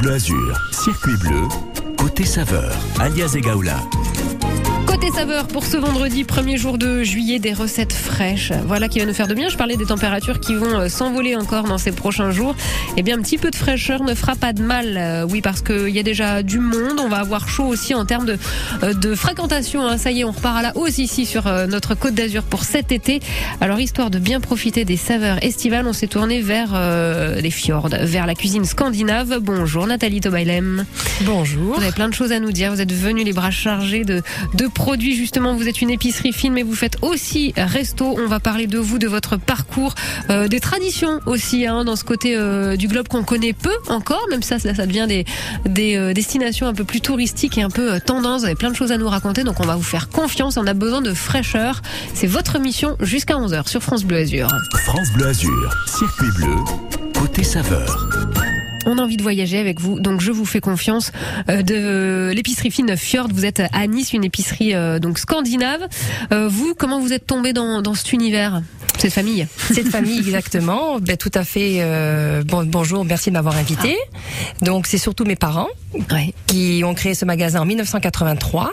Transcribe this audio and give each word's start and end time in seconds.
Bleu 0.00 0.12
Azur, 0.12 0.60
circuit 0.70 1.16
bleu, 1.16 1.48
côté 1.96 2.24
saveur, 2.24 2.72
alias 3.00 3.34
Egaoula. 3.34 3.80
Côté 5.08 5.20
saveur 5.20 5.46
pour 5.46 5.64
ce 5.64 5.78
vendredi, 5.78 6.24
premier 6.24 6.58
jour 6.58 6.76
de 6.76 7.02
juillet, 7.02 7.38
des 7.38 7.54
recettes 7.54 7.94
fraîches. 7.94 8.52
Voilà 8.66 8.88
qui 8.88 8.98
va 8.98 9.06
nous 9.06 9.14
faire 9.14 9.26
de 9.26 9.32
bien. 9.32 9.48
Je 9.48 9.56
parlais 9.56 9.76
des 9.76 9.86
températures 9.86 10.38
qui 10.38 10.54
vont 10.54 10.80
euh, 10.80 10.88
s'envoler 10.90 11.34
encore 11.34 11.64
dans 11.64 11.78
ces 11.78 11.92
prochains 11.92 12.30
jours. 12.30 12.54
Eh 12.98 13.02
bien, 13.02 13.16
un 13.16 13.22
petit 13.22 13.38
peu 13.38 13.50
de 13.50 13.56
fraîcheur 13.56 14.02
ne 14.02 14.14
fera 14.14 14.34
pas 14.36 14.52
de 14.52 14.62
mal. 14.62 14.96
Euh, 14.98 15.26
oui, 15.26 15.40
parce 15.40 15.62
qu'il 15.62 15.88
y 15.88 15.98
a 15.98 16.02
déjà 16.02 16.42
du 16.42 16.58
monde. 16.58 17.00
On 17.00 17.08
va 17.08 17.18
avoir 17.20 17.48
chaud 17.48 17.64
aussi 17.64 17.94
en 17.94 18.04
termes 18.04 18.26
de, 18.26 18.36
euh, 18.82 18.92
de 18.92 19.14
fréquentation. 19.14 19.86
hein. 19.86 19.96
Ça 19.96 20.10
y 20.10 20.20
est, 20.20 20.24
on 20.24 20.30
repart 20.32 20.58
à 20.58 20.62
la 20.62 20.76
hausse 20.76 20.98
ici 20.98 21.24
sur 21.24 21.44
notre 21.68 21.94
côte 21.94 22.14
d'Azur 22.14 22.42
pour 22.42 22.64
cet 22.64 22.92
été. 22.92 23.20
Alors, 23.62 23.80
histoire 23.80 24.10
de 24.10 24.18
bien 24.18 24.40
profiter 24.40 24.84
des 24.84 24.98
saveurs 24.98 25.42
estivales, 25.42 25.86
on 25.86 25.94
s'est 25.94 26.08
tourné 26.08 26.42
vers 26.42 26.72
euh, 26.74 27.40
les 27.40 27.50
fjords, 27.50 27.88
vers 27.88 28.26
la 28.26 28.34
cuisine 28.34 28.66
scandinave. 28.66 29.38
Bonjour 29.40 29.86
Nathalie 29.86 30.20
Tobailem. 30.20 30.84
Bonjour. 31.22 31.76
Vous 31.76 31.82
avez 31.82 31.92
plein 31.92 32.08
de 32.10 32.14
choses 32.14 32.32
à 32.32 32.40
nous 32.40 32.52
dire. 32.52 32.72
Vous 32.72 32.82
êtes 32.82 32.92
venu 32.92 33.24
les 33.24 33.32
bras 33.32 33.50
chargés 33.50 34.04
de, 34.04 34.22
de 34.54 34.66
produits. 34.66 34.97
Justement, 35.00 35.54
vous 35.54 35.68
êtes 35.68 35.80
une 35.80 35.90
épicerie 35.90 36.32
fine, 36.32 36.52
mais 36.52 36.62
vous 36.62 36.74
faites 36.74 36.96
aussi 37.02 37.52
resto. 37.56 38.16
On 38.18 38.26
va 38.26 38.40
parler 38.40 38.66
de 38.66 38.78
vous, 38.78 38.98
de 38.98 39.06
votre 39.06 39.36
parcours, 39.36 39.94
euh, 40.30 40.48
des 40.48 40.60
traditions 40.60 41.20
aussi, 41.26 41.66
hein, 41.66 41.84
dans 41.84 41.96
ce 41.96 42.04
côté 42.04 42.36
euh, 42.36 42.76
du 42.76 42.88
globe 42.88 43.08
qu'on 43.08 43.22
connaît 43.22 43.52
peu 43.52 43.72
encore. 43.88 44.24
Même 44.30 44.42
ça, 44.42 44.58
ça, 44.58 44.74
ça 44.74 44.86
devient 44.86 45.06
des, 45.06 45.96
euh, 45.96 46.12
destinations 46.12 46.66
un 46.66 46.74
peu 46.74 46.84
plus 46.84 47.00
touristiques 47.00 47.58
et 47.58 47.62
un 47.62 47.70
peu 47.70 48.00
tendance. 48.00 48.40
Vous 48.40 48.46
avez 48.46 48.54
plein 48.54 48.70
de 48.70 48.76
choses 48.76 48.92
à 48.92 48.98
nous 48.98 49.08
raconter, 49.08 49.44
donc 49.44 49.60
on 49.60 49.66
va 49.66 49.76
vous 49.76 49.82
faire 49.82 50.08
confiance. 50.08 50.56
On 50.56 50.66
a 50.66 50.74
besoin 50.74 51.00
de 51.00 51.14
fraîcheur. 51.14 51.82
C'est 52.14 52.26
votre 52.26 52.58
mission 52.58 52.96
jusqu'à 53.00 53.34
11h 53.34 53.68
sur 53.68 53.82
France 53.82 54.04
Bleu 54.04 54.18
Azur. 54.18 54.48
France 54.84 55.08
Bleu 55.14 55.26
Azur, 55.26 55.74
circuit 55.86 56.30
bleu, 56.36 56.56
côté 57.14 57.44
saveur. 57.44 58.08
On 58.90 58.96
a 58.96 59.02
envie 59.02 59.18
de 59.18 59.22
voyager 59.22 59.58
avec 59.58 59.80
vous, 59.80 60.00
donc 60.00 60.22
je 60.22 60.32
vous 60.32 60.46
fais 60.46 60.60
confiance. 60.60 61.12
Euh, 61.50 61.60
de 61.62 62.32
l'épicerie 62.34 62.70
fine 62.70 62.96
Fjord, 62.96 63.28
vous 63.32 63.44
êtes 63.44 63.62
à 63.72 63.86
Nice, 63.86 64.14
une 64.14 64.24
épicerie 64.24 64.74
euh, 64.74 64.98
donc 64.98 65.18
scandinave. 65.18 65.86
Euh, 66.32 66.48
vous, 66.48 66.74
comment 66.74 66.98
vous 66.98 67.12
êtes 67.12 67.26
tombé 67.26 67.52
dans, 67.52 67.82
dans 67.82 67.92
cet 67.94 68.14
univers, 68.14 68.62
cette 68.96 69.12
famille? 69.12 69.46
Cette 69.74 69.88
famille, 69.88 70.18
exactement. 70.18 70.98
Ben, 71.08 71.16
tout 71.18 71.30
à 71.34 71.44
fait. 71.44 71.76
euh, 71.80 72.42
bon, 72.44 72.64
bonjour, 72.64 73.04
merci 73.04 73.28
de 73.28 73.34
m'avoir 73.34 73.56
invité. 73.58 73.94
Donc, 74.62 74.86
c'est 74.86 74.96
surtout 74.98 75.24
mes 75.24 75.36
parents 75.36 75.68
Ouais. 76.10 76.34
qui 76.46 76.82
ont 76.84 76.92
créé 76.92 77.14
ce 77.14 77.24
magasin 77.24 77.62
en 77.62 77.64
1983 77.64 78.72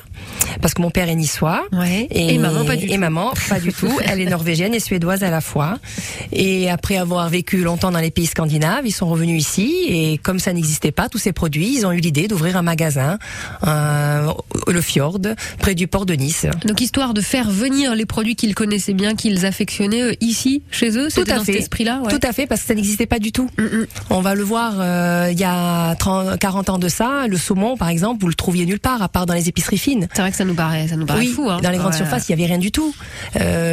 parce 0.61 0.73
que 0.73 0.81
mon 0.81 0.91
père 0.91 1.07
est 1.09 1.15
niçois. 1.15 1.63
Ouais. 1.71 2.07
Et 2.11 2.37
maman, 2.37 2.65
pas 2.65 2.75
du 2.75 2.85
et 2.87 2.93
tout. 2.95 2.99
maman, 2.99 3.31
pas 3.49 3.59
du 3.59 3.71
tout. 3.71 3.91
Elle 4.05 4.19
est 4.19 4.25
norvégienne 4.25 4.73
et 4.73 4.79
suédoise 4.81 5.23
à 5.23 5.29
la 5.29 5.39
fois. 5.39 5.77
Et 6.33 6.69
après 6.69 6.97
avoir 6.97 7.29
vécu 7.29 7.57
longtemps 7.63 7.91
dans 7.91 7.99
les 7.99 8.11
pays 8.11 8.25
scandinaves, 8.25 8.81
ils 8.85 8.91
sont 8.91 9.07
revenus 9.07 9.39
ici 9.41 9.73
et 9.87 10.04
comme 10.23 10.39
ça 10.39 10.53
n'existait 10.53 10.91
pas, 10.91 11.09
tous 11.09 11.17
ces 11.17 11.31
produits, 11.33 11.75
ils 11.77 11.85
ont 11.85 11.91
eu 11.91 11.99
l'idée 11.99 12.27
d'ouvrir 12.27 12.57
un 12.57 12.61
magasin, 12.61 13.17
euh, 13.65 14.31
le 14.67 14.81
Fjord, 14.81 15.19
près 15.59 15.75
du 15.75 15.87
port 15.87 16.05
de 16.05 16.13
Nice. 16.13 16.45
Donc 16.65 16.81
histoire 16.81 17.13
de 17.13 17.21
faire 17.21 17.49
venir 17.49 17.95
les 17.95 18.05
produits 18.05 18.35
qu'ils 18.35 18.55
connaissaient 18.55 18.93
bien, 18.93 19.15
qu'ils 19.15 19.45
affectionnaient 19.45 20.01
euh, 20.01 20.13
ici, 20.21 20.61
chez 20.71 20.97
eux, 20.97 21.07
Tout 21.13 21.21
à 21.21 21.35
dans 21.37 21.43
fait. 21.43 21.53
cet 21.53 21.61
esprit-là. 21.61 22.01
ouais. 22.03 22.11
Tout 22.11 22.25
à 22.27 22.31
fait, 22.33 22.47
parce 22.47 22.61
que 22.61 22.67
ça 22.67 22.73
n'existait 22.75 23.05
pas 23.05 23.19
du 23.19 23.31
tout. 23.31 23.49
Mm, 23.57 23.63
mm. 23.63 23.87
On 24.09 24.21
va 24.21 24.35
le 24.35 24.43
voir, 24.43 24.73
euh, 24.79 25.29
il 25.31 25.39
y 25.39 25.43
a 25.45 25.95
30, 25.95 26.37
40 26.39 26.69
ans 26.69 26.77
de 26.79 26.87
ça, 26.89 27.27
le 27.27 27.37
saumon, 27.37 27.77
par 27.77 27.89
exemple, 27.89 28.21
vous 28.21 28.27
le 28.27 28.33
trouviez 28.35 28.65
nulle 28.65 28.79
part, 28.79 29.01
à 29.01 29.09
part 29.09 29.25
dans 29.25 29.33
les 29.33 29.49
épiceries 29.49 29.77
fines. 29.77 30.07
C'est 30.13 30.21
vrai 30.21 30.31
que 30.31 30.37
ça 30.37 30.45
nous 30.45 30.55
paraît, 30.55 30.87
ça 30.87 30.95
nous 30.95 31.05
paraît 31.05 31.19
oui, 31.21 31.27
fou. 31.27 31.49
Hein. 31.49 31.59
dans 31.61 31.69
les 31.69 31.77
grandes 31.77 31.91
Ouais. 31.91 31.97
surfaces, 31.97 32.27
il 32.27 32.31
y 32.31 32.33
avait 32.33 32.45
rien 32.45 32.57
du 32.57 32.71
tout. 32.71 32.93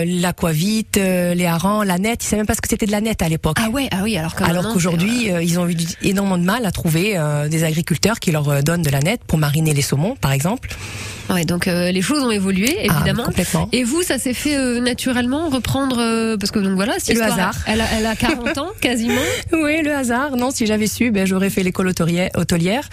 L'aquavite, 0.07 0.97
les 0.97 1.47
harengs, 1.47 1.85
la 1.85 1.99
nette, 1.99 2.25
ils 2.25 2.27
savaient 2.27 2.41
même 2.41 2.47
pas 2.47 2.55
ce 2.55 2.61
que 2.61 2.69
c'était 2.69 2.87
de 2.87 2.91
la 2.93 3.01
nette 3.01 3.23
à 3.23 3.29
l'époque. 3.29 3.57
Ah 3.61 3.71
ouais, 3.71 3.89
ah 3.91 4.01
oui, 4.03 4.17
alors 4.17 4.35
qu'aujourd'hui, 4.35 5.29
ils 5.43 5.59
ont 5.59 5.67
eu 5.69 5.75
du- 5.75 5.87
énormément 6.13 6.39
de 6.39 6.45
mal 6.45 6.65
à 6.65 6.71
trouver 6.71 7.17
euh, 7.17 7.49
des 7.49 7.65
agriculteurs 7.65 8.21
qui 8.21 8.31
leur 8.31 8.49
euh, 8.49 8.63
donnent 8.63 8.83
de 8.83 8.91
la 8.91 9.01
nette 9.01 9.23
pour 9.27 9.39
mariner 9.39 9.75
les 9.75 9.83
saumons, 9.83 10.17
par 10.21 10.33
exemple. 10.33 10.69
C'est- 11.27 11.33
ouais, 11.33 11.45
donc 11.45 11.69
euh, 11.69 11.91
les 11.93 12.03
choses 12.03 12.23
ont 12.23 12.31
évolué, 12.31 12.77
Ah, 12.89 12.95
évidemment. 12.97 13.25
complètement. 13.25 13.69
Et 13.73 13.85
vous, 13.85 14.03
ça 14.03 14.19
s'est 14.19 14.35
fait 14.35 14.57
euh, 14.57 14.81
naturellement, 14.81 15.49
reprendre, 15.49 15.97
euh, 16.01 16.37
parce 16.37 16.51
que 16.51 16.59
donc 16.59 16.75
voilà, 16.75 16.95
cette 16.99 17.17
Le 17.17 17.23
hasard. 17.23 17.55
Elle 17.67 17.81
a, 17.81 17.85
elle 17.99 18.07
a 18.07 18.15
40 18.17 18.59
ans, 18.59 18.69
quasiment. 18.81 19.15
Oui, 19.53 19.83
le 19.83 19.95
hasard. 19.95 20.37
Non, 20.37 20.51
si 20.51 20.67
j'avais 20.67 20.87
su, 20.87 21.11
ben, 21.11 21.27
j'aurais 21.27 21.51
fait 21.51 21.63
l'école 21.63 21.89
hôtelière-. 21.89 22.89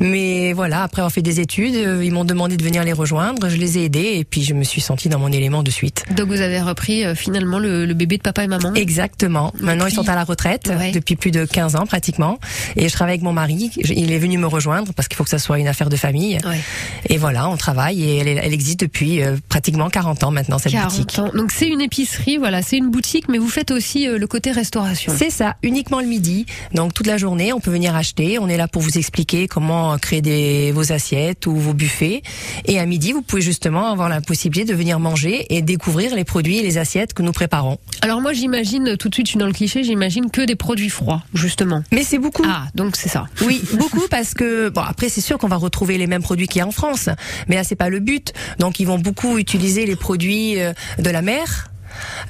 Mais 0.00 0.52
voilà, 0.52 0.82
après 0.82 1.00
avoir 1.02 1.12
fait 1.12 1.22
des 1.22 1.40
études, 1.40 1.74
euh, 1.74 2.04
ils 2.04 2.12
m'ont 2.12 2.24
demandé 2.24 2.56
de 2.56 2.64
venir 2.64 2.84
les 2.84 2.92
rejoindre. 2.92 3.48
Je 3.48 3.56
les 3.56 3.78
ai 3.78 3.84
aidés 3.84 4.14
et 4.16 4.24
puis 4.24 4.42
je 4.42 4.54
me 4.54 4.64
suis 4.64 4.80
sentie 4.80 5.08
dans 5.08 5.18
mon 5.18 5.30
élément 5.32 5.62
de 5.62 5.70
suite. 5.70 6.04
Donc 6.16 6.28
vous 6.28 6.40
avez 6.40 6.60
repris 6.60 7.04
euh, 7.04 7.14
finalement 7.14 7.58
le, 7.58 7.86
le 7.86 7.94
bébé 7.94 8.16
de 8.16 8.22
papa 8.22 8.44
et 8.44 8.46
maman. 8.46 8.72
Exactement. 8.74 9.52
Maintenant, 9.60 9.86
ils 9.86 9.94
sont 9.94 10.08
à 10.08 10.14
la 10.14 10.24
retraite 10.24 10.70
Ouais. 10.76 10.90
depuis 10.92 11.16
plus 11.16 11.30
de 11.30 11.44
15 11.44 11.76
ans 11.76 11.86
pratiquement. 11.86 12.38
Et 12.76 12.88
je 12.88 12.92
travaille 12.92 13.12
avec 13.14 13.22
mon 13.22 13.32
mari. 13.32 13.70
Il 13.76 14.12
est 14.12 14.18
venu 14.18 14.38
me 14.38 14.46
rejoindre 14.46 14.92
parce 14.94 15.08
qu'il 15.08 15.16
faut 15.16 15.24
que 15.24 15.30
ça 15.30 15.38
soit 15.38 15.58
une 15.58 15.68
affaire 15.68 15.88
de 15.88 15.96
famille. 15.96 16.38
Ouais. 16.46 16.60
Et 17.08 17.16
voilà, 17.18 17.48
on 17.48 17.56
travaille 17.56 17.73
et 17.92 18.18
elle, 18.18 18.52
existe 18.52 18.80
depuis 18.80 19.22
euh, 19.22 19.36
pratiquement 19.48 19.88
40 19.88 20.24
ans 20.24 20.30
maintenant, 20.30 20.58
cette 20.58 20.72
40 20.72 20.90
boutique. 20.90 21.18
ans. 21.18 21.30
Donc 21.34 21.50
c'est 21.50 21.68
une 21.68 21.80
épicerie, 21.80 22.36
voilà, 22.36 22.62
c'est 22.62 22.76
une 22.76 22.90
boutique, 22.90 23.28
mais 23.28 23.38
vous 23.38 23.48
faites 23.48 23.70
aussi 23.70 24.08
euh, 24.08 24.18
le 24.18 24.26
côté 24.26 24.52
restauration. 24.52 25.12
C'est 25.16 25.30
ça, 25.30 25.56
uniquement 25.62 26.00
le 26.00 26.06
midi. 26.06 26.46
Donc 26.72 26.94
toute 26.94 27.06
la 27.06 27.16
journée, 27.16 27.52
on 27.52 27.60
peut 27.60 27.70
venir 27.70 27.94
acheter. 27.94 28.38
On 28.38 28.48
est 28.48 28.56
là 28.56 28.68
pour 28.68 28.82
vous 28.82 28.98
expliquer 28.98 29.48
comment 29.48 29.96
créer 29.98 30.22
des, 30.22 30.72
vos 30.72 30.92
assiettes 30.92 31.46
ou 31.46 31.56
vos 31.56 31.74
buffets. 31.74 32.22
Et 32.66 32.78
à 32.78 32.86
midi, 32.86 33.12
vous 33.12 33.22
pouvez 33.22 33.42
justement 33.42 33.90
avoir 33.90 34.08
la 34.08 34.20
possibilité 34.20 34.70
de 34.70 34.76
venir 34.76 34.98
manger 35.00 35.46
et 35.50 35.62
découvrir 35.62 36.14
les 36.14 36.24
produits 36.24 36.58
et 36.58 36.62
les 36.62 36.78
assiettes 36.78 37.14
que 37.14 37.22
nous 37.22 37.32
préparons. 37.32 37.78
Alors 38.02 38.20
moi 38.20 38.32
j'imagine 38.32 38.96
tout 38.96 39.08
de 39.08 39.14
suite, 39.14 39.26
je 39.26 39.30
suis 39.30 39.38
dans 39.38 39.46
le 39.46 39.52
cliché, 39.52 39.82
j'imagine 39.82 40.30
que 40.30 40.42
des 40.42 40.56
produits 40.56 40.90
froids, 40.90 41.22
justement. 41.32 41.82
Mais 41.92 42.02
c'est 42.02 42.18
beaucoup. 42.18 42.44
Ah, 42.46 42.66
donc 42.74 42.96
c'est 42.96 43.08
ça. 43.08 43.26
Oui, 43.42 43.62
beaucoup 43.74 44.06
parce 44.10 44.34
que 44.34 44.68
bon 44.68 44.82
après 44.82 45.08
c'est 45.08 45.20
sûr 45.20 45.38
qu'on 45.38 45.48
va 45.48 45.56
retrouver 45.56 45.98
les 45.98 46.06
mêmes 46.06 46.22
produits 46.22 46.46
qu'il 46.46 46.58
y 46.58 46.62
a 46.62 46.66
en 46.66 46.70
France, 46.70 47.08
mais 47.48 47.56
c'est 47.64 47.76
pas 47.76 47.88
le 47.88 48.00
but. 48.00 48.32
Donc 48.58 48.80
ils 48.80 48.86
vont 48.86 48.98
beaucoup 48.98 49.38
utiliser 49.38 49.86
les 49.86 49.96
produits 49.96 50.60
euh, 50.60 50.72
de 50.98 51.10
la 51.10 51.22
mer. 51.22 51.70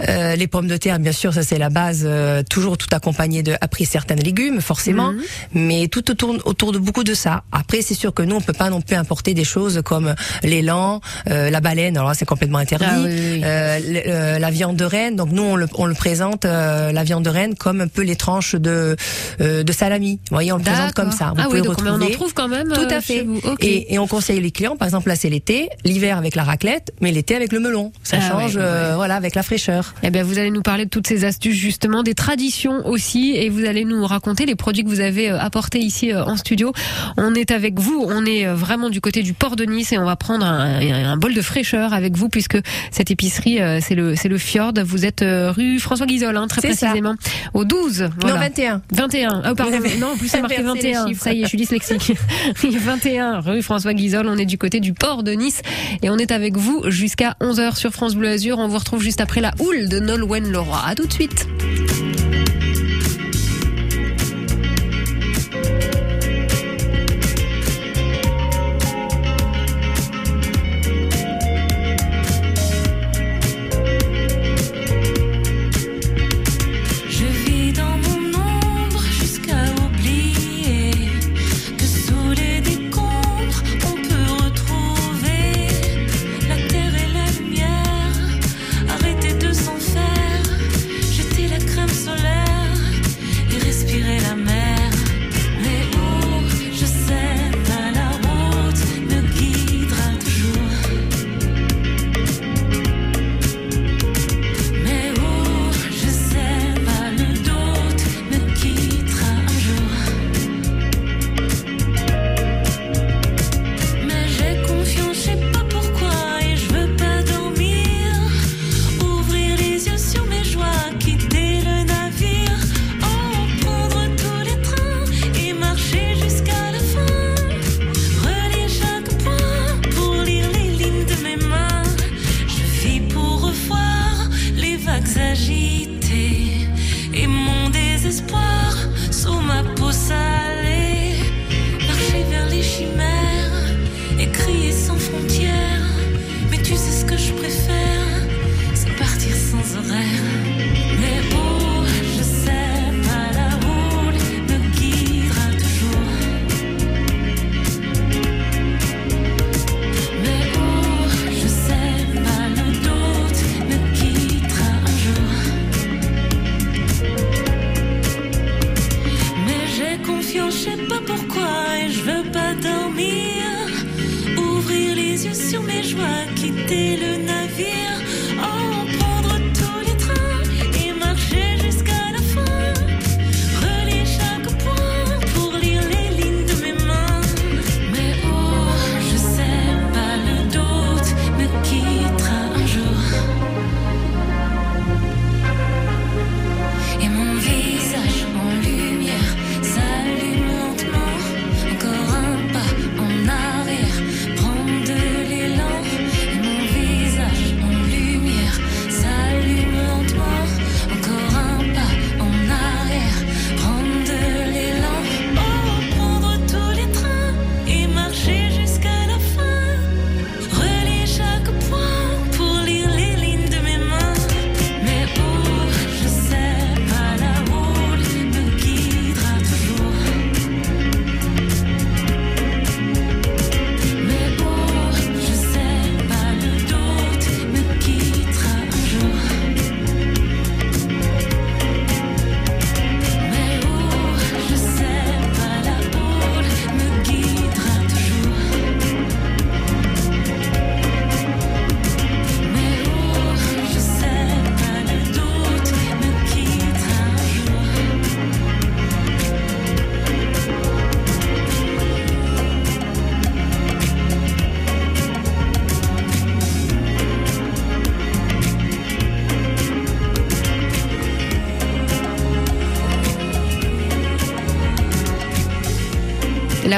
Euh, 0.09 0.37
les 0.37 0.47
pommes 0.47 0.67
de 0.67 0.77
terre, 0.77 0.99
bien 0.99 1.13
sûr, 1.13 1.33
ça 1.35 1.43
c'est 1.43 1.59
la 1.59 1.71
base, 1.71 2.03
euh, 2.05 2.43
toujours 2.49 2.77
tout 2.79 2.89
accompagné 2.93 3.43
de 3.43 3.55
après 3.61 3.85
certains 3.85 4.15
légumes, 4.17 4.61
forcément, 4.61 5.13
Mhm. 5.13 5.23
mais 5.55 5.89
tout 5.89 6.11
autour, 6.11 6.37
autour 6.47 6.73
de 6.73 6.79
beaucoup 6.79 7.05
de 7.05 7.15
ça. 7.15 7.43
Après, 7.53 7.83
c'est 7.83 7.95
sûr 7.95 8.13
que 8.13 8.23
nous, 8.23 8.37
on 8.37 8.41
peut 8.41 8.53
pas 8.53 8.71
non 8.71 8.81
plus 8.81 8.97
importer 8.97 9.35
des 9.35 9.45
choses 9.45 9.81
comme 9.85 10.15
l'élan, 10.43 11.01
euh, 11.31 11.51
la 11.51 11.61
baleine, 11.61 11.97
alors 11.97 12.15
c'est 12.15 12.25
complètement 12.27 12.59
interdit, 12.59 12.85
Ah 12.89 12.99
oui, 12.99 13.09
oui, 13.11 13.31
oui. 13.35 13.41
euh, 13.45 13.79
le- 13.79 14.03
euh, 14.07 14.39
la 14.39 14.51
viande 14.51 14.77
de 14.77 14.85
renne. 14.85 15.17
Donc 15.17 15.31
nous, 15.31 15.43
on 15.43 15.57
le, 15.57 15.67
on 15.75 15.87
le 15.87 15.95
présente 15.95 16.45
euh, 16.45 16.93
la 16.93 17.05
viande 17.05 17.25
de 17.25 17.31
renne 17.31 17.55
comme 17.55 17.81
un 17.81 17.89
peu 17.89 18.03
les 18.03 18.17
tranches 18.17 18.55
de 18.55 18.97
euh, 19.41 19.63
de 19.63 19.73
salami. 19.73 20.21
Vous 20.31 20.37
voyez, 20.37 20.53
on 20.53 20.57
le 20.59 20.63
présente 20.63 20.93
comme 20.95 21.13
ça. 21.13 21.27
Vous 21.35 21.35
ah 21.39 21.45
pouvez 21.45 21.61
oui, 21.61 21.67
donc 21.67 21.83
mais 21.83 21.91
on 21.91 21.95
en 21.95 21.97
retrouver- 21.97 22.13
trouve 22.15 22.35
quand 22.35 22.49
même. 22.49 22.69
tout 22.69 22.89
à 22.91 23.01
fait. 23.01 23.27
Et, 23.61 23.95
et 23.95 23.99
on 23.99 24.07
conseille 24.07 24.41
les 24.41 24.51
clients, 24.51 24.77
par 24.77 24.87
exemple, 24.89 25.09
là 25.09 25.17
c'est 25.17 25.31
l'été, 25.31 25.69
l'hiver 25.85 26.19
avec 26.19 26.35
la 26.35 26.45
raclette, 26.45 26.93
mais 27.01 27.13
l'été 27.13 27.35
avec 27.37 27.53
le 27.53 27.61
melon. 27.61 27.93
Ça 28.03 28.17
Ah 28.21 28.29
change, 28.29 28.57
ouais, 28.57 28.63
ouais, 28.63 28.67
euh, 28.69 28.93
voilà, 28.97 29.15
avec 29.17 29.35
la 29.35 29.43
fraîcheur. 29.55 29.95
Eh 30.03 30.11
bien, 30.11 30.25
vous 30.25 30.39
allez 30.39 30.51
nous 30.51 30.63
parler 30.63 30.85
de 30.85 30.91
toutes 30.91 31.07
ces 31.07 31.25
astuces 31.25 31.57
justement, 31.57 32.03
des 32.03 32.15
traditions 32.15 32.87
aussi, 32.87 33.37
et 33.37 33.49
vous 33.49 33.65
allez 33.65 33.85
nous 33.85 34.05
raconter 34.05 34.47
les 34.47 34.57
produits 34.57 34.83
que 34.83 34.89
vous 34.89 35.01
avez 35.01 35.31
euh, 35.31 35.39
apportés 35.39 35.79
ici 35.79 36.13
euh, 36.13 36.25
en 36.25 36.37
studio. 36.37 36.73
On 37.17 37.35
est 37.35 37.53
avec 37.53 37.79
vous, 37.79 38.05
on 38.09 38.27
est 38.27 38.47
euh, 38.47 38.55
vraiment 38.55 38.91
du 38.91 39.01
côté 39.01 39.23
du 39.23 39.33
port 39.33 39.55
de 39.55 39.65
Nice 39.65 39.93
et 39.93 39.99
on 39.99 40.05
va 40.05 40.17
prendre 40.17 40.45
un, 40.45 40.81
un 40.81 41.17
bol 41.17 41.35
de 41.35 41.43
fraîcheur 41.43 41.93
avec 41.95 42.17
vous 42.17 42.29
puisque 42.29 42.59
cette 42.91 43.11
épicerie 43.11 43.59
c'est 43.81 43.95
le 43.95 44.17
c'est 44.17 44.29
le 44.29 44.39
Fjord. 44.39 44.73
Vous 44.85 45.05
êtes 45.05 45.25
rue 45.25 45.79
François 45.79 46.07
Guizol, 46.07 46.37
hein, 46.37 46.47
très 46.49 46.61
ça. 46.61 46.69
précisément, 46.69 47.15
au 47.53 47.65
12. 47.65 48.09
Voilà. 48.21 48.35
Non, 48.35 48.41
21. 48.41 48.83
21. 48.93 49.43
Ah, 49.45 49.55
pardon. 49.55 49.79
Non, 50.01 50.09
en 50.13 50.17
plus 50.17 50.29
c'est 50.29 50.41
marqué 50.41 50.59
Inversez 50.59 50.83
les 50.83 50.93
21. 50.95 51.07
chiffres. 51.07 51.23
Ça 51.23 51.33
y 51.33 51.41
est, 51.41 51.45
je 51.45 51.49
suis 51.49 51.59
dyslexique. 51.59 52.13
21 52.63 53.41
rue 53.41 53.63
François 53.63 53.95
Guizol. 53.95 54.27
On 54.27 54.37
est 54.37 54.47
du 54.47 54.59
côté 54.59 54.81
du 54.81 54.93
port 54.93 55.23
de 55.23 55.33
Nice 55.33 55.63
et 56.03 56.11
on 56.11 56.17
est 56.17 56.33
avec 56.33 56.57
vous 56.57 56.83
jusqu'à 56.89 57.37
11h 57.41 57.77
sur 57.77 57.93
France 57.93 58.15
Bleu 58.17 58.29
Azur. 58.29 58.59
On 58.59 58.69
vous 58.69 58.79
retrouve 58.79 59.03
juste 59.03 59.21
après 59.21 59.41
la 59.45 59.53
houle 59.59 59.91
de 59.91 59.99
Nolwenn 60.01 60.51
Leroy. 60.51 60.81
À 60.87 60.95
tout 60.95 61.07
de 61.07 61.13
suite. 61.13 61.47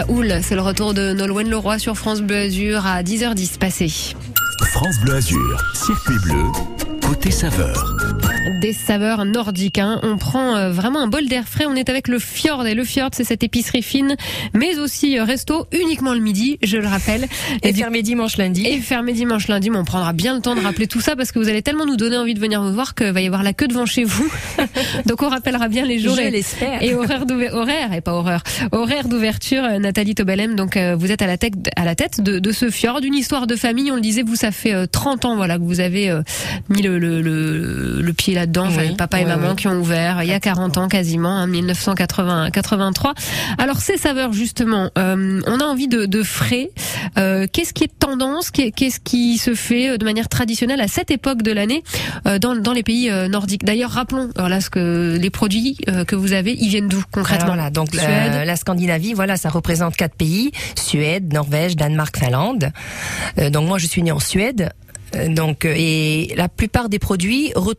La 0.06 0.12
houle, 0.12 0.34
c'est 0.42 0.54
le 0.54 0.60
retour 0.60 0.94
de 0.94 1.12
Nolwenn 1.12 1.48
Leroy 1.48 1.78
sur 1.78 1.96
France 1.96 2.20
Bleu 2.20 2.36
Azur 2.36 2.86
à 2.86 3.02
10h10 3.02 3.58
passé. 3.58 3.88
France 4.72 4.96
Bleu 5.02 5.14
Azur, 5.14 5.62
circuit 5.74 6.18
bleu, 6.24 6.44
côté 7.06 7.30
saveur. 7.30 7.95
Des 8.60 8.72
saveurs 8.72 9.24
nordiques. 9.24 9.78
hein. 9.78 9.98
On 10.04 10.16
prend 10.18 10.54
euh, 10.56 10.70
vraiment 10.70 11.00
un 11.02 11.08
bol 11.08 11.26
d'air 11.26 11.48
frais. 11.48 11.64
On 11.66 11.74
est 11.74 11.88
avec 11.88 12.06
le 12.06 12.18
Fjord. 12.20 12.64
Et 12.66 12.74
le 12.74 12.84
Fjord, 12.84 13.10
c'est 13.12 13.24
cette 13.24 13.42
épicerie 13.42 13.82
fine, 13.82 14.16
mais 14.54 14.78
aussi 14.78 15.18
euh, 15.18 15.24
resto 15.24 15.66
uniquement 15.72 16.14
le 16.14 16.20
midi, 16.20 16.56
je 16.62 16.76
le 16.76 16.86
rappelle. 16.86 17.26
Et 17.64 17.72
du- 17.72 17.80
fermé 17.80 18.02
dimanche, 18.02 18.36
lundi. 18.36 18.64
et 18.64 18.78
fermé 18.78 19.12
dimanche, 19.14 19.48
lundi, 19.48 19.68
mais 19.70 19.78
on 19.78 19.84
prendra 19.84 20.12
bien 20.12 20.36
le 20.36 20.40
temps 20.40 20.54
de 20.54 20.60
rappeler 20.60 20.86
tout 20.86 21.00
ça 21.00 21.16
parce 21.16 21.32
que 21.32 21.40
vous 21.40 21.48
allez 21.48 21.62
tellement 21.62 21.86
nous 21.86 21.96
donner 21.96 22.16
envie 22.16 22.34
de 22.34 22.40
venir 22.40 22.62
vous 22.62 22.72
voir 22.72 22.94
qu'il 22.94 23.10
va 23.10 23.20
y 23.20 23.26
avoir 23.26 23.42
la 23.42 23.52
queue 23.52 23.66
devant 23.66 23.84
chez 23.86 24.04
vous. 24.04 24.30
Donc 25.06 25.22
on 25.22 25.28
rappellera 25.28 25.68
bien 25.68 25.84
les 25.84 25.98
jours 25.98 26.14
Je 26.16 26.20
et, 26.22 26.42
et 26.82 26.94
horaire 26.94 27.26
d'ouver- 27.26 27.50
horaire 27.50 27.92
et 27.92 28.00
pas 28.00 28.12
horreur 28.14 28.42
horaire 28.70 29.08
d'ouverture. 29.08 29.64
Euh, 29.64 29.78
Nathalie 29.80 30.14
Tobelem, 30.14 30.54
donc 30.54 30.76
euh, 30.76 30.94
vous 30.96 31.10
êtes 31.10 31.20
à 31.22 31.26
la 31.26 31.36
tête 31.36 31.54
à 31.76 31.84
la 31.84 31.94
tête 31.96 32.20
de, 32.20 32.38
de 32.38 32.52
ce 32.52 32.70
fjord, 32.70 33.00
une 33.02 33.14
histoire 33.14 33.46
de 33.48 33.56
famille. 33.56 33.90
On 33.90 33.96
le 33.96 34.00
disait, 34.00 34.22
vous 34.22 34.36
ça 34.36 34.52
fait 34.52 34.72
euh, 34.74 34.86
30 34.86 35.24
ans 35.24 35.36
voilà 35.36 35.58
que 35.58 35.62
vous 35.64 35.80
avez 35.80 36.10
euh, 36.10 36.22
mis 36.68 36.82
le, 36.82 36.98
le, 36.98 37.20
le, 37.22 38.00
le 38.02 38.12
pied 38.12 38.34
là-dedans. 38.36 38.66
Enfin, 38.68 38.82
Oui, 38.82 38.94
papa 38.96 39.20
et 39.20 39.24
maman 39.24 39.50
oui. 39.50 39.56
qui 39.56 39.66
ont 39.68 39.74
ouvert 39.80 40.22
il 40.22 40.28
y 40.28 40.32
a 40.32 40.38
40 40.40 40.78
ans 40.78 40.86
quasiment, 40.88 41.36
hein, 41.38 41.46
1983. 41.48 43.14
Alors 43.58 43.78
ces 43.80 43.96
saveurs 43.96 44.32
justement, 44.32 44.90
euh, 44.98 45.40
on 45.46 45.60
a 45.60 45.64
envie 45.64 45.88
de, 45.88 46.06
de 46.06 46.22
frais. 46.22 46.70
Euh, 47.18 47.46
Qu'est-ce 47.52 47.72
qui 47.72 47.84
est 47.84 47.98
tendance? 47.98 48.50
Qu'est- 48.50 48.70
Qu'est-ce 48.70 49.00
qui 49.00 49.38
se 49.38 49.54
fait 49.54 49.90
euh, 49.90 49.96
de 49.98 50.04
manière 50.04 50.28
traditionnelle 50.28 50.80
à 50.80 50.88
cette 50.88 51.10
époque 51.10 51.42
de 51.42 51.50
l'année 51.52 51.82
euh, 52.26 52.38
dans, 52.38 52.54
dans 52.54 52.72
les 52.72 52.82
pays 52.82 53.10
nordiques? 53.28 53.64
D'ailleurs, 53.64 53.90
rappelons 53.90 54.30
voilà 54.36 54.60
ce 54.60 54.70
que 54.70 55.18
les 55.20 55.30
produits 55.30 55.76
que 56.06 56.14
vous 56.14 56.32
avez, 56.32 56.52
ils 56.52 56.68
viennent 56.68 56.88
d'où 56.88 57.02
concrètement? 57.10 57.44
Alors 57.46 57.54
voilà, 57.56 57.70
donc 57.70 57.94
la, 57.94 58.02
Suède. 58.02 58.42
la 58.46 58.56
Scandinavie, 58.56 59.12
voilà, 59.14 59.36
ça 59.36 59.48
représente 59.48 59.96
quatre 59.96 60.14
pays 60.16 60.50
Suède, 60.76 61.32
Norvège, 61.32 61.76
Danemark, 61.76 62.16
Finlande. 62.16 62.70
Donc 63.52 63.66
moi, 63.66 63.78
je 63.78 63.86
suis 63.86 64.02
née 64.02 64.12
en 64.12 64.20
Suède. 64.20 64.70
Euh, 65.14 65.28
Donc 65.28 65.64
euh, 65.64 65.72
et 65.76 66.32
la 66.36 66.48
plupart 66.48 66.88
des 66.88 66.98
produits, 66.98 67.52
on, 67.54 67.72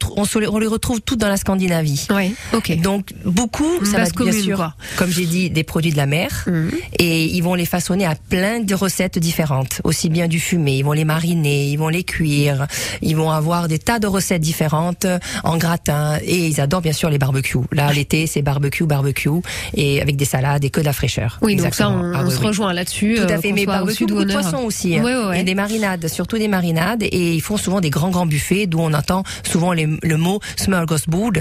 on 0.50 0.60
les 0.60 0.67
retrouve 0.67 1.01
tous 1.01 1.15
dans 1.17 1.27
la 1.27 1.38
Scandinavie. 1.38 2.07
Oui, 2.15 2.34
ok. 2.53 2.79
Donc 2.81 3.13
beaucoup, 3.25 3.84
ça 3.86 3.98
va 3.98 4.03
être 4.03 4.24
bien 4.24 4.31
sûr, 4.31 4.55
quoi. 4.57 4.74
comme 4.98 5.10
j'ai 5.12 5.25
dit, 5.25 5.50
des 5.50 5.63
produits 5.63 5.91
de 5.91 5.98
la 5.98 6.05
mer, 6.05 6.46
Mhm. 6.48 6.72
et 7.00 7.25
ils 7.25 7.41
vont 7.41 7.53
les 7.55 7.65
façonner 7.65 8.05
à 8.05 8.15
plein 8.15 8.60
de 8.60 8.74
recettes 8.75 9.19
différentes, 9.19 9.81
aussi 9.84 10.10
bien 10.10 10.27
du 10.27 10.39
fumé, 10.39 10.77
ils 10.77 10.84
vont 10.84 10.93
les 10.93 11.03
mariner, 11.05 11.67
ils 11.69 11.77
vont 11.77 11.89
les 11.89 12.03
cuire, 12.03 12.67
ils 13.01 13.15
vont 13.15 13.29
avoir 13.31 13.67
des 13.67 13.79
tas 13.79 14.00
de 14.00 14.07
recettes 14.07 14.41
différentes 14.41 15.05
en 15.43 15.57
gratin, 15.57 16.17
et 16.24 16.48
ils 16.48 16.62
adorent 16.62 16.81
bien 16.81 16.93
sûr 16.93 17.10
les 17.10 17.17
barbecues. 17.17 17.57
Là, 17.72 17.91
l'été, 17.91 18.27
c'est 18.27 18.41
barbecue, 18.41 18.86
barbecue, 18.86 19.29
et 19.74 20.01
avec 20.01 20.15
des 20.15 20.25
salades 20.25 20.63
et 20.63 20.69
que 20.69 20.79
de 20.79 20.86
la 20.86 20.93
fraîcheur. 20.93 21.39
Oui, 21.41 21.55
donc 21.55 21.74
ça, 21.74 21.86
Exactement. 21.86 22.03
on, 22.03 22.13
Ah 22.15 22.22
on 22.24 22.27
oui, 22.27 22.34
se 22.34 22.39
oui. 22.39 22.48
rejoint 22.48 22.74
là-dessus. 22.74 23.15
Tout 23.17 23.24
à 23.34 23.38
euh, 23.38 23.41
fait, 23.41 23.51
mais 23.51 23.65
barbecue, 23.65 24.05
beaucoup 24.05 24.24
de 24.25 24.31
poissons 24.31 24.63
aussi. 24.63 24.96
hein. 24.98 25.03
Ouais, 25.03 25.15
ouais, 25.15 25.25
ouais. 25.27 25.41
Et 25.41 25.43
des 25.43 25.55
marinades, 25.55 26.07
surtout 26.07 26.38
des 26.38 26.48
marinades. 26.48 27.03
Et 27.03 27.26
ils 27.34 27.41
font 27.41 27.57
souvent 27.57 27.81
des 27.81 27.89
grands, 27.89 28.10
grands 28.10 28.25
buffets, 28.25 28.67
d'où 28.67 28.79
on 28.79 28.93
entend 28.93 29.24
souvent 29.43 29.74
les- 29.74 29.88
le 30.01 30.17
mot 30.17 30.39
smorgasbord, 30.55 31.31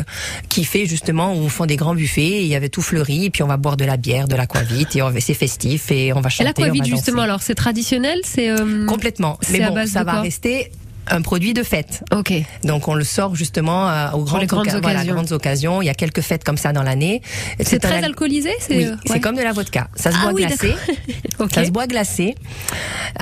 qui 0.49 0.65
fait 0.65 0.87
justement 0.87 1.33
où 1.35 1.39
on 1.39 1.49
font 1.49 1.67
des 1.67 1.77
grands 1.77 1.95
buffets, 1.95 2.23
et 2.23 2.43
il 2.43 2.49
y 2.49 2.55
avait 2.55 2.69
tout 2.69 2.83
fleuri, 2.83 3.27
et 3.27 3.31
puis 3.31 3.43
on 3.43 3.47
va 3.49 3.57
boire 3.57 3.77
de 3.77 3.85
la 3.85 3.97
bière, 3.97 4.29
de 4.29 4.37
l'aquavite, 4.37 4.97
et 4.97 5.01
c'est 5.21 5.35
festif, 5.35 5.91
et 5.91 6.13
on 6.13 6.21
va 6.21 6.29
Et 6.29 6.31
chanter. 6.31 6.45
l'aquavite 6.45 6.85
justement, 6.87 7.23
alors 7.23 7.43
c'est 7.43 7.55
traditionnel, 7.55 8.21
c'est 8.25 8.51
euh, 8.51 8.87
Complètement. 8.87 9.39
Mais 9.51 9.63
à 9.63 9.69
bon, 9.69 9.75
base 9.77 9.91
ça 9.91 10.05
va 10.05 10.21
rester 10.21 10.71
un 11.09 11.23
produit 11.23 11.55
de 11.55 11.63
fête. 11.63 12.03
Ok. 12.15 12.33
Donc 12.65 12.89
on 12.89 12.95
le 12.95 13.05
sort 13.05 13.35
justement 13.35 13.89
euh, 13.89 14.11
aux 14.13 14.25
grandes, 14.25 14.41
les 14.41 14.47
grandes 14.47 14.67
oca- 14.67 14.81
voilà, 14.81 14.99
occasions. 15.01 15.15
grandes 15.15 15.33
occasions. 15.33 15.83
Il 15.83 15.87
y 15.87 15.89
a 15.91 15.95
quelques 15.95 16.21
fêtes 16.21 16.45
comme 16.45 16.57
ça 16.57 16.73
dans 16.73 16.83
l'année. 16.83 17.23
C'est 17.61 17.79
très 17.79 17.97
al- 17.99 18.05
alcoolisé, 18.05 18.51
c'est 18.61 18.77
Oui, 18.77 18.85
euh, 18.87 18.97
ouais. 19.11 19.21
comme 19.21 19.37
de 19.37 19.43
la 19.43 19.53
vodka. 19.53 19.89
Ça 19.95 20.11
se 20.11 20.17
Ah 20.19 20.23
boit 20.25 20.33
oui, 20.33 20.47
glacé. 20.47 20.75
Ok. 21.39 21.53
Ça 21.55 21.65
se 21.65 21.71
boit 21.71 21.87
glacé 21.87 22.35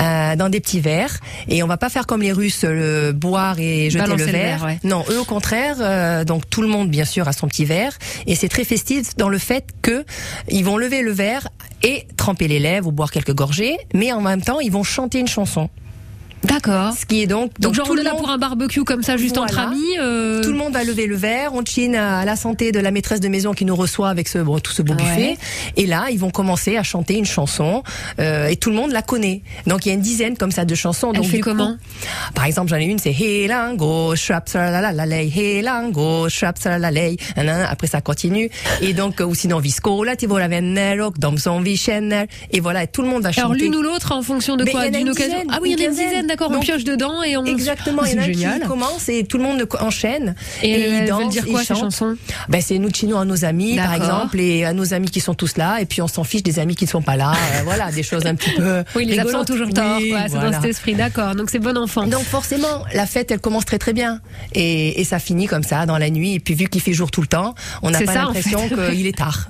euh, 0.01 0.37
dans 0.37 0.49
des 0.49 0.61
petits 0.61 0.81
verres 0.81 1.19
et 1.49 1.63
on 1.63 1.67
va 1.67 1.77
pas 1.77 1.89
faire 1.89 2.07
comme 2.07 2.23
les 2.23 2.33
Russes 2.33 2.65
le 2.65 3.13
boire 3.13 3.59
et 3.59 3.91
jeter 3.91 4.05
Balancer 4.05 4.21
le 4.27 4.27
le 4.27 4.33
verre. 4.33 4.59
verre, 4.59 4.67
ouais. 4.67 4.79
Non, 4.85 5.05
eux 5.11 5.19
au 5.19 5.25
contraire. 5.25 5.77
euh, 5.81 6.25
donc 6.25 6.49
tout 6.49 6.63
le 6.63 6.69
monde 6.69 6.91
bien 6.91 7.05
sûr 7.05 7.27
a 7.29 7.33
son 7.33 7.49
petit 7.49 7.65
verre 7.65 7.93
et 8.27 8.35
c'est 8.35 8.49
très 8.49 8.65
festif 8.65 9.17
dans 9.17 9.29
le 9.29 9.39
fait 9.39 9.65
que 9.83 10.05
ils 10.49 10.65
vont 10.65 10.77
lever 10.77 11.03
le 11.03 11.13
verre 11.13 11.49
et 11.83 12.07
tremper 12.17 12.49
les 12.49 12.59
lèvres 12.61 12.89
ou 12.89 12.93
boire 12.93 13.11
quelques 13.11 13.35
gorgées, 13.35 13.77
mais 13.93 14.13
en 14.13 14.21
même 14.21 14.41
temps 14.43 14.61
ils 14.61 14.71
vont 14.73 14.85
chanter 14.85 15.19
une 15.19 15.29
chanson. 15.29 15.69
D'accord. 16.45 16.93
Ce 16.99 17.07
qui 17.07 17.23
est 17.23 17.27
donc 17.27 17.53
Donc, 17.59 17.75
genre 17.75 17.87
tout 17.87 17.93
on 17.93 17.97
le 17.97 18.03
là 18.03 18.11
monde- 18.13 18.21
pour 18.21 18.31
un 18.31 18.39
barbecue 18.39 18.85
comme 18.85 19.03
ça, 19.03 19.17
juste 19.17 19.39
entre 19.39 19.59
amis. 19.59 19.81
euh, 20.01 20.43
tout 20.43 20.51
le 20.51 20.57
monde 20.59 20.73
va 20.73 20.85
lever 20.85 21.07
le 21.07 21.17
verre, 21.17 21.55
on 21.55 21.65
chine 21.65 21.95
à 21.97 22.25
la 22.25 22.37
santé 22.37 22.71
de 22.73 22.79
la 22.81 22.91
maîtresse 22.91 23.21
de 23.21 23.29
maison 23.29 23.53
qui 23.53 23.65
nous 23.65 23.75
reçoit 23.77 24.09
avec 24.11 24.29
ce 24.29 24.39
bon, 24.39 24.59
tout 24.59 24.73
ce 24.73 24.83
beau 24.83 24.93
Ouais. 24.95 24.99
buffet. 25.03 25.37
Et 25.77 25.87
là, 25.87 26.07
ils 26.11 26.19
vont 26.19 26.31
commencer 26.31 26.77
à 26.77 26.83
chanter 26.83 27.15
une 27.15 27.25
chanson 27.25 27.83
euh, 28.21 28.49
et 28.49 28.57
tout 28.57 28.71
le 28.71 28.77
monde 28.77 28.93
la 28.93 29.03
connaît. 29.03 29.43
Donc 29.67 29.87
il 29.87 29.89
y 29.89 29.93
a 29.93 29.95
une 29.95 30.01
dizaine 30.03 30.37
comme 30.37 30.51
ça 30.53 30.65
de 30.65 30.75
chansons. 30.75 31.11
Elle 31.15 31.21
Donc, 31.21 31.31
fait 31.31 31.41
coup- 31.41 31.51
comment 31.51 31.77
Par 32.35 32.45
exemple, 32.45 32.69
j'en 32.71 32.77
ai 32.77 32.85
une, 32.85 32.99
c'est 32.99 33.13
Helango, 33.19 34.15
Shrap, 34.17 34.49
Salalalay, 34.49 35.31
Helango, 35.35 36.29
Shrap. 36.29 36.55
Nanana. 36.65 37.69
Après 37.69 37.87
ça 37.87 38.01
continue. 38.01 38.51
Et 38.81 38.93
donc, 38.93 39.21
euh, 39.21 39.25
ou 39.25 39.35
sinon 39.35 39.59
Viscola, 39.59 40.15
Tivola 40.17 40.49
Venero, 40.49 41.13
Domson 41.19 41.61
Vichener. 41.61 42.27
Et 42.53 42.61
voilà, 42.61 42.83
et 42.85 42.87
tout 42.87 43.03
le 43.03 43.09
monde 43.09 43.23
va 43.23 43.33
chanter. 43.33 43.41
Alors 43.41 43.55
l'une 43.55 43.75
ou 43.75 43.83
l'autre 43.83 44.13
en 44.13 44.23
fonction 44.23 44.57
de 44.57 44.65
quoi 44.65 44.89
D'une 44.89 45.01
une 45.03 45.11
occasion 45.11 45.43
Ah 45.51 45.59
oui, 45.63 45.75
il 45.77 45.81
y 45.81 45.85
en 45.85 45.87
a 45.87 45.91
une 45.91 45.97
dizaine, 45.97 46.27
d'accord. 46.37 46.51
On 46.57 46.61
pioche 46.61 46.85
dedans 46.85 47.23
et 47.23 47.37
on. 47.37 47.45
Exactement, 47.45 48.03
Oh, 48.05 48.07
il 48.11 48.15
y 48.17 48.19
en 48.19 48.23
a 48.23 48.27
qui 48.27 48.35
génial. 48.35 48.67
commence 48.67 49.09
et 49.09 49.25
tout 49.25 49.39
le 49.39 49.45
monde 49.45 49.67
enchaîne. 49.81 50.35
Et, 50.63 50.71
elles 50.73 51.05
ils 51.05 51.09
dansent, 51.09 51.21
veulent 51.23 51.29
dire 51.31 51.45
ils 51.47 51.53
quoi 51.53 51.61
ces 51.61 51.67
chantent. 51.69 51.81
chansons? 51.81 52.17
Ben 52.49 52.61
c'est 52.61 52.77
à 52.77 53.25
nos 53.25 53.45
amis 53.45 53.77
par 53.77 53.95
exemple 53.95 54.41
et 54.41 54.65
à 54.65 54.73
nos 54.73 54.95
amis 54.95 55.11
qui 55.11 55.21
sont 55.21 55.35
tous 55.35 55.57
là 55.57 55.81
et 55.81 55.87
puis 55.87 56.03
on 56.03 56.09
s'en 56.09 56.25
fiche 56.25 56.43
des 56.43 56.59
amis 56.59 56.75
qui 56.77 56.85
ne 56.85 56.91
sont 56.91 57.03
pas 57.03 57.17
là. 57.17 57.33
Euh, 57.33 57.61
voilà, 57.65 57.91
des 57.91 58.03
choses 58.03 58.27
un 58.27 58.35
petit 58.35 58.51
peu 58.51 58.83
Oui, 58.95 59.05
les 59.05 59.19
absents 59.19 59.45
toujours 59.45 59.69
tort. 59.71 59.99
Oui, 59.99 60.11
quoi, 60.11 60.23
C'est 60.25 60.29
voilà. 60.31 60.51
dans 60.51 60.61
cet 60.61 60.71
esprit, 60.71 60.95
d'accord. 60.95 61.35
Donc 61.35 61.51
c'est 61.51 61.59
bon 61.59 61.77
enfant. 61.77 62.07
Donc 62.07 62.23
forcément, 62.25 62.85
la 62.93 63.07
fête, 63.07 63.31
elle 63.31 63.41
commence 63.41 63.65
très 63.65 63.79
très 63.79 63.93
bien 63.93 64.21
et, 64.55 65.01
et 65.01 65.05
ça 65.05 65.19
finit 65.19 65.47
comme 65.47 65.63
ça 65.63 65.87
dans 65.87 65.99
la 65.99 66.11
nuit. 66.11 66.35
Et 66.35 66.41
puis 66.41 66.55
vu 66.55 66.67
qu'il 66.69 66.81
fait 66.81 66.93
jour 66.93 67.11
tout 67.11 67.21
le 67.21 67.27
temps, 67.27 67.55
on 67.83 67.91
n'a 67.91 68.01
pas 68.01 68.13
en 68.13 68.27
l'impression 68.27 68.59
fait, 68.69 68.91
qu'il 68.95 69.07
est 69.07 69.17
tard. 69.17 69.49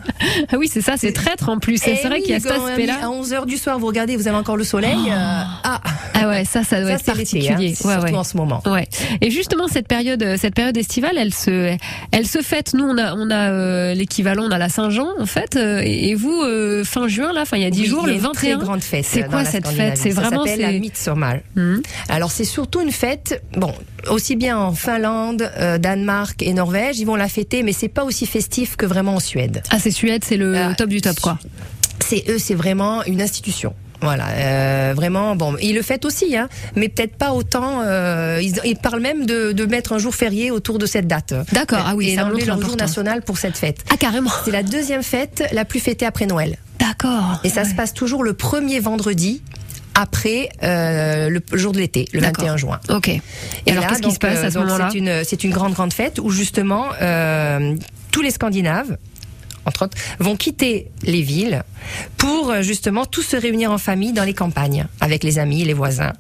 Ah 0.53 0.57
oui, 0.59 0.69
c'est 0.73 0.81
ça, 0.81 0.95
c'est 0.97 1.13
traître 1.13 1.49
en 1.49 1.59
plus. 1.59 1.75
Et 1.87 1.97
C'est 1.97 2.09
vrai 2.09 2.17
oui, 2.17 2.23
qu'il 2.23 2.33
y 2.33 2.35
a 2.35 2.41
cet 2.41 2.53
aspect-là. 2.53 2.99
À 3.05 3.09
11 3.11 3.33
h 3.33 3.47
du 3.47 3.57
soir, 3.57 3.79
vous 3.79 3.87
regardez, 3.87 4.17
vous 4.17 4.29
avez 4.29 4.37
encore 4.37 4.57
le 4.57 4.65
soleil. 4.65 4.97
euh, 5.11 5.43
ah, 5.65 5.81
Ah 6.25 6.29
ouais, 6.29 6.45
ça, 6.45 6.63
ça 6.65 6.81
doit 6.81 6.89
Ça, 6.91 6.95
être 6.95 7.05
c'est 7.05 7.11
hein, 7.11 7.15
particulier. 7.15 7.75
c'est 7.75 7.87
Ouais, 7.87 7.93
surtout 7.95 8.13
ouais. 8.13 8.19
en 8.19 8.25
ce 8.25 8.37
moment. 8.37 8.63
Ouais. 8.67 8.89
Et 9.21 9.31
justement 9.31 9.69
cette 9.69 9.89
période, 9.89 10.23
euh, 10.23 10.37
cette 10.39 10.55
période 10.55 10.77
estivale, 10.77 11.17
elle 11.19 11.33
se, 11.35 11.77
elle 12.13 12.27
se 12.27 12.41
fête. 12.43 12.75
Nous, 12.75 12.85
on 12.85 12.97
a, 12.99 13.15
on 13.15 13.31
a 13.31 13.51
euh, 13.51 13.95
l'équivalent, 13.95 14.45
on 14.47 14.51
a 14.51 14.59
la 14.59 14.69
Saint-Jean 14.69 15.09
en 15.19 15.27
fait. 15.27 15.57
euh, 15.57 15.81
et 15.85 16.15
vous, 16.15 16.43
euh, 16.43 16.85
fin 16.85 17.09
juin, 17.09 17.33
là, 17.33 17.43
enfin 17.43 17.57
il 17.57 17.63
y 17.63 17.67
a 17.67 17.71
10 17.71 17.81
Oui, 17.81 17.87
jours, 17.87 18.07
le 18.07 18.15
une 18.15 18.19
21. 18.21 18.33
très 18.59 18.65
grande 18.65 18.83
fête. 18.83 19.05
C'est 19.05 19.29
quoi 19.29 19.45
cette 19.45 19.69
fête 19.69 19.97
C'est 19.97 20.11
vraiment 20.11 20.45
s'appelle 20.45 20.61
la 20.61 20.71
c'est. 20.71 20.79
Midsommar. 20.81 21.37
Mhm. 21.57 21.83
Alors 22.09 22.31
c'est 22.31 22.45
surtout 22.45 22.81
une 22.81 22.93
fête, 22.93 23.43
bon, 23.57 23.73
aussi 24.11 24.37
bien 24.37 24.59
en 24.59 24.73
Finlande, 24.73 25.51
euh, 25.59 25.79
Danemark 25.79 26.43
et 26.43 26.53
Norvège, 26.53 26.99
ils 26.99 27.05
vont 27.07 27.17
la 27.17 27.29
fêter, 27.29 27.63
mais 27.63 27.73
c'est 27.73 27.89
pas 27.89 28.05
aussi 28.05 28.27
festif 28.27 28.77
que 28.77 28.87
vraiment 28.87 29.15
en 29.17 29.21
Suède. 29.21 29.63
Ah, 29.71 29.79
c'est 29.79 29.91
Suède, 29.91 30.25
c'est 30.25 30.37
le 30.37 30.57
Ah, 30.57 30.75
top 30.75 30.89
du 30.89 31.01
top, 31.01 31.19
quoi. 31.21 31.39
C'est 32.05 32.25
eux, 32.29 32.39
c'est 32.39 32.55
vraiment 32.55 33.03
une 33.05 33.23
institution. 33.23 33.73
Voilà, 34.05 34.29
euh, 34.29 34.93
vraiment. 34.95 35.35
Bon, 35.37 35.57
ils 35.61 35.75
le 35.75 35.83
fêtent 35.83 36.05
aussi, 36.05 36.37
hein, 36.37 36.49
mais 36.77 36.89
peut-être 36.89 37.17
pas 37.17 37.33
autant. 37.33 37.81
euh, 37.83 38.39
ils, 38.43 38.55
ils 38.65 38.77
parlent 38.77 39.01
même 39.01 39.27
de, 39.27 39.53
de 39.53 39.67
mettre 39.67 39.93
un 39.93 39.99
jour 39.99 40.15
férié 40.15 40.51
autour 40.51 40.79
de 40.79 40.87
cette 40.87 41.07
date. 41.07 41.35
D'accord, 41.53 41.85
ah 41.87 41.95
oui, 41.95 42.11
et 42.11 42.17
d'enlever 42.17 42.45
leur 42.45 42.61
jour 42.61 42.77
national 42.77 43.23
pour 43.23 43.39
cette 43.39 43.57
fête. 43.57 43.85
Ah, 43.91 43.97
carrément. 43.97 44.31
C'est 44.45 44.51
la 44.51 44.63
deuxième 44.63 45.03
fête 45.03 45.43
la 45.53 45.65
plus 45.65 45.81
fêtée 45.81 46.07
après 46.07 46.27
Noël, 46.27 46.59
D'accord. 46.79 47.41
et 47.45 47.49
ça 47.49 47.63
Ouais. 47.63 47.69
se 47.69 47.75
passe 47.75 47.95
toujours 47.95 48.23
le 48.25 48.35
premier 48.35 48.79
vendredi 48.81 49.43
après 49.95 50.49
euh, 50.63 51.29
le 51.31 51.41
jour 51.53 51.73
de 51.73 51.79
l'été, 51.79 52.07
le 52.13 52.21
D'accord. 52.21 52.45
21 52.45 52.57
juin. 52.57 52.81
Ok. 52.91 53.09
Et, 53.09 53.21
alors, 53.71 53.83
là, 53.85 53.89
qu'est-ce 53.91 54.03
qui 54.03 54.13
se 54.13 54.19
passe 54.19 54.39
à 54.45 54.51
ce 54.51 54.59
moment-là? 54.59 54.89
C'est 55.25 55.45
une, 55.45 55.51
grande, 55.53 55.73
grande 55.73 55.93
fête 55.93 56.19
où 56.21 56.31
justement 56.31 56.87
tous 58.11 58.23
les 58.23 58.31
Scandinaves, 58.31 58.97
entre 59.67 59.85
autres, 59.85 59.97
vont 60.19 60.37
quitter 60.37 60.91
les 61.03 61.23
villes 61.23 61.63
pour 62.17 62.51
euh, 62.51 62.63
justement 62.63 63.07
tous 63.07 63.23
se 63.23 63.37
réunir 63.37 63.71
en 63.71 63.79
famille 63.79 64.13
dans 64.13 64.25
les 64.25 64.35
campagnes 64.35 64.87
avec 65.01 65.25
les 65.25 65.39
amis, 65.39 65.65
les 65.65 65.73
voisins. 65.75 66.13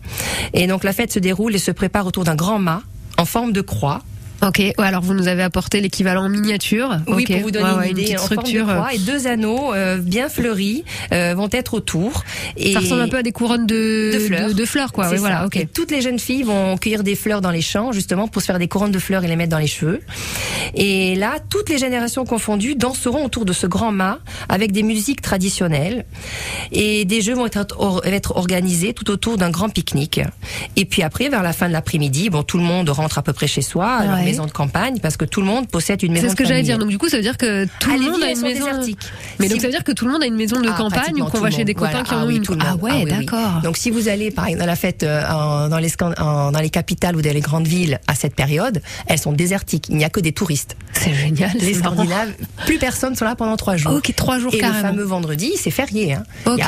Et 0.53 0.67
donc 0.67 0.85
la 0.85 0.93
fête 0.93 1.13
se 1.13 1.19
déroule 1.19 1.55
et 1.55 1.59
se 1.59 1.71
prépare 1.71 2.07
autour 2.07 2.25
d'un 2.25 2.35
grand 2.35 2.59
mât 2.59 2.83
en 3.19 3.25
forme 3.25 3.53
de 3.53 3.61
croix. 3.61 4.03
Ok. 4.47 4.59
Ouais, 4.59 4.75
alors 4.79 5.03
vous 5.03 5.15
nous 5.15 5.29
avez 5.29 5.43
apporté 5.43 5.81
l'équivalent 5.81 6.25
en 6.25 6.29
miniature. 6.29 6.99
Oui, 7.07 7.25
pour 7.27 7.37
vous 7.41 7.51
donner 7.51 7.65
Ouais, 7.71 7.75
ouais, 7.79 7.91
une 7.91 7.99
idée, 7.99 8.15
petite 8.15 8.21
en 8.21 8.27
forme 8.27 8.43
de 8.43 8.49
structure. 8.49 8.67
croix 8.67 8.95
et 8.95 8.99
deux 8.99 9.27
anneaux 9.27 9.73
euh, 9.75 9.97
bien 9.99 10.29
fleuris 10.29 10.85
euh, 11.13 11.35
vont 11.35 11.49
être 11.53 11.75
autour. 11.75 12.25
Et 12.57 12.73
Ça 12.75 12.81
ressemble 12.81 13.01
un 13.03 13.09
peu 13.09 13.17
à 13.19 13.23
des 13.23 13.33
couronnes 13.33 13.67
de, 13.67 14.11
De 14.13 14.19
fleurs. 14.19 14.55
de, 14.55 14.65
fleurs, 14.65 14.93
quoi. 14.93 15.09
Ouais, 15.09 15.17
voilà. 15.17 15.47
Ok. 15.47 15.57
Et 15.57 15.67
toutes 15.67 15.91
les 15.91 16.03
jeunes 16.03 16.19
filles 16.19 16.43
vont 16.43 16.77
cueillir 16.77 17.03
des 17.05 17.15
fleurs 17.15 17.41
dans 17.41 17.51
les 17.51 17.63
champs, 17.63 17.93
justement, 17.93 18.29
pour 18.29 18.43
se 18.43 18.47
faire 18.47 18.59
des 18.59 18.69
couronnes 18.69 18.93
de 18.93 18.99
fleurs 18.99 19.25
et 19.25 19.29
les 19.29 19.37
mettre 19.37 19.51
dans 19.51 19.59
les 19.59 19.67
cheveux. 19.67 20.01
Et 20.75 21.15
là, 21.15 21.37
toutes 21.51 21.69
les 21.71 21.79
générations 21.79 22.25
confondues 22.25 22.75
danseront 22.75 23.25
autour 23.25 23.45
de 23.45 23.53
ce 23.53 23.67
grand 23.67 23.93
mât 23.93 24.19
avec 24.49 24.73
des 24.73 24.83
musiques 24.83 25.23
traditionnelles. 25.23 26.05
Et 26.73 27.05
des 27.05 27.21
jeux 27.23 27.35
vont 27.35 27.47
être, 27.47 27.77
or- 27.79 28.03
être 28.05 28.37
organisés 28.37 28.93
tout 28.93 29.11
autour 29.11 29.39
d'un 29.39 29.51
grand 29.51 29.69
pique-nique. 29.69 30.21
Et 30.77 30.85
puis 30.85 31.03
après, 31.03 31.29
vers 31.29 31.43
la 31.43 31.53
fin 31.53 31.69
de 31.69 31.73
l'après-midi, 31.73 32.31
bon, 32.31 32.43
tout 32.43 32.59
le 32.59 32.65
monde 32.65 32.89
rentre 32.91 33.19
à 33.19 33.23
peu 33.23 33.33
près 33.33 33.47
chez 33.47 33.63
soi. 33.63 34.01
Maison 34.35 34.47
de 34.47 34.53
campagne, 34.53 34.99
parce 35.01 35.17
que 35.17 35.25
tout 35.25 35.41
le 35.41 35.47
monde 35.47 35.69
possède 35.69 36.03
une 36.03 36.13
maison 36.13 36.25
C'est 36.27 36.31
ce 36.31 36.35
de 36.37 36.39
que 36.43 36.45
j'allais 36.47 36.63
dire. 36.63 36.79
Donc 36.79 36.89
du 36.89 36.99
coup, 36.99 37.09
ça 37.09 37.17
veut 37.17 37.23
dire 37.23 37.37
que 37.37 37.65
tout 37.65 37.91
Ah, 37.93 37.97
le 37.97 38.11
monde 38.11 38.23
a 38.23 38.31
une 38.31 38.41
maison. 38.41 38.67
Mais 39.39 39.49
donc 39.49 39.61
ça 39.61 39.67
veut 39.67 39.73
dire 39.73 39.85
que 39.85 39.93
tout 39.93 40.05
le 40.07 40.13
monde 40.13 40.23
a 40.23 40.27
une 40.27 40.37
maison 40.37 40.61
de 40.61 40.69
Ah, 40.69 40.77
campagne 40.77 41.21
ou 41.23 41.27
qu'on 41.27 41.41
va 41.41 41.51
chez 41.51 41.65
des 41.65 41.75
copains 41.75 42.03
qui 42.03 42.15
en 42.15 42.21
Ah 42.21 42.25
ont 42.27 42.31
une. 42.31 42.45
Ah 42.61 42.77
ouais, 42.77 43.05
oui. 43.05 43.11
d'accord. 43.11 43.61
Donc 43.63 43.77
si 43.77 43.91
vous 43.91 44.09
allez 44.09 44.31
par 44.31 44.47
exemple 44.47 44.61
dans 44.61 44.67
la 44.67 44.77
fête 44.77 45.03
euh, 45.03 45.69
dans 45.69 45.79
les 45.79 45.91
dans 45.99 46.69
capitales 46.71 47.17
ou 47.17 47.23
dans 47.23 47.33
les 47.33 47.41
grandes 47.41 47.67
villes 47.67 48.01
à 48.07 48.15
cette 48.15 48.35
période, 48.35 48.81
elles 49.07 49.19
sont 49.19 49.33
désertiques. 49.33 49.87
Il 49.89 49.97
n'y 49.97 50.05
a 50.05 50.11
que 50.11 50.21
des 50.21 50.33
touristes. 50.33 50.77
C'est 50.93 51.15
génial. 51.15 51.51
Les. 51.61 51.75
Scandinaves, 51.75 52.33
plus 52.67 52.79
personne 52.79 53.15
sont 53.17 53.25
là 53.25 53.35
pendant 53.35 53.57
trois 53.57 53.77
jours. 53.77 53.93
Ok, 53.95 54.13
trois 54.17 54.39
jours 54.39 54.55
Et 54.55 54.61
le 54.61 54.73
fameux 54.73 55.03
vendredi, 55.03 55.53
c'est 55.57 55.71
férié. 55.71 56.15
Hein. 56.15 56.23
Ok. 56.47 56.61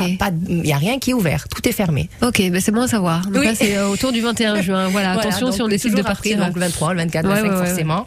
Il 0.49 0.67
y 0.67 0.73
a 0.73 0.77
de- 0.77 0.81
rien 0.81 0.99
qui 0.99 1.11
est 1.11 1.15
ouvert. 1.15 1.47
Tout 1.49 1.67
est 1.69 1.73
fermé. 1.73 2.09
Ok, 2.23 2.43
bah 2.51 2.59
c'est 2.61 2.73
bon 2.73 2.83
à 2.83 2.89
savoir. 2.89 3.27
Donc 3.27 3.45
là, 3.45 3.55
c'est 3.55 3.77
euh, 3.77 3.89
autour 3.89 4.13
du 4.13 4.21
21 4.21 4.61
juin. 4.63 4.89
Voilà, 4.89 5.13
attention 5.13 5.53
si 5.53 5.63
on 5.63 5.69
décide 5.69 5.95
de 5.95 6.03
partir. 6.03 6.39
donc 6.39 6.55
le 6.55 6.61
23, 6.61 6.93
le 6.95 6.99
24, 7.01 7.27
le 7.47 7.53
Ouais, 7.53 7.61
25 7.61 7.63
ouais, 7.63 7.63
ouais, 7.63 7.67
forcément. 7.69 8.07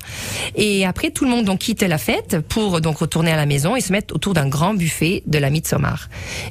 Et 0.55 0.86
après, 0.86 1.12
tout 1.12 1.25
le 1.25 1.31
monde 1.31 1.46
donc 1.46 1.60
quitte 1.60 1.81
la 1.84 1.98
fête 1.98 2.39
pour 2.48 2.81
donc 2.81 2.98
retourner 2.98 3.31
à 3.31 3.36
la 3.38 3.46
maison 3.46 3.75
et 3.75 3.81
se 3.81 3.91
mettre 3.91 4.13
autour 4.15 4.34
d'un 4.34 4.48
grand 4.48 4.74
buffet 4.74 5.24
de 5.27 5.38
la 5.38 5.50
Midsommar. 5.50 6.10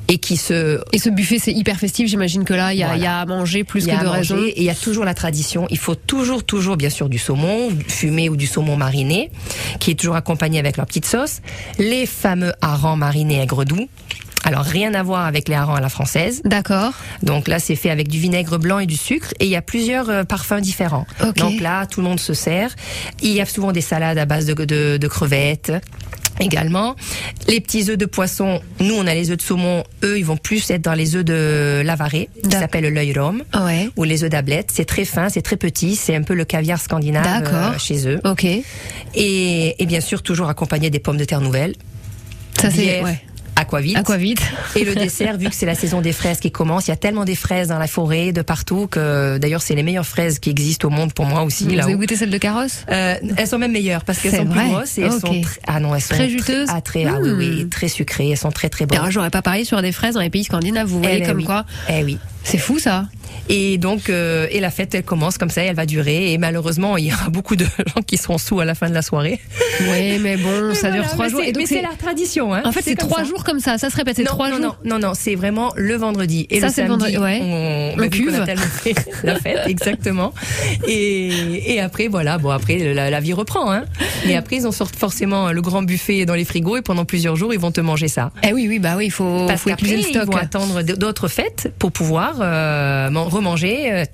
Et 0.08 0.18
qui 0.18 0.36
se 0.36 0.80
Et 0.92 0.98
ce 0.98 1.08
buffet, 1.10 1.38
c'est 1.38 1.52
hyper 1.52 1.76
festif. 1.78 2.08
J'imagine 2.08 2.44
que 2.44 2.54
là, 2.54 2.72
il 2.72 2.78
y, 2.78 2.82
a- 2.82 2.86
Voilà. 2.86 3.00
il 3.00 3.04
y 3.04 3.06
a 3.06 3.18
à 3.20 3.26
manger 3.26 3.64
plus 3.64 3.86
que 3.86 3.90
de 4.00 4.06
raison. 4.06 4.36
Et 4.38 4.54
il 4.56 4.64
y 4.64 4.70
a 4.70 4.74
toujours 4.74 5.04
la 5.04 5.14
tradition. 5.14 5.66
Il 5.70 5.78
faut 5.78 5.94
toujours, 5.94 6.44
toujours, 6.44 6.76
bien 6.76 6.90
sûr, 6.90 7.08
du 7.08 7.18
saumon 7.18 7.68
fumé 7.86 8.28
ou 8.28 8.36
du 8.36 8.46
saumon 8.46 8.76
mariné, 8.76 9.30
qui 9.80 9.90
est 9.92 9.94
toujours 9.94 10.16
accompagné 10.16 10.58
avec 10.58 10.76
leur 10.76 10.86
petite 10.86 11.06
sauce. 11.06 11.40
Les 11.78 12.06
fameux 12.06 12.52
harengs 12.60 12.96
marinés 12.96 13.40
aigre 13.40 13.64
doux. 13.64 13.88
Alors, 14.44 14.62
rien 14.64 14.94
à 14.94 15.02
voir 15.02 15.26
avec 15.26 15.48
les 15.48 15.54
harengs 15.56 15.76
à 15.76 15.80
la 15.80 15.88
française. 15.88 16.40
D'accord. 16.44 16.92
Donc 17.22 17.48
là, 17.48 17.58
c'est 17.58 17.76
fait 17.76 17.90
avec 17.90 18.08
du 18.08 18.18
vinaigre 18.18 18.58
blanc 18.58 18.78
et 18.78 18.86
du 18.86 18.96
sucre. 18.96 19.34
Et 19.40 19.44
il 19.44 19.50
y 19.50 19.56
a 19.56 19.62
plusieurs 19.62 20.08
euh, 20.08 20.24
parfums 20.24 20.60
différents. 20.60 21.06
Ok. 21.22 21.36
Donc 21.36 21.60
là, 21.60 21.86
tout 21.86 22.00
le 22.00 22.06
monde 22.08 22.20
se 22.20 22.34
sert. 22.34 22.74
Il 23.20 23.32
y 23.32 23.40
a 23.40 23.46
souvent 23.46 23.72
des 23.72 23.80
salades 23.80 24.16
à 24.18 24.24
base 24.24 24.46
de, 24.46 24.54
de, 24.54 24.96
de 24.96 25.08
crevettes. 25.08 25.72
Également, 26.40 26.94
les 27.48 27.60
petits 27.60 27.90
œufs 27.90 27.98
de 27.98 28.06
poisson. 28.06 28.60
Nous, 28.78 28.94
on 28.94 29.08
a 29.08 29.12
les 29.14 29.30
œufs 29.32 29.36
de 29.36 29.42
saumon. 29.42 29.82
Eux, 30.04 30.18
ils 30.18 30.24
vont 30.24 30.36
plus 30.36 30.70
être 30.70 30.82
dans 30.82 30.94
les 30.94 31.16
œufs 31.16 31.24
de 31.24 31.82
lavaré, 31.84 32.28
qui 32.44 32.50
s'appelle 32.52 32.86
l'œil 32.94 33.12
rhum 33.12 33.42
Ouais. 33.58 33.90
ou 33.96 34.04
les 34.04 34.22
œufs 34.22 34.30
d'ablette. 34.30 34.70
C'est 34.72 34.84
très 34.84 35.04
fin, 35.04 35.28
c'est 35.30 35.42
très 35.42 35.56
petit, 35.56 35.96
c'est 35.96 36.14
un 36.14 36.22
peu 36.22 36.34
le 36.34 36.44
caviar 36.44 36.80
scandinave 36.80 37.42
euh, 37.52 37.76
chez 37.78 38.06
eux. 38.06 38.20
Ok. 38.24 38.44
Et, 38.44 38.62
et 39.82 39.86
bien 39.86 40.00
sûr, 40.00 40.22
toujours 40.22 40.48
accompagné 40.48 40.90
des 40.90 41.00
pommes 41.00 41.16
de 41.16 41.24
terre 41.24 41.40
nouvelles, 41.40 41.74
Ça 42.60 42.70
c'est 42.70 43.02
ouais. 43.02 43.20
Aquavit. 43.58 43.96
Aquavite. 43.96 44.40
Et 44.76 44.84
le 44.84 44.94
dessert, 44.94 45.36
vu 45.38 45.48
que 45.48 45.54
c'est 45.54 45.66
la 45.66 45.74
saison 45.74 46.00
des 46.00 46.12
fraises 46.12 46.40
qui 46.40 46.50
commence, 46.50 46.86
il 46.86 46.90
y 46.90 46.94
a 46.94 46.96
tellement 46.96 47.24
des 47.24 47.34
fraises 47.34 47.68
dans 47.68 47.78
la 47.78 47.86
forêt, 47.86 48.32
de 48.32 48.42
partout, 48.42 48.86
que 48.90 49.38
d'ailleurs, 49.38 49.62
c'est 49.62 49.74
les 49.74 49.82
meilleures 49.82 50.06
fraises 50.06 50.38
qui 50.38 50.50
existent 50.50 50.88
au 50.88 50.90
monde 50.90 51.12
pour 51.12 51.26
moi 51.26 51.42
aussi. 51.42 51.64
Vous 51.64 51.74
là 51.74 51.84
avez 51.84 51.94
goûté 51.94 52.16
celle 52.16 52.30
de 52.30 52.38
carrosse? 52.38 52.84
Euh, 52.90 53.14
elles 53.36 53.46
sont 53.46 53.58
même 53.58 53.72
meilleures 53.72 54.04
parce 54.04 54.18
qu'elles 54.20 54.34
sont 54.36 54.44
plus 54.46 54.54
vrai 54.54 54.68
grosses 54.68 54.98
et 54.98 55.02
elles 55.02 55.12
sont 55.12 55.40
ah 55.66 55.80
non 55.80 55.94
elles 55.94 56.00
sont 56.02 56.14
Très 56.14 56.28
juteuses 56.28 56.68
ah, 56.72 56.80
très 56.80 57.04
ah 57.04 57.18
oui 57.22 57.30
oui 57.30 57.64
Hmm. 57.64 57.68
très 57.70 57.88
sucrées 57.88 58.30
elles 58.30 58.36
sont 58.36 58.50
très 58.52 58.68
très 58.68 58.86
bonnes 58.86 59.10
j'aurais 59.10 59.30
pas 59.30 59.42
parié 59.42 59.64
sur 59.64 59.80
des 59.82 59.92
fraises 59.92 60.14
dans 60.14 60.20
les 60.20 60.30
pays 60.30 60.44
scandinaves. 60.44 60.86
Vous 60.88 61.00
voyez 61.00 61.16
Eh 61.16 61.20
ben 61.20 61.26
comme 61.28 61.36
oui. 61.38 61.44
quoi. 61.44 61.64
eh 61.88 62.04
oui 62.04 62.18
C'est 62.44 62.58
fou 62.58 62.78
ça. 62.78 63.06
Et 63.50 63.76
donc, 63.78 64.08
euh, 64.10 64.46
et 64.50 64.60
la 64.60 64.70
fête, 64.70 64.94
elle 64.94 65.02
commence 65.04 65.36
comme 65.38 65.50
ça, 65.50 65.62
elle 65.62 65.74
va 65.76 65.84
durer. 65.86 66.32
Et 66.32 66.38
malheureusement, 66.38 66.96
il 66.96 67.06
y 67.06 67.12
aura 67.12 67.28
beaucoup 67.30 67.56
de 67.56 67.64
gens 67.86 68.02
qui 68.06 68.16
seront 68.16 68.38
sous 68.38 68.60
à 68.60 68.64
la 68.64 68.74
fin 68.74 68.88
de 68.88 68.94
la 68.94 69.02
soirée. 69.02 69.38
Oui, 69.82 70.18
mais 70.20 70.36
bon, 70.36 70.74
ça 70.74 70.90
dure 70.90 71.06
trois 71.06 71.28
jours. 71.28 71.40
c'est- 71.42 71.50
Et 71.50 71.52
donc 71.52 71.62
mais 71.62 71.66
c'est 71.66 71.82
la 71.82 71.94
tradition. 71.98 72.54
Hein. 72.54 72.62
en 72.64 72.72
fait 72.72 72.82
c'est 72.82 72.94
trois 72.94 73.18
ça. 73.18 73.24
jours 73.24 73.44
comme 73.44 73.60
ça. 73.60 73.76
Ça 73.78 73.90
se 73.90 73.96
répète. 73.96 74.16
C'est 74.16 74.22
Non, 74.24 74.30
trois 74.30 74.48
non, 74.50 74.56
jours. 74.56 74.76
non, 74.84 74.98
non, 74.98 75.08
non, 75.08 75.14
c'est 75.14 75.34
vraiment 75.34 75.72
le 75.76 75.94
vendredi 75.96 76.46
et 76.50 76.60
Ça, 76.60 76.66
le 76.68 76.72
c'est 76.72 76.82
le 76.82 76.88
samedi. 76.88 77.16
vendredi, 77.16 77.18
ouais. 77.18 77.94
On, 77.96 78.02
qu'on 78.02 78.08
cuve. 78.08 78.44
la 79.24 79.34
fête, 79.36 79.60
exactement. 79.66 80.32
Et, 80.86 81.74
et 81.74 81.80
après, 81.80 82.08
voilà, 82.08 82.38
bon, 82.38 82.50
après 82.50 82.94
la, 82.94 83.10
la 83.10 83.20
vie 83.20 83.32
reprend. 83.32 83.70
Hein. 83.70 83.84
Mais 84.26 84.36
après, 84.36 84.56
ils 84.56 84.66
ont 84.66 84.72
sorti 84.72 84.98
forcément 84.98 85.52
le 85.52 85.60
grand 85.62 85.82
buffet 85.82 86.24
dans 86.24 86.34
les 86.34 86.44
frigos 86.44 86.76
et 86.78 86.82
pendant 86.82 87.04
plusieurs 87.04 87.36
jours, 87.36 87.52
ils 87.52 87.60
vont 87.60 87.72
te 87.72 87.80
manger 87.80 88.08
ça. 88.08 88.30
Eh 88.46 88.52
oui, 88.52 88.66
oui, 88.68 88.78
bah 88.78 88.94
oui, 88.96 89.06
il 89.06 89.10
faut, 89.10 89.46
Parce 89.46 89.62
faut 89.62 89.70
épuiser 89.70 89.96
le 89.96 90.02
ils 90.02 90.06
stock. 90.14 90.26
vont 90.26 90.36
attendre 90.36 90.82
d'autres 90.82 91.28
fêtes 91.28 91.72
pour 91.78 91.92
pouvoir 91.92 92.27
euh, 92.40 93.10
man- 93.10 93.28
remanger 93.28 93.92
euh, 93.92 94.04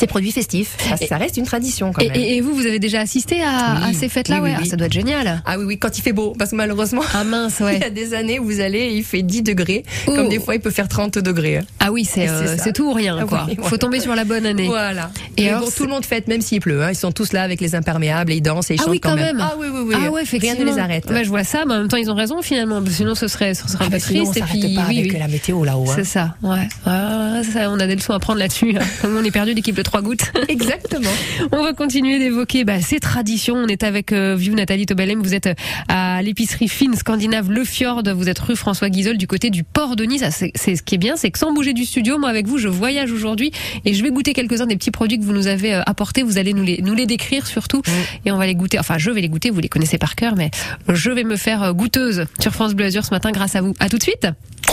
ces 0.00 0.06
produits 0.06 0.32
festifs. 0.32 0.76
Que 1.00 1.06
ça 1.06 1.16
reste 1.16 1.36
une 1.36 1.44
tradition 1.44 1.92
quand 1.92 2.02
Et, 2.02 2.08
même. 2.08 2.16
et- 2.18 2.36
et 2.36 2.40
vous, 2.40 2.54
vous 2.54 2.66
avez 2.66 2.78
déjà 2.78 3.00
assisté 3.00 3.42
à, 3.42 3.76
Oui. 3.84 3.90
à 3.90 3.92
ces 3.98 4.08
fêtes-là, 4.08 4.36
Oui, 4.36 4.42
oui, 4.42 4.48
ouais. 4.50 4.54
Ah, 4.58 4.62
oui. 4.62 4.68
ça 4.68 4.76
doit 4.76 4.86
être 4.86 4.92
génial. 4.92 5.42
Ah 5.46 5.58
oui, 5.58 5.64
oui, 5.66 5.78
quand 5.78 5.96
il 5.98 6.02
fait 6.02 6.12
beau, 6.12 6.34
parce 6.38 6.50
que 6.50 6.56
malheureusement, 6.56 7.02
Ah 7.14 7.24
mince, 7.24 7.56
il 7.60 7.62
y 7.62 7.66
ouais. 7.66 7.84
a 7.84 7.90
des 7.90 8.14
années 8.14 8.38
où 8.38 8.44
vous 8.44 8.60
allez, 8.60 8.90
il 8.94 9.04
fait 9.04 9.22
10 9.22 9.42
degrés, 9.42 9.84
comme 10.06 10.28
des 10.28 10.40
fois 10.40 10.54
il 10.54 10.60
peut 10.60 10.70
faire 10.70 10.88
30 10.88 11.18
degrés. 11.18 11.58
hein. 11.58 11.64
Ah 11.78 11.92
oui, 11.92 12.04
c'est 12.04 12.28
euh, 12.28 12.56
tout 12.74 12.90
ou 12.90 12.92
rien, 12.92 13.16
Ah 13.20 13.24
quoi. 13.24 13.44
oui, 13.48 13.54
Faut 13.56 13.62
voilà. 13.62 13.78
tomber 13.78 14.00
sur 14.00 14.14
la 14.14 14.24
bonne 14.24 14.46
année. 14.46 14.66
Voilà. 14.66 15.10
Et 15.36 15.44
Et 15.44 15.48
alors, 15.50 15.62
bon, 15.62 15.68
tout 15.76 15.84
le 15.84 15.90
monde 15.90 16.04
fête, 16.04 16.28
même 16.28 16.40
s'il 16.40 16.60
pleut. 16.60 16.82
Hein. 16.82 16.90
Ils 16.90 16.96
sont 16.96 17.12
tous 17.12 17.32
là 17.32 17.42
avec 17.42 17.60
les 17.60 17.74
imperméables 17.74 18.32
et 18.32 18.36
ils 18.36 18.40
dansent 18.42 18.70
et 18.70 18.74
ils 18.74 18.80
Ah 18.80 18.84
chantent 18.84 18.92
oui, 18.92 19.00
quand 19.00 19.14
même. 19.16 19.38
Ah 19.40 19.54
oui, 19.58 19.66
oui, 19.72 19.80
oui. 19.88 19.94
Ah 19.96 20.10
ouais. 20.10 20.22
Rien 20.32 20.54
ne 20.54 20.64
les 20.64 20.78
arrête. 20.78 21.04
Bah, 21.08 21.22
je 21.22 21.28
vois 21.28 21.44
ça, 21.44 21.64
mais 21.66 21.74
en 21.74 21.78
même 21.78 21.88
temps, 21.88 21.96
ils 21.96 22.10
ont 22.10 22.14
raison 22.14 22.40
finalement. 22.42 22.80
Sinon, 22.90 23.14
ce 23.14 23.28
serait, 23.28 23.54
ce 23.54 23.68
serait 23.68 23.84
un 23.84 23.88
Ah, 23.88 23.90
peu 23.90 23.98
triste. 24.00 24.36
Et 24.36 24.42
puis, 24.42 24.78
avec 24.78 25.18
la 25.18 25.28
météo 25.28 25.64
là-haut. 25.64 25.86
hein. 25.88 25.92
C'est 25.96 26.04
ça, 26.04 26.34
ouais. 26.42 26.68
Ouais, 26.86 27.66
on 27.66 27.78
a 27.80 27.86
des 27.86 27.96
leçons 27.96 28.12
à 28.12 28.18
prendre 28.18 28.38
là-dessus. 28.38 28.74
on 29.04 29.24
est 29.24 29.30
perdu 29.30 29.54
l'équipe 29.54 29.74
de 29.76 29.82
trois 29.90 30.02
gouttes. 30.02 30.32
Exactement. 30.48 31.10
On 31.50 31.64
va 31.64 31.72
continuer 31.72 32.20
d'évoquer 32.20 32.62
bah, 32.62 32.80
ces 32.80 33.00
traditions. 33.00 33.56
On 33.56 33.66
est 33.66 33.82
avec 33.82 34.12
euh, 34.12 34.36
View 34.36 34.54
Nathalie 34.54 34.86
Tobelem. 34.86 35.20
Vous 35.20 35.34
êtes 35.34 35.48
euh, 35.48 35.54
à 35.88 36.22
l'épicerie 36.22 36.68
fine 36.68 36.94
scandinave 36.94 37.50
Le 37.50 37.64
Fjord. 37.64 38.04
Vous 38.14 38.28
êtes 38.28 38.38
rue 38.38 38.54
François 38.54 38.88
Guizol 38.88 39.16
du 39.16 39.26
côté 39.26 39.50
du 39.50 39.64
port 39.64 39.96
de 39.96 40.04
Nice. 40.04 40.22
Ah, 40.24 40.30
c'est 40.30 40.76
ce 40.76 40.82
qui 40.84 40.94
est 40.94 40.98
bien, 40.98 41.16
c'est 41.16 41.32
que 41.32 41.40
sans 41.40 41.52
bouger 41.52 41.72
du 41.72 41.84
studio, 41.84 42.18
moi 42.18 42.28
avec 42.28 42.46
vous, 42.46 42.56
je 42.56 42.68
voyage 42.68 43.10
aujourd'hui 43.10 43.50
et 43.84 43.92
je 43.92 44.02
vais 44.04 44.10
goûter 44.10 44.32
quelques-uns 44.32 44.66
des 44.66 44.76
petits 44.76 44.92
produits 44.92 45.18
que 45.18 45.24
vous 45.24 45.32
nous 45.32 45.48
avez 45.48 45.74
euh, 45.74 45.82
apportés. 45.86 46.22
Vous 46.22 46.38
allez 46.38 46.52
nous 46.52 46.62
les, 46.62 46.80
nous 46.82 46.94
les 46.94 47.06
décrire 47.06 47.48
surtout 47.48 47.82
et 48.24 48.30
on 48.30 48.36
va 48.36 48.46
les 48.46 48.54
goûter. 48.54 48.78
Enfin, 48.78 48.96
je 48.96 49.10
vais 49.10 49.20
les 49.20 49.28
goûter. 49.28 49.50
Vous 49.50 49.60
les 49.60 49.68
connaissez 49.68 49.98
par 49.98 50.14
cœur, 50.14 50.36
mais 50.36 50.52
je 50.88 51.10
vais 51.10 51.24
me 51.24 51.34
faire 51.34 51.64
euh, 51.64 51.72
goûteuse 51.72 52.26
sur 52.38 52.52
France 52.52 52.74
Bleu 52.74 52.86
Azur 52.86 53.04
ce 53.04 53.10
matin 53.10 53.32
grâce 53.32 53.56
à 53.56 53.60
vous. 53.60 53.74
À 53.80 53.88
tout 53.88 53.98
de 53.98 54.04
suite. 54.04 54.28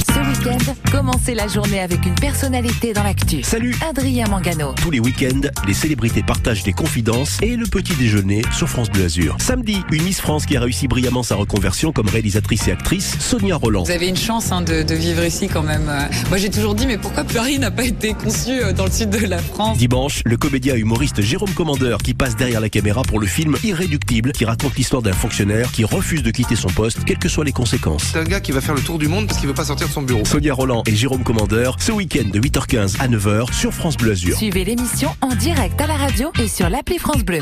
Ce 0.06 0.20
week-end, 0.20 0.74
commencez 0.92 1.34
la 1.34 1.48
journée 1.48 1.80
avec 1.80 2.06
une 2.06 2.16
personnalité 2.16 2.94
dans 2.94 3.04
l'actu. 3.04 3.42
Salut 3.42 3.76
Adrien 3.88 4.28
Mangano. 4.28 4.74
Tous 4.74 4.92
les 4.92 5.00
week-ends, 5.08 5.48
les 5.66 5.74
célébrités 5.74 6.22
partagent 6.22 6.64
des 6.64 6.74
confidences 6.74 7.38
et 7.42 7.56
le 7.56 7.66
petit 7.66 7.94
déjeuner 7.96 8.42
sur 8.54 8.68
France 8.68 8.90
Bleu 8.90 9.06
Azur. 9.06 9.38
Samedi, 9.40 9.78
une 9.90 10.04
Miss 10.04 10.20
France 10.20 10.46
qui 10.46 10.58
a 10.58 10.60
réussi 10.60 10.90
brillamment 10.90 11.24
sa 11.24 11.36
reconversion 11.36 11.94
comme 11.94 12.10
réalisatrice 12.10 12.68
et 12.68 12.74
actrice, 12.74 13.16
Sonia 13.20 13.56
Roland. 13.56 13.84
Vous 13.84 13.92
avez 13.92 14.10
une 14.10 14.18
chance 14.18 14.52
hein, 14.52 14.62
de, 14.62 14.84
de 14.84 14.96
vivre 14.96 15.24
ici 15.24 15.48
quand 15.48 15.64
même. 15.64 15.90
Moi 16.28 16.38
j'ai 16.38 16.50
toujours 16.50 16.76
dit 16.76 16.86
mais 16.86 16.98
pourquoi 16.98 17.24
Paris 17.24 17.58
n'a 17.58 17.72
pas 17.72 17.86
été 17.86 18.14
conçu 18.16 18.52
euh, 18.52 18.74
dans 18.74 18.84
le 18.84 18.92
sud 18.92 19.10
de 19.10 19.26
la 19.26 19.38
France? 19.38 19.78
Dimanche, 19.78 20.22
le 20.26 20.36
comédien 20.36 20.76
humoriste 20.76 21.22
Jérôme 21.22 21.54
Commandeur 21.54 22.00
qui 22.00 22.14
passe 22.14 22.36
derrière 22.36 22.60
la 22.60 22.70
caméra 22.70 23.02
pour 23.04 23.22
le 23.22 23.28
film 23.28 23.56
Irréductible 23.64 24.34
qui 24.34 24.44
raconte 24.44 24.76
l'histoire 24.76 25.02
d'un 25.02 25.14
fonctionnaire 25.14 25.72
qui 25.72 25.86
refuse 25.86 26.22
de 26.22 26.32
quitter 26.32 26.58
son 26.58 26.70
poste, 26.70 27.06
quelles 27.06 27.20
que 27.20 27.30
soient 27.30 27.46
les 27.46 27.54
conséquences. 27.54 28.10
C'est 28.12 28.20
un 28.20 28.26
gars 28.26 28.42
qui 28.42 28.52
va 28.52 28.60
faire 28.60 28.76
le 28.76 28.82
tour 28.82 29.00
du 29.00 29.08
monde 29.08 29.28
parce 29.28 29.40
qu'il 29.40 29.48
veut 29.48 29.56
pas 29.56 29.66
sortir 29.66 29.88
de 29.88 29.94
son 29.94 30.02
bureau. 30.02 30.26
Sonia 30.26 30.54
Roland 30.54 30.84
et 30.86 30.96
Jérôme 30.96 31.24
Commandeur, 31.24 31.78
ce 31.80 31.94
week-end 31.94 32.28
de 32.30 32.42
8h15 32.42 32.98
à 33.00 33.08
9h 33.08 33.54
sur 33.54 33.74
France 33.74 33.96
Bleu 33.96 34.12
Azur. 34.12 34.36
Suivez 34.36 34.66
l'émission 34.66 34.87
en 35.22 35.36
direct 35.36 35.80
à 35.82 35.88
la 35.88 35.96
radio 35.96 36.32
et 36.42 36.48
sur 36.48 36.70
l'appli 36.70 36.98
France 36.98 37.24
Bleu. 37.24 37.42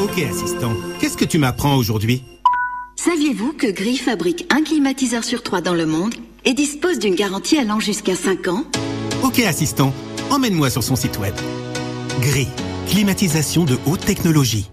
Ok, 0.00 0.18
assistant. 0.28 0.72
Qu'est-ce 0.98 1.16
que 1.16 1.24
tu 1.24 1.38
m'apprends 1.38 1.76
aujourd'hui? 1.76 2.24
Saviez-vous 2.96 3.52
que 3.52 3.70
Gris 3.70 3.98
fabrique 3.98 4.46
un 4.52 4.62
climatiseur 4.62 5.22
sur 5.22 5.42
trois 5.42 5.60
dans 5.60 5.74
le 5.74 5.86
monde 5.86 6.14
et 6.44 6.54
dispose 6.54 6.98
d'une 6.98 7.14
garantie 7.14 7.56
allant 7.56 7.78
jusqu'à 7.78 8.16
5 8.16 8.48
ans? 8.48 8.64
Ok, 9.22 9.40
assistant. 9.40 9.92
Emmène-moi 10.30 10.70
sur 10.70 10.82
son 10.82 10.96
site 10.96 11.18
web. 11.18 11.34
Gris. 12.20 12.48
Climatisation 12.88 13.64
de 13.64 13.78
haute 13.86 14.04
technologie. 14.04 14.70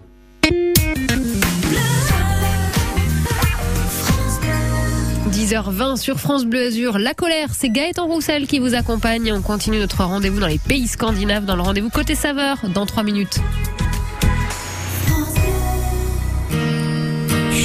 10h20 5.52 5.96
sur 5.96 6.18
France 6.18 6.46
Bleu 6.46 6.68
Azur. 6.68 6.98
La 6.98 7.12
colère, 7.12 7.50
c'est 7.52 7.68
Gaëtan 7.68 8.06
Roussel 8.06 8.46
qui 8.46 8.58
vous 8.58 8.74
accompagne. 8.74 9.30
On 9.34 9.42
continue 9.42 9.78
notre 9.78 10.02
rendez-vous 10.02 10.40
dans 10.40 10.46
les 10.46 10.58
pays 10.58 10.88
scandinaves, 10.88 11.44
dans 11.44 11.56
le 11.56 11.60
rendez-vous 11.60 11.90
côté 11.90 12.14
saveur, 12.14 12.56
dans 12.72 12.86
3 12.86 13.02
minutes. 13.02 13.38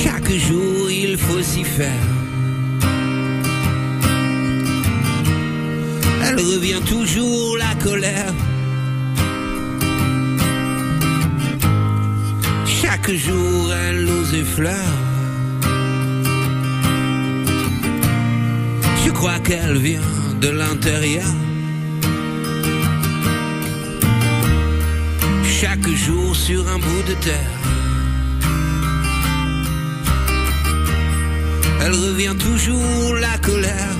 Chaque 0.03 0.29
jour, 0.29 0.91
il 0.91 1.15
faut 1.17 1.41
s'y 1.41 1.63
faire. 1.63 1.87
Elle 6.25 6.35
revient 6.35 6.81
toujours, 6.85 7.57
la 7.57 7.73
colère. 7.81 8.33
Chaque 12.65 13.11
jour, 13.11 13.71
elle 13.71 14.03
nous 14.03 14.35
effleure. 14.35 15.06
Crois 19.17 19.39
qu'elle 19.39 19.77
vient 19.79 20.11
de 20.41 20.49
l'intérieur. 20.49 21.25
Chaque 25.59 25.89
jour 26.05 26.35
sur 26.35 26.61
un 26.67 26.77
bout 26.77 27.03
de 27.07 27.15
terre. 27.27 27.53
Elle 31.81 31.95
revient 32.07 32.35
toujours 32.47 33.15
la 33.15 33.37
colère. 33.39 33.95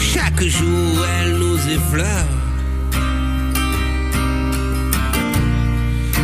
Chaque 0.00 0.42
jour, 0.42 1.06
elle 1.18 1.34
nous 1.38 1.60
effleure. 1.78 2.30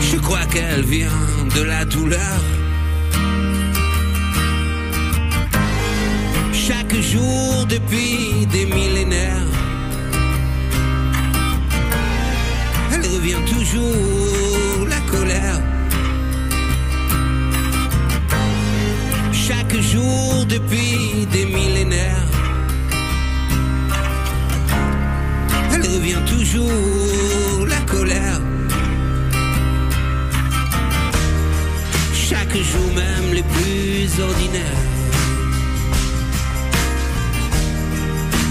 Je 0.01 0.17
crois 0.17 0.47
qu'elle 0.47 0.85
vient 0.85 1.21
de 1.55 1.63
la 1.63 1.85
douleur. 1.85 2.56
Chaque 6.97 7.05
jour 7.05 7.67
depuis 7.69 8.47
des 8.47 8.65
millénaires. 8.65 9.51
Elle 12.91 13.07
revient 13.07 13.43
toujours 13.45 14.89
la 14.89 15.01
colère. 15.01 15.61
chaque 19.35 19.79
jour 19.79 20.47
depuis 20.47 21.27
des 21.33 21.45
millénaires. 21.45 22.29
Elle 25.75 25.87
revient 25.87 26.23
toujours, 26.27 27.67
la 27.67 27.81
colère. 27.81 28.41
Chaque 32.15 32.57
jour 32.57 32.89
même 32.95 33.35
les 33.35 33.43
plus 33.43 34.19
ordinaires. 34.19 34.86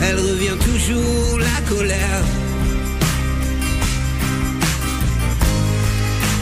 Elle 0.07 0.19
revient 0.19 0.57
toujours, 0.59 1.39
la 1.39 1.61
colère. 1.67 2.23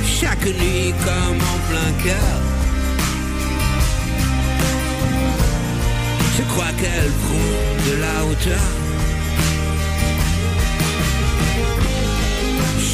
Chaque 0.06 0.45
nuit 0.45 0.93
comme 1.06 1.39
en 1.54 1.60
plein 1.69 1.91
cœur. 2.04 2.34
Je 6.38 6.43
crois 6.52 6.71
qu'elle 6.80 7.12
prend 7.23 7.63
de 7.88 7.93
la 8.04 8.26
hauteur. 8.26 8.65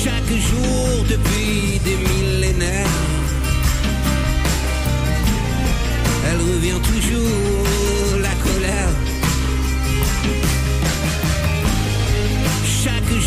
Chaque 0.03 0.33
jour 0.49 1.05
depuis 1.09 1.79
des 1.83 1.97
millénaires, 2.09 2.97
elle 6.27 6.41
revient 6.53 6.81
toujours 6.91 8.19
la 8.21 8.28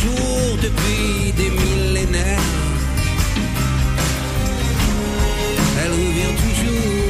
Depuis 0.05 1.33
des 1.37 1.51
millénaires, 1.51 2.41
elle 5.81 5.93
revient 5.93 6.35
toujours 6.43 7.02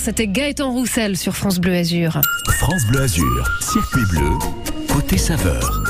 c'était 0.00 0.26
Gaëtan 0.26 0.70
Roussel 0.70 1.16
sur 1.16 1.36
France 1.36 1.58
Bleu 1.58 1.74
Azur. 1.74 2.20
France 2.58 2.86
Bleu 2.88 3.02
Azur, 3.02 3.48
circuit 3.60 4.04
bleu, 4.10 4.30
côté 4.92 5.18
saveur. 5.18 5.87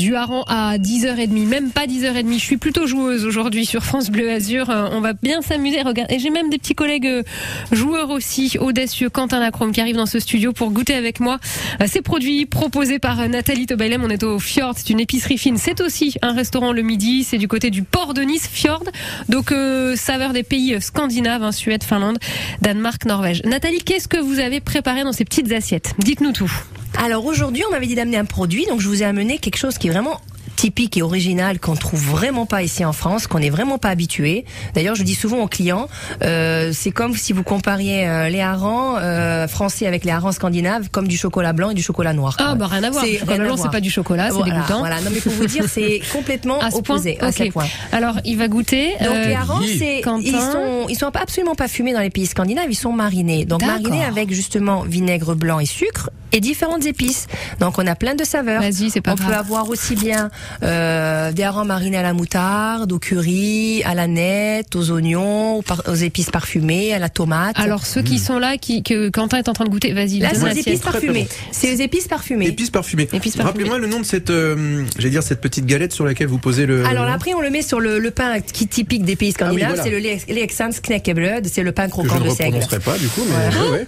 Du 0.00 0.16
hareng 0.16 0.44
à 0.48 0.78
10h30, 0.78 1.46
même 1.46 1.70
pas 1.72 1.84
10h30. 1.86 2.32
Je 2.32 2.38
suis 2.38 2.56
plutôt 2.56 2.86
joueuse 2.86 3.26
aujourd'hui 3.26 3.66
sur 3.66 3.82
France 3.84 4.08
Bleu 4.08 4.30
Azur. 4.30 4.70
Euh, 4.70 4.88
On 4.92 5.02
va 5.02 5.12
bien 5.12 5.42
s'amuser. 5.42 5.82
Regarde, 5.82 6.10
et 6.10 6.18
j'ai 6.18 6.30
même 6.30 6.48
des 6.48 6.56
petits 6.56 6.74
collègues 6.74 7.06
euh, 7.06 7.22
joueurs 7.70 8.08
aussi, 8.08 8.56
audacieux, 8.58 9.10
Quentin 9.10 9.40
Lacrome, 9.40 9.72
qui 9.72 9.80
arrive 9.82 9.96
dans 9.96 10.06
ce 10.06 10.18
studio 10.18 10.54
pour 10.54 10.70
goûter 10.70 10.94
avec 10.94 11.20
moi 11.20 11.38
euh, 11.82 11.84
ces 11.86 12.00
produits 12.00 12.46
proposés 12.46 12.98
par 12.98 13.20
euh, 13.20 13.28
Nathalie 13.28 13.66
Tobailem. 13.66 14.02
On 14.02 14.08
est 14.08 14.22
au 14.22 14.38
Fjord, 14.38 14.72
c'est 14.74 14.88
une 14.88 15.00
épicerie 15.00 15.36
fine. 15.36 15.58
C'est 15.58 15.82
aussi 15.82 16.14
un 16.22 16.32
restaurant 16.32 16.72
le 16.72 16.80
midi. 16.80 17.22
C'est 17.22 17.36
du 17.36 17.46
côté 17.46 17.68
du 17.68 17.82
port 17.82 18.14
de 18.14 18.22
Nice, 18.22 18.48
Fjord. 18.50 18.84
Donc, 19.28 19.52
euh, 19.52 19.96
saveur 19.96 20.32
des 20.32 20.44
pays 20.44 20.72
euh, 20.76 20.80
scandinaves, 20.80 21.42
hein, 21.42 21.52
Suède, 21.52 21.84
Finlande, 21.84 22.16
Danemark, 22.62 23.04
Norvège. 23.04 23.42
Nathalie, 23.44 23.80
qu'est-ce 23.80 24.08
que 24.08 24.16
vous 24.16 24.38
avez 24.38 24.60
préparé 24.60 25.04
dans 25.04 25.12
ces 25.12 25.26
petites 25.26 25.52
assiettes? 25.52 25.92
Dites-nous 25.98 26.32
tout. 26.32 26.50
Alors 26.98 27.24
aujourd'hui, 27.24 27.62
on 27.66 27.70
m'avait 27.70 27.86
dit 27.86 27.94
d'amener 27.94 28.18
un 28.18 28.24
produit, 28.24 28.66
donc 28.66 28.80
je 28.80 28.88
vous 28.88 29.02
ai 29.02 29.06
amené 29.06 29.38
quelque 29.38 29.56
chose 29.56 29.78
qui 29.78 29.88
est 29.88 29.90
vraiment 29.90 30.20
typique 30.60 30.98
et 30.98 31.02
original 31.02 31.58
qu'on 31.58 31.74
trouve 31.74 32.02
vraiment 32.02 32.44
pas 32.44 32.62
ici 32.62 32.84
en 32.84 32.92
France, 32.92 33.26
qu'on 33.26 33.38
n'est 33.38 33.48
vraiment 33.48 33.78
pas 33.78 33.88
habitué. 33.88 34.44
D'ailleurs, 34.74 34.94
je 34.94 35.04
dis 35.04 35.14
souvent 35.14 35.38
aux 35.38 35.48
clients, 35.48 35.88
euh, 36.22 36.70
c'est 36.74 36.90
comme 36.90 37.16
si 37.16 37.32
vous 37.32 37.42
compariez 37.42 38.06
euh, 38.06 38.28
les 38.28 38.42
harengs 38.42 38.98
euh, 38.98 39.48
français 39.48 39.86
avec 39.86 40.04
les 40.04 40.10
harengs 40.10 40.32
scandinaves, 40.32 40.90
comme 40.90 41.08
du 41.08 41.16
chocolat 41.16 41.54
blanc 41.54 41.70
et 41.70 41.74
du 41.74 41.82
chocolat 41.82 42.12
noir. 42.12 42.36
Ah, 42.38 42.56
bah 42.56 42.66
rien 42.66 42.82
à 42.82 42.90
voir. 42.90 43.02
Le 43.02 43.10
C'est 43.10 43.18
chocolat 43.20 43.38
blanc, 43.38 43.56
c'est 43.56 43.70
pas 43.70 43.80
du 43.80 43.88
chocolat, 43.88 44.28
c'est 44.28 44.34
Voilà, 44.34 44.54
dégoûtant. 44.54 44.78
Voilà, 44.80 45.00
non 45.00 45.10
mais 45.10 45.20
pour 45.20 45.32
vous 45.32 45.46
dire, 45.46 45.64
c'est 45.66 46.02
complètement 46.12 46.58
À 46.60 46.70
ce 46.70 46.80
point 46.82 46.96
opposé 46.96 47.18
à 47.22 47.32
ce 47.32 47.44
point. 47.44 47.64
Alors, 47.92 48.16
il 48.26 48.36
va 48.36 48.48
goûter. 48.48 48.90
Donc 49.00 49.14
euh, 49.14 49.28
les 49.28 49.34
harengs, 49.34 49.64
c'est 49.78 50.02
ils 50.22 50.32
sont 50.32 50.86
ils 50.90 50.96
sont 50.96 51.10
absolument 51.14 51.54
pas 51.54 51.68
fumés 51.68 51.94
dans 51.94 52.00
les 52.00 52.10
pays 52.10 52.26
scandinaves, 52.26 52.66
ils 52.68 52.74
sont 52.74 52.92
marinés. 52.92 53.46
Donc 53.46 53.64
marinés 53.64 54.04
avec 54.04 54.30
justement 54.30 54.82
vinaigre 54.82 55.34
blanc 55.34 55.58
et 55.58 55.64
sucre 55.64 56.10
et 56.32 56.40
différentes 56.40 56.86
épices. 56.86 57.26
Donc 57.60 57.78
on 57.78 57.86
a 57.86 57.94
plein 57.94 58.14
de 58.14 58.24
saveurs. 58.24 58.60
Vas-y, 58.62 58.90
c'est 58.90 59.00
pas 59.00 59.12
on 59.12 59.14
grave. 59.16 59.28
peut 59.30 59.36
avoir 59.36 59.68
aussi 59.68 59.96
bien 59.96 60.30
euh, 60.62 61.32
des 61.32 61.42
harengs 61.42 61.66
marinés 61.66 61.96
à 61.98 62.02
la 62.02 62.12
moutarde, 62.12 62.92
au 62.92 62.98
curry, 62.98 63.82
à 63.84 63.94
la 63.94 64.06
nette, 64.06 64.74
aux 64.76 64.90
oignons, 64.90 65.56
aux, 65.56 65.62
par- 65.62 65.82
aux 65.88 65.94
épices 65.94 66.30
parfumées, 66.30 66.92
à 66.94 66.98
la 66.98 67.08
tomate. 67.08 67.58
Alors, 67.58 67.86
ceux 67.86 68.02
qui 68.02 68.18
sont 68.18 68.38
là, 68.38 68.56
qui, 68.56 68.82
que 68.82 69.08
Quentin 69.08 69.38
est 69.38 69.48
en 69.48 69.52
train 69.52 69.64
de 69.64 69.70
goûter, 69.70 69.92
vas-y, 69.92 70.18
là, 70.18 70.30
c'est 70.34 70.52
les 70.54 70.60
épices 70.60 70.80
parfumées. 70.80 71.28
C'est 71.52 71.68
les 71.68 71.82
épices 71.82 72.08
parfumées. 72.08 72.46
Épices 72.46 72.70
parfumées. 72.70 73.02
Épices 73.12 73.36
parfumées. 73.36 73.44
Rappelez-moi 73.44 73.78
le 73.78 73.86
nom 73.86 74.00
de 74.00 74.04
cette, 74.04 74.30
euh, 74.30 74.84
j'allais 74.98 75.10
dire 75.10 75.22
cette 75.22 75.40
petite 75.40 75.66
galette 75.66 75.92
sur 75.92 76.04
laquelle 76.04 76.26
vous 76.28 76.38
posez 76.38 76.66
le. 76.66 76.84
Alors 76.86 77.04
là, 77.04 77.12
après, 77.14 77.34
on 77.34 77.40
le 77.40 77.50
met 77.50 77.62
sur 77.62 77.80
le, 77.80 77.98
le 77.98 78.10
pain 78.10 78.40
qui 78.40 78.64
est 78.64 78.66
typique 78.68 79.04
des 79.04 79.16
pays 79.16 79.32
scandinaves. 79.32 79.72
Ah 79.72 79.82
voilà. 79.82 79.82
C'est 79.82 79.90
le 79.90 79.98
Le- 80.34 80.40
Leksand 80.40 80.70
Knäckebröd, 80.82 81.46
c'est 81.46 81.62
le 81.62 81.72
pain 81.72 81.84
je 81.86 81.90
croquant 81.90 82.18
ne 82.20 82.24
de 82.24 82.30
seigle. 82.30 82.58
reprononcerai 82.58 82.80
pas 82.80 82.98
du 82.98 83.08
coup, 83.08 83.22
mais 83.28 83.70
ouais, 83.70 83.70
ouais. 83.70 83.86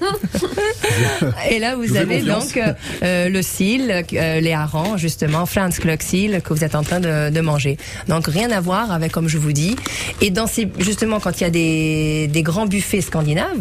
Et 1.50 1.58
là, 1.58 1.76
vous 1.76 1.84
Je 1.86 1.94
avez. 1.96 2.20
Donc 2.40 2.56
euh, 2.56 2.72
euh, 3.02 3.28
le 3.28 3.42
cil, 3.42 4.04
euh, 4.12 4.40
les 4.40 4.52
harengs, 4.52 4.96
justement, 4.96 5.46
Fransklocksil, 5.46 6.40
que 6.42 6.52
vous 6.52 6.64
êtes 6.64 6.74
en 6.74 6.82
train 6.82 7.00
de, 7.00 7.30
de 7.30 7.40
manger. 7.40 7.76
Donc, 8.08 8.26
rien 8.26 8.50
à 8.50 8.60
voir 8.60 8.92
avec, 8.92 9.12
comme 9.12 9.28
je 9.28 9.38
vous 9.38 9.52
dis. 9.52 9.76
Et 10.20 10.30
dans 10.30 10.46
ces, 10.46 10.68
justement, 10.78 11.20
quand 11.20 11.40
il 11.40 11.44
y 11.44 11.46
a 11.46 11.50
des, 11.50 12.28
des 12.28 12.42
grands 12.42 12.66
buffets 12.66 13.00
scandinaves, 13.00 13.58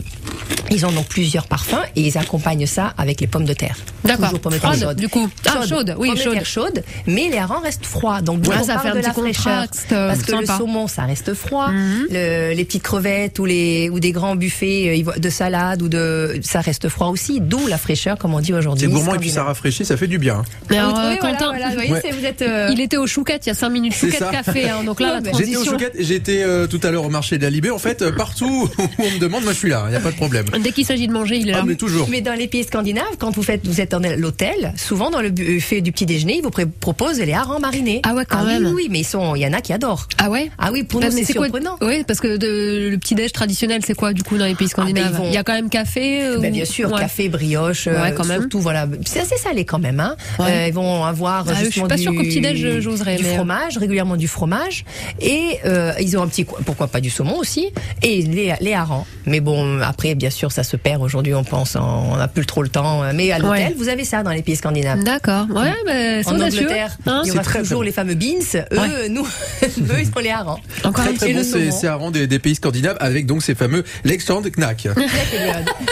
ils 0.69 0.85
ont 0.85 0.91
donc 0.91 1.07
plusieurs 1.07 1.47
parfums 1.47 1.83
et 1.95 2.01
ils 2.01 2.17
accompagnent 2.17 2.65
ça 2.65 2.93
avec 2.97 3.19
les 3.19 3.27
pommes 3.27 3.43
de 3.45 3.53
terre. 3.53 3.75
D'accord. 4.05 4.39
Pommes 4.39 4.53
de 4.53 4.57
terre 4.57 4.73
chaudes. 4.73 4.97
du 4.97 5.09
coup. 5.09 5.29
Ah, 5.45 5.65
chaude, 5.67 5.95
oui, 5.97 6.07
pommes 6.09 6.17
de 6.17 6.43
chaude. 6.45 6.73
terre 6.73 6.83
mais 7.07 7.29
les 7.29 7.37
harengs 7.37 7.61
restent 7.63 7.85
froids. 7.85 8.21
Donc, 8.21 8.45
Ouais, 8.47 8.63
ça 8.63 8.79
fait 8.79 8.87
un 8.89 8.95
de 8.95 8.99
petit 8.99 9.07
la 9.07 9.13
fraîcheur. 9.13 9.65
Parce 9.89 10.21
que 10.21 10.31
sympa. 10.31 10.41
le 10.53 10.57
saumon, 10.59 10.87
ça 10.87 11.03
reste 11.03 11.33
froid. 11.33 11.69
Mhm. 11.69 12.07
Le- 12.09 12.53
les 12.53 12.65
petites 12.65 12.83
crevettes 12.83 13.37
ou 13.39 13.45
les 13.45 13.89
ou 13.89 13.99
des 13.99 14.11
grands 14.11 14.35
buffets 14.35 15.03
de 15.17 15.29
salade 15.29 15.81
ou 15.81 15.89
de 15.89 16.39
ça 16.41 16.61
reste 16.61 16.87
froid 16.89 17.07
aussi. 17.07 17.39
D'où 17.41 17.67
la 17.67 17.77
fraîcheur, 17.77 18.17
comme 18.17 18.33
on 18.33 18.39
dit 18.39 18.53
aujourd'hui. 18.61 18.87
C'est 18.87 18.93
gourmand 18.93 19.15
et 19.15 19.19
puis 19.19 19.29
ça 19.29 19.43
rafraîchit, 19.43 19.85
ça 19.85 19.97
fait 19.97 20.07
du 20.07 20.17
bien. 20.17 20.41
Mais 20.69 20.77
Vous 20.77 20.81
alors, 20.83 20.89
euh, 20.89 21.01
trouvez, 21.01 21.17
voilà, 21.19 21.35
Quentin, 21.37 21.49
voilà, 21.51 21.67
vous 21.69 21.73
voyez, 21.75 21.91
Ouais. 21.91 22.01
c'est- 22.03 22.11
vous 22.11 22.25
êtes. 22.25 22.41
euh, 22.41 22.69
il 22.71 22.79
était 22.81 22.97
au 22.97 23.07
Chouquette 23.07 23.45
il 23.45 23.49
y 23.49 23.51
a 23.51 23.55
5 23.55 23.69
minutes. 23.69 23.93
Chouquette 23.93 24.23
café, 24.31 24.69
hein, 24.69 24.83
donc 24.85 24.99
là, 24.99 25.13
la 25.13 25.15
J'étais 25.17 25.29
au 25.29 25.31
transition. 25.33 25.63
Chouquette, 25.71 25.93
j'étais 25.99 26.41
euh, 26.43 26.67
tout 26.67 26.79
à 26.83 26.91
l'heure 26.91 27.05
au 27.05 27.09
marché 27.09 27.37
de 27.37 27.43
la 27.43 27.49
Libé. 27.49 27.69
En 27.69 27.77
fait, 27.79 28.01
euh, 28.01 28.11
partout 28.11 28.69
où 28.79 28.83
on 28.99 29.09
me 29.11 29.19
demande, 29.19 29.43
moi 29.43 29.53
je 29.53 29.57
suis 29.57 29.69
là, 29.69 29.83
il 29.87 29.91
n'y 29.91 29.95
a 29.97 29.99
pas 29.99 30.11
de 30.11 30.15
problème. 30.15 30.45
Dès 30.63 30.71
qu'il 30.71 30.85
s'agit 30.85 31.07
de 31.07 31.13
manger, 31.13 31.37
il 31.37 31.49
est 31.49 31.51
là. 31.51 31.59
Ah, 31.61 31.65
mais 31.65 31.75
toujours. 31.75 32.07
Mais 32.09 32.21
dans 32.21 32.33
les 32.33 32.47
pays 32.47 32.63
scandinaves, 32.63 33.03
quand 33.19 33.31
vous 33.35 33.43
faites, 33.43 33.65
vous 33.67 33.81
êtes 33.81 33.91
dans 33.91 33.99
l'hôtel, 34.17 34.73
souvent 34.77 35.09
dans 35.11 35.21
le 35.21 35.29
buffet 35.29 35.81
du 35.81 35.91
petit 35.91 36.05
déjeuner, 36.05 36.37
ils 36.37 36.43
vous 36.43 36.51
proposent 36.79 37.19
les 37.19 37.33
harengs 37.33 37.59
marinés. 37.59 38.01
Ah 38.03 38.13
ouais, 38.13 38.25
quand 38.27 38.41
oui, 38.43 38.53
même. 38.53 38.65
Oui, 38.67 38.71
oui, 38.75 38.87
mais 38.89 38.99
ils 38.99 39.03
sont, 39.05 39.35
il 39.35 39.41
y 39.41 39.45
en 39.47 39.53
a 39.53 39.61
qui 39.61 39.73
adorent. 39.73 40.07
Ah 40.17 40.29
ouais? 40.29 40.49
Ah 40.57 40.69
oui, 40.71 40.83
pour 40.83 40.99
Bah, 41.01 41.09
nous 41.09 41.15
mais 41.15 41.23
c'est 41.23 41.33
quoi 41.33 41.47
surprenant. 41.47 41.77
Oui, 41.81 42.03
parce 42.07 42.19
que 42.19 42.37
de- 42.37 42.89
le 42.89 42.97
petit 42.97 43.15
déj 43.15 43.31
traditionnel, 43.31 43.81
c'est 43.85 43.93
quoi 43.95 44.13
du 44.13 44.23
coup 44.23 44.37
dans 44.37 44.45
les 44.45 44.55
pays 44.55 44.67
scandinaves 44.69 45.05
Ah, 45.07 45.11
ben, 45.11 45.17
vont- 45.23 45.27
Il 45.29 45.33
y 45.33 45.37
a 45.37 45.43
quand 45.43 45.53
même 45.53 45.69
café. 45.69 46.23
euh, 46.23 46.37
Ben, 46.39 46.49
ou- 46.49 46.53
bien 46.55 46.65
sûr, 46.65 46.91
café, 46.95 47.29
brioche, 47.29 47.87
Ouais, 47.87 48.13
quand 48.15 48.25
même. 48.25 48.47
Surtout 48.51 48.59
voilà, 48.61 48.85
c'est 49.05 49.21
assez 49.21 49.37
salé 49.37 49.63
quand 49.63 49.79
même. 49.79 49.99
Hein. 50.01 50.15
Ouais. 50.37 50.45
Euh, 50.49 50.67
ils 50.67 50.73
vont 50.73 51.05
avoir 51.05 51.45
Ah, 51.47 51.53
je 51.63 51.69
suis 51.69 51.81
pas 51.81 51.95
du, 51.95 52.05
petit-déj, 52.09 52.79
j'oserais, 52.81 53.15
du 53.15 53.23
mais- 53.23 53.29
euh. 53.29 53.35
fromage, 53.35 53.77
régulièrement 53.77 54.17
du 54.17 54.27
fromage, 54.27 54.83
et 55.21 55.59
euh, 55.65 55.93
ils 56.01 56.17
ont 56.17 56.23
un 56.23 56.27
petit, 56.27 56.43
pourquoi 56.65 56.87
pas 56.87 56.99
du 56.99 57.09
saumon 57.09 57.37
aussi, 57.37 57.69
et 58.03 58.21
les, 58.23 58.53
les 58.59 58.73
harengs. 58.73 59.05
Mais 59.25 59.39
bon, 59.39 59.79
après 59.81 60.15
bien 60.15 60.29
sûr, 60.29 60.51
ça 60.51 60.63
se 60.63 60.75
perd 60.75 61.01
aujourd'hui. 61.01 61.33
On 61.33 61.43
pense, 61.45 61.75
en- 61.77 62.09
on 62.11 62.17
n'a 62.17 62.27
plus 62.27 62.45
trop 62.45 62.61
le 62.61 62.67
temps. 62.69 63.01
Mais 63.13 63.31
à 63.31 63.39
l'hôtel, 63.39 63.51
Ouais. 63.69 63.75
vous 63.77 63.87
avez 63.87 64.03
ça 64.03 64.21
dans 64.23 64.31
les 64.31 64.41
pays 64.41 64.55
scandinaves. 64.57 65.03
D'accord. 65.03 65.45
Ouais, 65.49 65.71
bah, 65.85 65.91
c'est 66.23 66.27
En 66.27 66.35
audacieux. 66.35 66.61
Angleterre, 66.65 66.97
Hein 67.05 67.21
il 67.23 67.29
y 67.29 67.31
aura 67.31 67.43
toujours 67.43 67.79
très 67.79 67.85
les 67.85 67.91
fameux 67.93 68.15
beans. 68.15 68.39
Eux, 68.73 68.77
Ouais. 68.77 69.09
nous, 69.09 69.25
eux, 69.63 69.99
ils 69.99 70.05
sont 70.05 70.19
les 70.21 70.29
harengs. 70.29 70.59
Encore 70.83 71.05
Très 71.05 71.13
très 71.13 71.33
bon, 71.33 71.43
c'est 71.43 71.71
c'est 71.71 71.89
rang 71.89 72.11
des, 72.11 72.27
des 72.27 72.39
pays 72.39 72.55
scandinaves 72.55 72.97
avec 72.99 73.25
donc 73.25 73.43
ces 73.43 73.55
fameux 73.55 73.83
Leksand 74.03 74.41
Knack. 74.57 74.87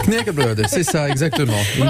Knäckebröd, 0.06 0.66
c'est 0.68 0.84
ça 0.84 1.08
exactement. 1.10 1.54
Une 1.78 1.88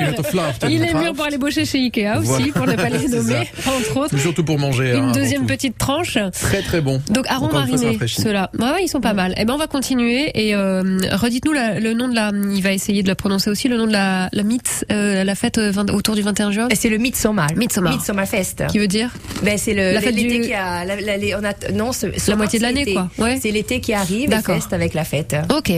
Avec 0.00 0.18
une. 0.64 0.70
Il 0.70 0.82
est 0.82 0.94
mûr 0.94 1.12
pour 1.14 1.24
aller 1.24 1.38
boucher 1.38 1.64
chez 1.64 1.78
Ikea 1.78 2.18
aussi, 2.18 2.26
Voilà. 2.28 2.52
pour 2.52 2.66
ne 2.66 2.74
pas 2.74 2.88
les 2.88 3.08
nommer, 3.16 3.48
entre 3.66 3.96
autres. 3.96 4.18
Surtout 4.18 4.44
pour 4.44 4.58
manger. 4.58 4.92
hein, 4.92 4.96
Une 4.96 5.02
avant 5.04 5.12
deuxième 5.12 5.46
petite 5.46 5.78
tranche. 5.78 6.18
Très 6.32 6.62
très 6.62 6.80
bon. 6.80 7.00
Donc 7.10 7.26
marinés, 7.52 7.92
rafraîchit. 7.92 8.22
ceux-là. 8.22 8.50
Ouais, 8.58 8.64
ouais, 8.70 8.84
ils 8.84 8.88
sont 8.88 9.00
pas 9.00 9.14
mal. 9.14 9.34
Eh 9.36 9.44
ben 9.44 9.54
on 9.54 9.58
va 9.58 9.66
continuer 9.66 10.30
et 10.34 10.54
euh, 10.54 10.98
redites-nous 11.12 11.52
le 11.52 11.92
nom 11.94 12.08
de 12.08 12.14
la. 12.14 12.30
Il 12.54 12.62
va 12.62 12.72
essayer 12.72 13.02
de 13.02 13.08
la 13.08 13.14
prononcer 13.14 13.50
aussi 13.50 13.68
le 13.68 13.76
nom 13.76 13.86
de 13.86 13.92
la 13.92 14.28
la 14.32 14.42
Mitz, 14.42 14.84
euh, 14.90 15.24
la 15.24 15.34
fête 15.34 15.58
euh, 15.58 15.70
vingt- 15.70 15.90
autour 15.92 16.14
du 16.14 16.22
21 16.22 16.50
juin. 16.52 16.68
Et 16.70 16.74
C'est 16.74 16.88
le 16.88 16.98
Midsommar. 16.98 17.48
Midsommar. 17.56 17.92
Midsommar-fest. 17.94 18.64
Qui 18.68 18.78
veut 18.78 18.88
dire 18.88 19.10
Ben 19.42 19.58
c'est 19.58 19.74
le 19.74 19.92
La 19.92 20.00
fête 20.00 20.14
l'été 20.14 20.38
du- 20.40 20.46
qui 20.48 20.54
a 20.54 20.84
la, 20.84 21.00
la- 21.00 21.16
les- 21.16 21.34
on 21.34 21.44
a 21.44 21.52
non 21.72 21.92
ce- 21.92 22.06
la 22.30 22.36
moitié 22.36 22.58
de 22.58 22.64
c'est 22.64 22.70
l'année 22.70 22.84
l'été. 22.84 22.92
quoi. 22.94 23.08
Ouais. 23.18 23.38
C'est 23.40 23.50
l'été 23.50 23.80
qui 23.80 23.92
arrive 23.94 24.28
D'accord. 24.30 24.54
feste 24.56 24.72
avec 24.72 24.94
la 24.94 25.04
fête. 25.04 25.36
Ok. 25.56 25.72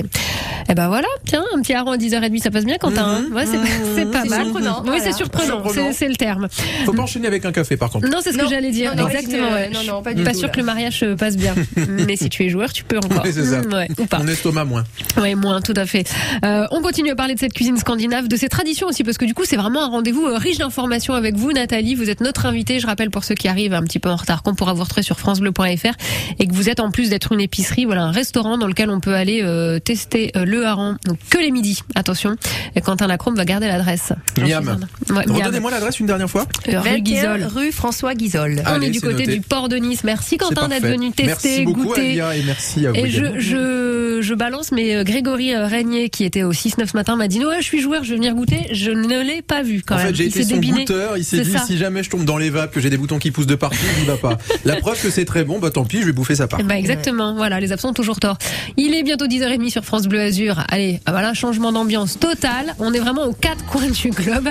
Eh 0.68 0.74
ben 0.74 0.88
voilà, 0.88 1.06
tiens, 1.26 1.44
un 1.54 1.60
petit 1.60 1.74
hareng 1.74 1.92
à 1.92 1.96
10h30, 1.96 2.38
ça 2.42 2.50
passe 2.50 2.64
bien, 2.64 2.76
Quentin. 2.78 3.04
hein 3.06 3.24
ouais, 3.34 3.44
c'est 3.46 3.58
c'est 3.94 4.10
pas 4.10 4.22
C'est 4.22 4.28
mal. 4.30 4.44
surprenant, 4.44 4.80
Oui, 4.80 4.86
voilà. 4.86 5.04
c'est 5.04 5.12
surprenant, 5.12 5.62
c'est 5.92 6.08
le 6.08 6.16
terme. 6.16 6.48
Faut 6.84 6.92
pas 6.92 7.02
enchaîner 7.02 7.26
avec 7.26 7.44
un 7.44 7.52
café 7.52 7.76
par 7.76 7.90
contre. 7.90 8.08
Non, 8.08 8.18
c'est 8.22 8.32
ce 8.32 8.38
que 8.38 8.48
j'allais 8.48 8.70
dire. 8.70 8.94
non, 8.96 9.02
non, 9.04 9.08
Exactement. 9.08 9.46
euh, 9.52 9.54
ouais. 9.54 9.70
non, 9.86 10.02
pas 10.02 10.14
du 10.14 10.22
pas 10.24 10.32
tout, 10.32 10.38
sûr 10.38 10.48
là. 10.48 10.52
que 10.54 10.58
le 10.60 10.64
mariage 10.66 10.98
se 11.00 11.14
passe 11.14 11.36
bien. 11.36 11.54
Mais 11.88 12.16
si 12.16 12.28
tu 12.28 12.44
es 12.44 12.48
joueur, 12.48 12.72
tu 12.72 12.84
peux 12.84 12.96
encore. 12.98 13.22
Oui, 13.24 13.30
c'est 13.32 13.44
ça. 13.44 13.62
Mm, 13.62 13.72
ouais, 13.72 13.88
ou 13.98 14.06
pas. 14.06 14.18
Mon 14.18 14.28
estomac 14.28 14.64
moins. 14.64 14.84
Oui, 15.20 15.34
moins, 15.34 15.60
tout 15.60 15.74
à 15.76 15.86
fait. 15.86 16.08
Euh, 16.44 16.66
on 16.70 16.80
continue 16.82 17.10
à 17.10 17.16
parler 17.16 17.34
de 17.34 17.40
cette 17.40 17.52
cuisine 17.52 17.76
scandinave, 17.76 18.28
de 18.28 18.36
ses 18.36 18.48
traditions 18.48 18.88
aussi, 18.88 19.04
parce 19.04 19.18
que 19.18 19.24
du 19.24 19.34
coup, 19.34 19.44
c'est 19.44 19.56
vraiment 19.56 19.82
un 19.84 19.88
rendez-vous 19.88 20.26
euh, 20.26 20.36
riche 20.38 20.58
d'informations 20.58 21.14
avec 21.14 21.36
vous, 21.36 21.52
Nathalie. 21.52 21.94
Vous 21.94 22.10
êtes 22.10 22.20
notre 22.20 22.46
invitée. 22.46 22.80
Je 22.80 22.86
rappelle 22.86 23.10
pour 23.10 23.24
ceux 23.24 23.34
qui 23.34 23.48
arrivent 23.48 23.74
un 23.74 23.82
petit 23.82 23.98
peu 23.98 24.08
en 24.08 24.16
retard 24.16 24.42
qu'on 24.42 24.54
pourra 24.54 24.72
vous 24.72 24.82
retrouver 24.82 25.02
sur 25.02 25.18
francebleu.fr 25.18 25.94
et 26.38 26.46
que 26.46 26.52
vous 26.54 26.68
êtes 26.68 26.80
en 26.80 26.90
plus 26.90 27.10
d'être 27.10 27.32
une 27.32 27.40
épicerie, 27.40 27.84
voilà, 27.84 28.02
un 28.04 28.10
restaurant 28.12 28.58
dans 28.58 28.66
lequel 28.66 28.90
on 28.90 29.00
peut 29.00 29.14
aller 29.14 29.40
euh, 29.42 29.78
tester 29.78 30.32
euh, 30.36 30.44
le 30.54 30.66
hareng. 30.66 30.96
Donc 31.06 31.18
que 31.30 31.38
les 31.38 31.50
midis, 31.50 31.80
attention. 31.94 32.36
Et 32.76 32.80
Quentin 32.80 33.06
Lacrome 33.06 33.34
va 33.36 33.44
garder 33.44 33.66
l'adresse. 33.66 34.12
Miam. 34.38 34.78
Ouais. 35.10 35.24
Redonnez-moi 35.26 35.70
l'adresse 35.70 36.00
une 36.00 36.06
dernière 36.06 36.30
fois. 36.30 36.46
Euh, 36.68 36.80
rue 36.80 36.90
21 36.90 36.98
Guizol. 37.00 37.44
rue 37.54 37.72
François 37.72 38.14
Guizol. 38.14 38.62
On 38.66 38.80
est 38.80 38.90
du 38.90 39.00
côté 39.00 39.26
noté. 39.26 39.34
du 39.34 39.40
port 39.40 39.68
de 39.68 39.76
Nice. 39.76 40.04
Merci 40.04 40.36
Quentin 40.36 40.68
d'être 40.68 40.86
venu 40.86 41.10
tester, 41.12 41.48
Merci 41.48 41.64
beaucoup 41.64 41.82
goûter. 41.84 42.20
Alia 42.20 42.36
et 42.36 42.42
merci 42.44 42.86
à 42.86 42.92
vous. 42.92 42.96
Et 42.96 43.08
je, 43.10 43.18
également. 43.20 43.40
je, 43.40 44.18
je 44.22 44.34
balance, 44.34 44.72
mais 44.72 44.94
euh, 44.94 45.04
Grégory 45.04 45.54
euh, 45.54 45.66
Régnier, 45.66 46.08
qui 46.08 46.24
était 46.24 46.42
au 46.42 46.52
6-9 46.52 46.90
ce 46.90 46.96
matin, 46.96 47.16
m'a 47.16 47.28
dit, 47.28 47.44
ouais, 47.44 47.56
je 47.58 47.64
suis 47.64 47.80
joueur, 47.80 48.04
je 48.04 48.10
vais 48.10 48.16
venir 48.16 48.34
goûter. 48.34 48.68
Je 48.72 48.90
ne 48.90 49.20
l'ai 49.22 49.42
pas 49.42 49.62
vu 49.62 49.82
quand 49.84 49.94
en 49.94 49.98
même. 49.98 50.06
fait, 50.08 50.14
j'ai 50.14 50.24
Il 50.24 50.28
été 50.28 50.42
s'est 50.42 50.48
son 50.50 50.54
débiné. 50.56 50.80
goûteur. 50.84 51.16
Il 51.16 51.24
s'est 51.24 51.40
dit 51.40 51.50
ça. 51.50 51.60
si 51.60 51.76
jamais 51.78 52.02
je 52.02 52.10
tombe 52.10 52.24
dans 52.24 52.38
les 52.38 52.50
vapes, 52.50 52.72
que 52.72 52.80
j'ai 52.80 52.90
des 52.90 52.96
boutons 52.96 53.18
qui 53.18 53.30
poussent 53.30 53.46
de 53.46 53.54
partout, 53.54 53.76
il 54.00 54.04
va 54.06 54.16
pas. 54.16 54.38
La 54.64 54.76
preuve 54.76 55.00
que 55.00 55.10
c'est 55.10 55.24
très 55.24 55.44
bon, 55.44 55.58
bah 55.58 55.70
tant 55.70 55.84
pis, 55.84 56.00
je 56.00 56.06
vais 56.06 56.12
bouffer 56.12 56.34
sa 56.36 56.46
part. 56.46 56.62
Bah 56.62 56.76
exactement, 56.78 57.34
voilà, 57.34 57.60
les 57.60 57.72
absents 57.72 57.90
ont 57.90 57.94
toujours 57.94 58.20
tort. 58.20 58.38
Il 58.76 58.94
est 58.94 59.02
bientôt 59.02 59.26
10h30 59.26 59.70
sur 59.70 59.84
France 59.84 60.06
Bleu 60.06 60.20
Azur. 60.20 60.43
Allez, 60.68 61.00
voilà, 61.06 61.34
changement 61.34 61.72
d'ambiance 61.72 62.18
total. 62.18 62.74
On 62.78 62.92
est 62.92 62.98
vraiment 62.98 63.24
aux 63.24 63.32
quatre 63.32 63.64
coins 63.66 63.88
du 63.88 64.10
globe 64.10 64.48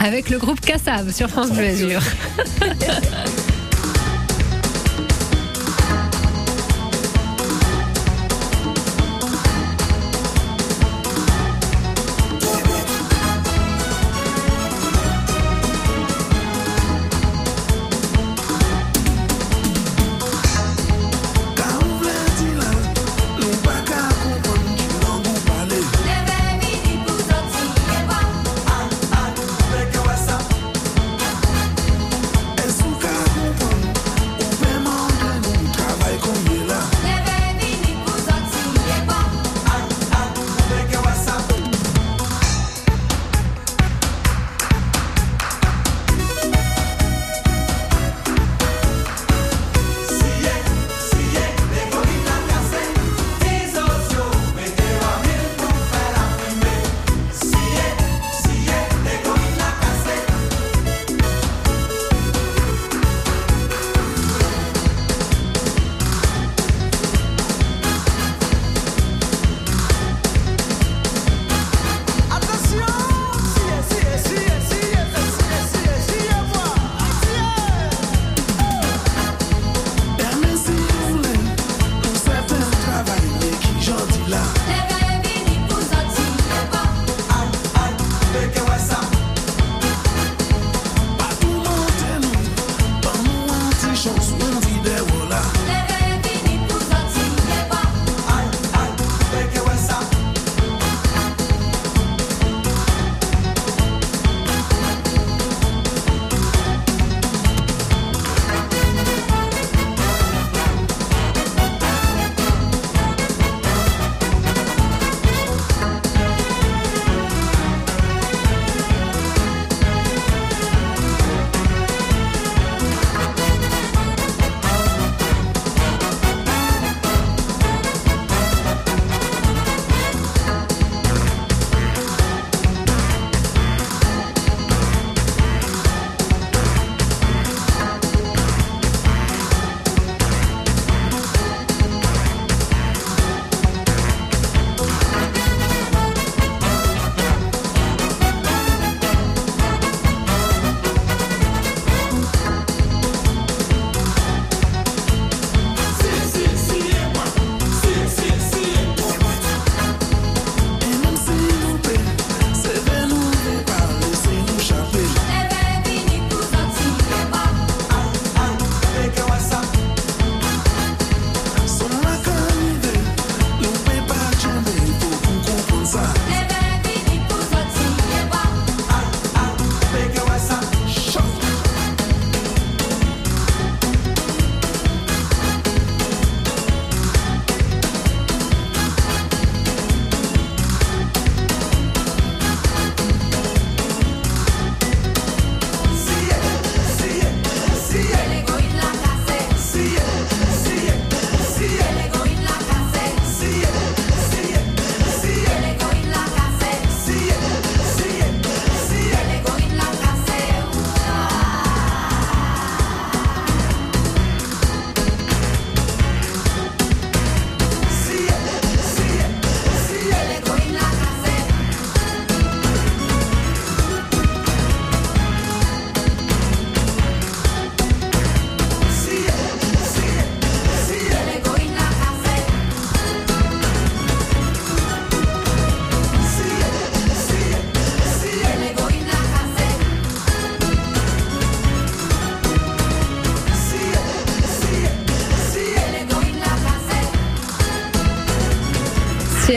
avec 0.00 0.30
le 0.30 0.38
groupe 0.38 0.60
Cassav 0.60 1.12
sur 1.12 1.28
France 1.28 1.50
Bleu 1.52 1.66
Azur. 1.66 2.00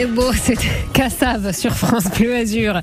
C'est 0.00 0.06
beau, 0.06 0.32
c'était 0.32 0.66
Cassave 0.94 1.52
sur 1.52 1.74
France 1.74 2.04
Bleu 2.16 2.34
Azur. 2.34 2.80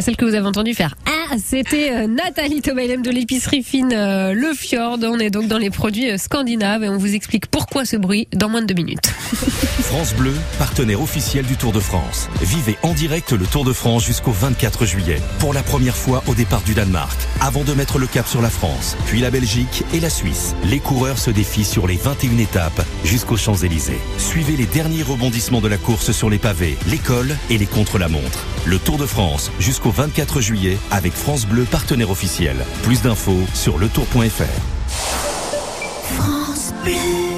Celle 0.00 0.16
que 0.16 0.24
vous 0.24 0.34
avez 0.34 0.46
entendu 0.46 0.74
faire 0.74 0.96
Ah, 1.06 1.36
c'était 1.38 1.92
euh, 1.92 2.06
Nathalie 2.08 2.62
Tobailem 2.62 3.00
de 3.00 3.12
l'épicerie 3.12 3.62
fine 3.62 3.92
euh, 3.92 4.32
Le 4.32 4.52
Fjord. 4.54 4.98
On 5.04 5.20
est 5.20 5.30
donc 5.30 5.46
dans 5.46 5.58
les 5.58 5.70
produits 5.70 6.10
euh, 6.10 6.18
scandinaves 6.18 6.82
et 6.82 6.88
on 6.88 6.98
vous 6.98 7.14
explique 7.14 7.46
pourquoi 7.46 7.84
ce 7.84 7.96
bruit 7.96 8.26
dans 8.32 8.48
moins 8.48 8.62
de 8.62 8.66
deux 8.66 8.74
minutes. 8.74 9.14
France 9.88 10.14
Bleu, 10.14 10.34
partenaire 10.58 11.00
officiel 11.00 11.46
du 11.46 11.56
Tour 11.56 11.72
de 11.72 11.80
France. 11.80 12.28
Vivez 12.42 12.76
en 12.82 12.92
direct 12.92 13.32
le 13.32 13.46
Tour 13.46 13.64
de 13.64 13.72
France 13.72 14.04
jusqu'au 14.04 14.32
24 14.32 14.84
juillet. 14.84 15.18
Pour 15.38 15.54
la 15.54 15.62
première 15.62 15.96
fois 15.96 16.22
au 16.26 16.34
départ 16.34 16.60
du 16.60 16.74
Danemark. 16.74 17.18
Avant 17.40 17.64
de 17.64 17.72
mettre 17.72 17.98
le 17.98 18.06
cap 18.06 18.28
sur 18.28 18.42
la 18.42 18.50
France, 18.50 18.98
puis 19.06 19.20
la 19.20 19.30
Belgique 19.30 19.84
et 19.94 20.00
la 20.00 20.10
Suisse. 20.10 20.54
Les 20.64 20.78
coureurs 20.78 21.16
se 21.16 21.30
défient 21.30 21.64
sur 21.64 21.86
les 21.86 21.96
21 21.96 22.36
étapes 22.36 22.84
jusqu'aux 23.02 23.38
Champs-Élysées. 23.38 23.98
Suivez 24.18 24.58
les 24.58 24.66
derniers 24.66 25.02
rebondissements 25.02 25.62
de 25.62 25.68
la 25.68 25.78
course 25.78 26.12
sur 26.12 26.28
les 26.28 26.38
pavés, 26.38 26.76
l'école 26.86 27.34
et 27.48 27.56
les 27.56 27.64
contre-la-montre. 27.64 28.44
Le 28.66 28.78
Tour 28.78 28.98
de 28.98 29.06
France 29.06 29.50
jusqu'au 29.58 29.90
24 29.90 30.42
juillet 30.42 30.76
avec 30.90 31.14
France 31.14 31.46
Bleu, 31.46 31.64
partenaire 31.64 32.10
officiel. 32.10 32.56
Plus 32.82 33.00
d'infos 33.00 33.40
sur 33.54 33.78
letour.fr. 33.78 34.44
France 36.12 36.74
Bleu. 36.84 37.37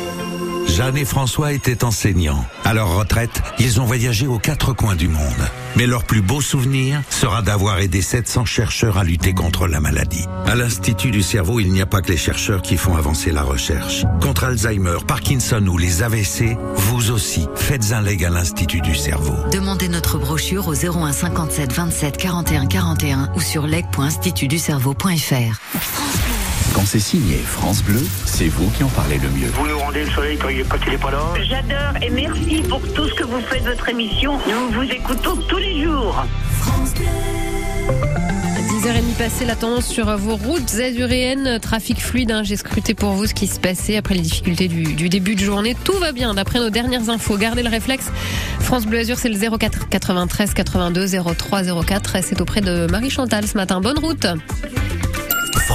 Jeanne 0.81 0.97
et 0.97 1.05
François 1.05 1.53
étaient 1.53 1.85
enseignants. 1.85 2.43
À 2.65 2.73
leur 2.73 2.97
retraite, 2.97 3.43
ils 3.59 3.83
ont 3.83 3.85
voyagé 3.85 4.27
aux 4.27 4.39
quatre 4.39 4.73
coins 4.73 4.97
du 4.97 5.09
monde. 5.09 5.51
Mais 5.77 5.87
leur 5.87 6.05
plus 6.05 6.23
beau 6.23 6.41
souvenir 6.41 7.03
sera 7.11 7.43
d'avoir 7.43 7.81
aidé 7.81 8.01
700 8.01 8.47
chercheurs 8.47 8.97
à 8.97 9.05
lutter 9.05 9.35
contre 9.35 9.67
la 9.67 9.79
maladie. 9.79 10.25
À 10.47 10.55
l'Institut 10.55 11.11
du 11.11 11.21
cerveau, 11.21 11.61
il 11.61 11.71
n'y 11.71 11.83
a 11.83 11.87
pas 11.87 12.01
que 12.01 12.11
les 12.11 12.17
chercheurs 12.17 12.63
qui 12.63 12.79
font 12.79 12.97
avancer 12.97 13.31
la 13.31 13.43
recherche. 13.43 14.07
Contre 14.23 14.45
Alzheimer, 14.45 14.97
Parkinson 15.07 15.67
ou 15.67 15.77
les 15.77 16.03
AVC, 16.03 16.57
vous 16.75 17.11
aussi, 17.11 17.47
faites 17.57 17.93
un 17.93 18.01
leg 18.01 18.25
à 18.25 18.31
l'Institut 18.31 18.81
du 18.81 18.95
cerveau. 18.95 19.37
Demandez 19.53 19.91
notre 19.91 20.17
brochure 20.17 20.67
au 20.67 20.75
01 20.75 21.13
57 21.13 21.75
27 21.75 22.17
41 22.17 22.65
41 22.65 23.33
ou 23.37 23.43
sur 23.43 23.67
leg.institutducerveau.fr. 23.67 26.30
Quand 26.75 26.87
c'est 26.87 27.01
signé 27.01 27.37
France 27.39 27.83
Bleu, 27.83 28.01
c'est 28.25 28.49
vous 28.49 28.71
qui 28.71 28.85
en 28.85 28.89
parlez 28.89 29.19
le 29.19 29.29
mieux. 29.31 29.49
Vous 29.49 29.67
nous 29.67 29.79
rendez 29.79 30.05
le 30.05 30.11
soleil 30.11 30.39
quand 30.39 30.49
il 30.49 30.59
n'est 30.59 30.99
pas 30.99 31.11
là. 31.11 31.19
J'adore 31.49 32.03
et 32.03 32.11
merci 32.11 32.63
pour 32.69 32.81
tout 32.93 33.09
ce 33.09 33.15
que 33.15 33.25
vous 33.25 33.41
faites 33.41 33.65
de 33.65 33.71
votre 33.71 33.89
émission. 33.89 34.35
Nous 34.49 34.73
vous 34.75 34.83
écoutons 34.91 35.37
tous 35.49 35.59
les 35.59 35.83
jours. 35.83 36.25
France 36.61 36.95
Bleu. 36.95 37.07
10h30 38.71 39.15
passée, 39.19 39.45
la 39.45 39.57
tendance 39.57 39.87
sur 39.87 40.17
vos 40.17 40.37
routes 40.37 40.75
azuréennes, 40.75 41.59
trafic 41.61 42.01
fluide. 42.01 42.31
hein. 42.31 42.43
J'ai 42.45 42.57
scruté 42.57 42.95
pour 42.95 43.11
vous 43.13 43.27
ce 43.27 43.35
qui 43.35 43.47
se 43.47 43.59
passait 43.61 43.97
après 43.97 44.15
les 44.15 44.21
difficultés 44.23 44.69
du, 44.69 44.95
du 44.95 45.09
début 45.09 45.35
de 45.35 45.41
journée. 45.41 45.77
Tout 45.85 45.99
va 45.99 46.13
bien 46.13 46.33
d'après 46.35 46.61
nos 46.61 46.71
dernières 46.71 47.11
infos. 47.11 47.37
Gardez 47.37 47.63
le 47.63 47.69
réflexe. 47.69 48.07
France 48.61 48.87
Bleu 48.87 49.01
Azur, 49.01 49.19
c'est 49.19 49.29
le 49.29 49.37
04 49.59 49.89
93 49.89 50.55
82 50.55 51.07
03 51.37 51.63
04. 51.85 52.17
Et 52.17 52.23
C'est 52.23 52.41
auprès 52.41 52.61
de 52.61 52.87
Marie 52.91 53.11
Chantal 53.11 53.47
ce 53.47 53.57
matin. 53.57 53.81
Bonne 53.81 53.99
route. 53.99 54.27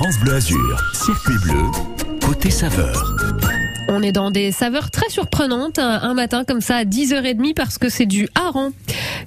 France 0.05 0.19
Bleu 0.19 0.35
Azur, 0.35 0.83
circuit 0.93 1.39
bleu, 1.39 1.63
côté 2.23 2.51
saveur. 2.51 3.15
On 3.97 4.01
est 4.01 4.11
dans 4.11 4.29
des 4.29 4.51
saveurs 4.51 4.91
très 4.91 5.09
surprenantes 5.09 5.79
un 5.79 6.13
matin 6.13 6.43
comme 6.45 6.59
ça 6.59 6.75
à 6.77 6.83
10h30 6.83 7.53
parce 7.53 7.77
que 7.77 7.87
c'est 7.87 8.05
du 8.05 8.27
hareng 8.35 8.71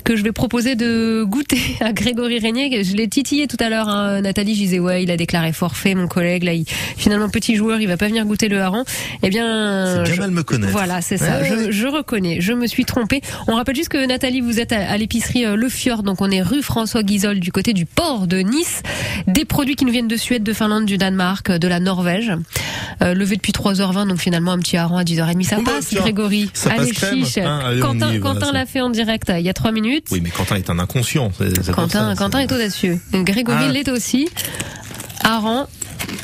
que 0.05 0.15
je 0.15 0.23
vais 0.23 0.33
proposer 0.33 0.75
de 0.77 1.25
goûter 1.27 1.59
à 1.81 1.93
Grégory 1.95 2.39
Régnier. 2.39 2.85
Je 2.85 2.95
l'ai 2.95 3.09
titillé 3.09 3.47
tout 3.47 3.57
à 3.61 3.71
l'heure. 3.71 3.89
hein. 3.89 4.21
Nathalie, 4.21 4.55
je 4.55 4.61
disais 4.61 4.79
ouais, 4.79 5.03
il 5.03 5.11
a 5.11 5.17
déclaré 5.17 5.53
forfait, 5.53 5.95
mon 5.95 6.07
collègue. 6.07 6.43
Là, 6.45 6.53
il- 6.53 6.67
finalement 6.69 7.31
petit 7.31 7.57
joueur, 7.57 7.81
il 7.81 7.89
va 7.89 7.97
pas 7.97 8.09
venir 8.09 8.27
goûter 8.27 8.49
le 8.49 8.61
hareng. 8.61 8.85
Eh 9.23 9.31
bien, 9.31 9.87
C'est 9.97 10.03
bien 10.03 10.15
je- 10.15 10.21
mal 10.21 10.31
me 10.33 10.43
connaître. 10.43 10.71
Voilà, 10.73 11.01
c'est 11.01 11.17
ça. 11.17 11.41
Ouais, 11.41 11.49
je, 11.49 11.55
ouais. 11.55 11.73
je 11.73 11.87
reconnais. 11.87 12.41
Je 12.43 12.53
me 12.53 12.67
suis 12.67 12.85
trompée. 12.85 13.23
On 13.47 13.55
rappelle 13.55 13.75
juste 13.77 13.89
que 13.89 14.05
Nathalie, 14.07 14.43
vous 14.43 14.61
êtes 14.61 14.73
à, 14.73 14.87
à 14.91 14.97
l'épicerie 14.99 15.47
euh, 15.47 15.57
Le 15.57 15.69
Fjord, 15.71 16.03
donc 16.03 16.21
on 16.21 16.31
est 16.31 16.43
rue 16.43 16.63
François 16.63 17.03
Guizol 17.03 17.41
du 17.41 17.53
côté 17.53 17.73
du 17.73 17.87
port 17.87 18.27
de 18.27 18.39
Nice. 18.39 18.83
Des 19.27 19.47
produits 19.47 19.77
qui 19.77 19.87
nous 19.87 19.93
viennent 19.93 20.09
de 20.09 20.17
Suède, 20.17 20.43
de 20.43 20.53
Finlande, 20.53 20.85
du 20.85 20.99
Danemark, 20.99 21.49
euh, 21.51 21.59
de 21.59 21.69
la 21.69 21.81
Norvège. 21.81 22.33
Euh, 23.03 23.15
levé 23.15 23.37
depuis 23.37 23.53
3h20, 23.53 24.09
donc 24.09 24.19
finalement 24.19 24.53
un 24.59 24.61
petit 24.61 24.77
hareng 24.77 24.99
à 24.99 25.05
10h30, 25.05 25.43
ça 25.45 25.57
passe, 25.65 25.95
Grégory. 25.95 26.51
ça 26.53 26.71
Allez, 26.73 26.93
passe 26.93 27.11
chiche. 27.11 27.39
Hein, 27.39 27.61
allez, 27.65 27.81
Quentin, 27.81 28.19
voilà, 28.21 28.53
l'a 28.53 28.67
fait 28.67 28.81
en 28.81 28.91
direct 28.91 29.33
il 29.37 29.45
y 29.45 29.49
a 29.49 29.55
3 29.55 29.73
minutes. 29.73 30.07
Oui, 30.11 30.21
mais 30.23 30.31
Quentin 30.31 30.57
est 30.57 30.69
un 30.71 30.79
inconscient. 30.79 31.31
Quentin, 31.73 32.15
ça, 32.15 32.15
Quentin 32.17 32.41
est 32.41 32.53
audacieux. 32.53 32.99
Grégory 33.13 33.65
Ah. 33.69 33.73
l'est 33.73 33.89
aussi. 33.89 34.29
Hareng 35.25 35.67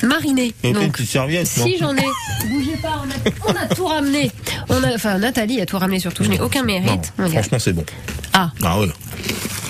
mariné. 0.02 0.54
Et 0.62 0.72
Donc, 0.72 0.96
si 0.98 1.06
j'en 1.12 1.28
ai, 1.28 2.02
bougez 2.48 2.76
pas, 2.82 3.02
on 3.04 3.50
a, 3.50 3.52
on 3.52 3.56
a 3.56 3.74
tout 3.74 3.86
ramené. 3.86 4.30
On 4.68 4.82
a, 4.82 4.94
enfin, 4.94 5.18
Nathalie 5.18 5.60
a 5.60 5.66
tout 5.66 5.78
ramené 5.78 5.98
surtout. 5.98 6.24
Je 6.24 6.30
n'ai 6.30 6.40
aucun 6.40 6.62
mérite. 6.62 7.12
Non, 7.18 7.28
franchement, 7.28 7.58
c'est 7.58 7.72
bon. 7.72 7.84
Ah. 8.32 8.50
Ah 8.62 8.80
ouais. 8.80 8.88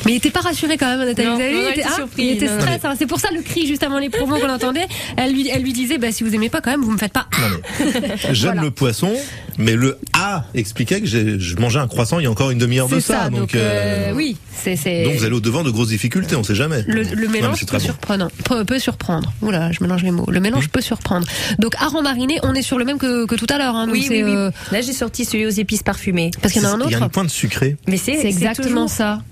Mais 0.07 0.13
il 0.13 0.17
était 0.17 0.31
pas 0.31 0.41
rassuré 0.41 0.77
quand 0.77 0.87
même, 0.97 1.07
Nathalie. 1.07 1.29
Non, 1.29 1.35
Vous 1.37 1.41
avez 1.41 1.51
vu, 1.53 1.57
non, 1.57 1.63
il 1.63 1.67
il 1.69 1.73
était, 1.81 1.89
ah, 1.91 1.95
surpris, 1.97 2.23
il 2.25 2.31
était 2.33 2.47
non, 2.47 2.61
stress. 2.61 2.85
hein. 2.85 2.95
C'est 2.99 3.07
pour 3.07 3.21
ça 3.21 3.29
le 3.35 3.43
cri 3.43 3.67
juste 3.67 3.83
avant 3.83 3.99
les 3.99 4.11
promos 4.11 4.39
qu'on 4.39 4.51
entendait. 4.51 4.87
Elle 5.17 5.33
lui, 5.33 5.49
elle 5.49 5.63
lui 5.63 5.73
disait, 5.73 5.99
bah, 5.99 6.13
si 6.13 6.25
vous 6.25 6.35
aimez 6.35 6.49
pas 6.51 6.61
quand 6.61 6.71
même, 6.71 6.83
vous 6.83 6.91
me 6.93 6.99
faites 6.99 7.13
pas. 7.13 7.27
J'aime 8.33 8.53
Voilà. 8.53 8.63
le 8.63 8.71
poisson, 8.71 9.13
mais 9.59 9.75
le 9.75 9.99
A 10.13 10.45
expliquait 10.55 11.01
que 11.01 11.07
j'ai- 11.07 11.39
je 11.39 11.57
mangeais 11.57 11.79
un 11.81 11.89
croissant 11.89 12.19
il 12.19 12.25
y 12.25 12.27
a 12.27 12.31
encore 12.31 12.51
une 12.51 12.59
demi-heure 12.59 12.89
de 12.89 13.01
ça. 13.01 13.25
ça. 13.25 13.31
Donc, 13.31 13.55
euh, 13.55 14.13
oui, 14.15 14.37
c'est, 14.55 14.77
c'est. 14.77 15.05
donc 15.05 15.15
vous 15.15 15.25
allez 15.25 15.35
au 15.35 15.41
devant 15.41 15.63
de 15.65 15.71
grosses 15.71 15.89
difficultés, 15.89 16.37
on 16.37 16.43
sait 16.45 16.55
jamais. 16.55 16.85
Le, 16.87 17.03
le 17.03 17.29
mélange 17.29 17.61
peut, 17.61 17.67
très 17.67 17.79
bon. 17.79 17.85
surprenant, 17.85 18.29
peut, 18.45 18.65
peut 18.65 18.79
surprendre. 18.79 19.33
Oula, 19.43 19.73
je 19.73 19.83
mélange 19.83 20.03
les 20.03 20.11
mots. 20.11 20.27
Le 20.31 20.41
mélange 20.41 20.69
peut 20.69 20.81
surprendre. 20.81 21.27
Donc, 21.59 21.75
hareng 21.79 22.03
mariné, 22.03 22.39
on 22.43 22.55
est 22.55 22.63
sur 22.63 22.79
le 22.79 22.85
même 22.85 22.99
que, 22.99 23.27
que 23.27 23.35
tout 23.35 23.47
à 23.49 23.59
l'heure. 23.59 23.75
Hein, 23.77 23.89
Oui, 23.91 24.05
c'est, 24.09 24.23
oui, 24.23 24.31
oui. 24.31 24.37
euh, 24.37 24.51
Là, 24.73 24.81
j'ai 24.81 24.93
sorti 24.93 25.25
celui 25.25 25.47
aux 25.47 25.51
épices 25.51 25.83
parfumées. 25.83 26.31
Parce 26.43 26.53
qu'il 26.53 26.63
y 26.63 26.67
en 26.67 26.69
a 26.69 26.73
un 26.73 26.77
Il 26.87 26.91
y 26.91 26.95
a 26.95 26.97
autre. 26.99 27.05
une 27.07 27.11
pointe 27.11 27.31
sucrée. 27.31 27.77
Mais 27.89 27.97
c'est 27.97 28.25
exactement 28.25 28.89
ça. 28.89 29.23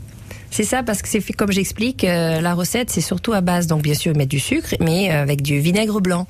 C'est 0.53 0.65
ça 0.65 0.83
parce 0.85 1.03
que 1.03 1.09
c'est 1.09 1.21
fait 1.21 1.33
comme 1.33 1.51
j'explique. 1.51 2.05
euh, 2.05 2.41
la 2.41 2.55
recette, 2.55 2.91
c'est 2.91 3.01
surtout 3.01 3.33
à 3.33 3.41
base, 3.41 3.67
donc 3.67 3.83
bien 3.83 3.95
sûr 3.95 4.15
mettre 4.15 4.29
du 4.29 4.39
sucre, 4.39 4.75
mais 4.81 5.11
euh, 5.11 5.23
avec 5.23 5.43
du 5.43 5.59
vinaigre 5.61 6.01
blanc. 6.01 6.27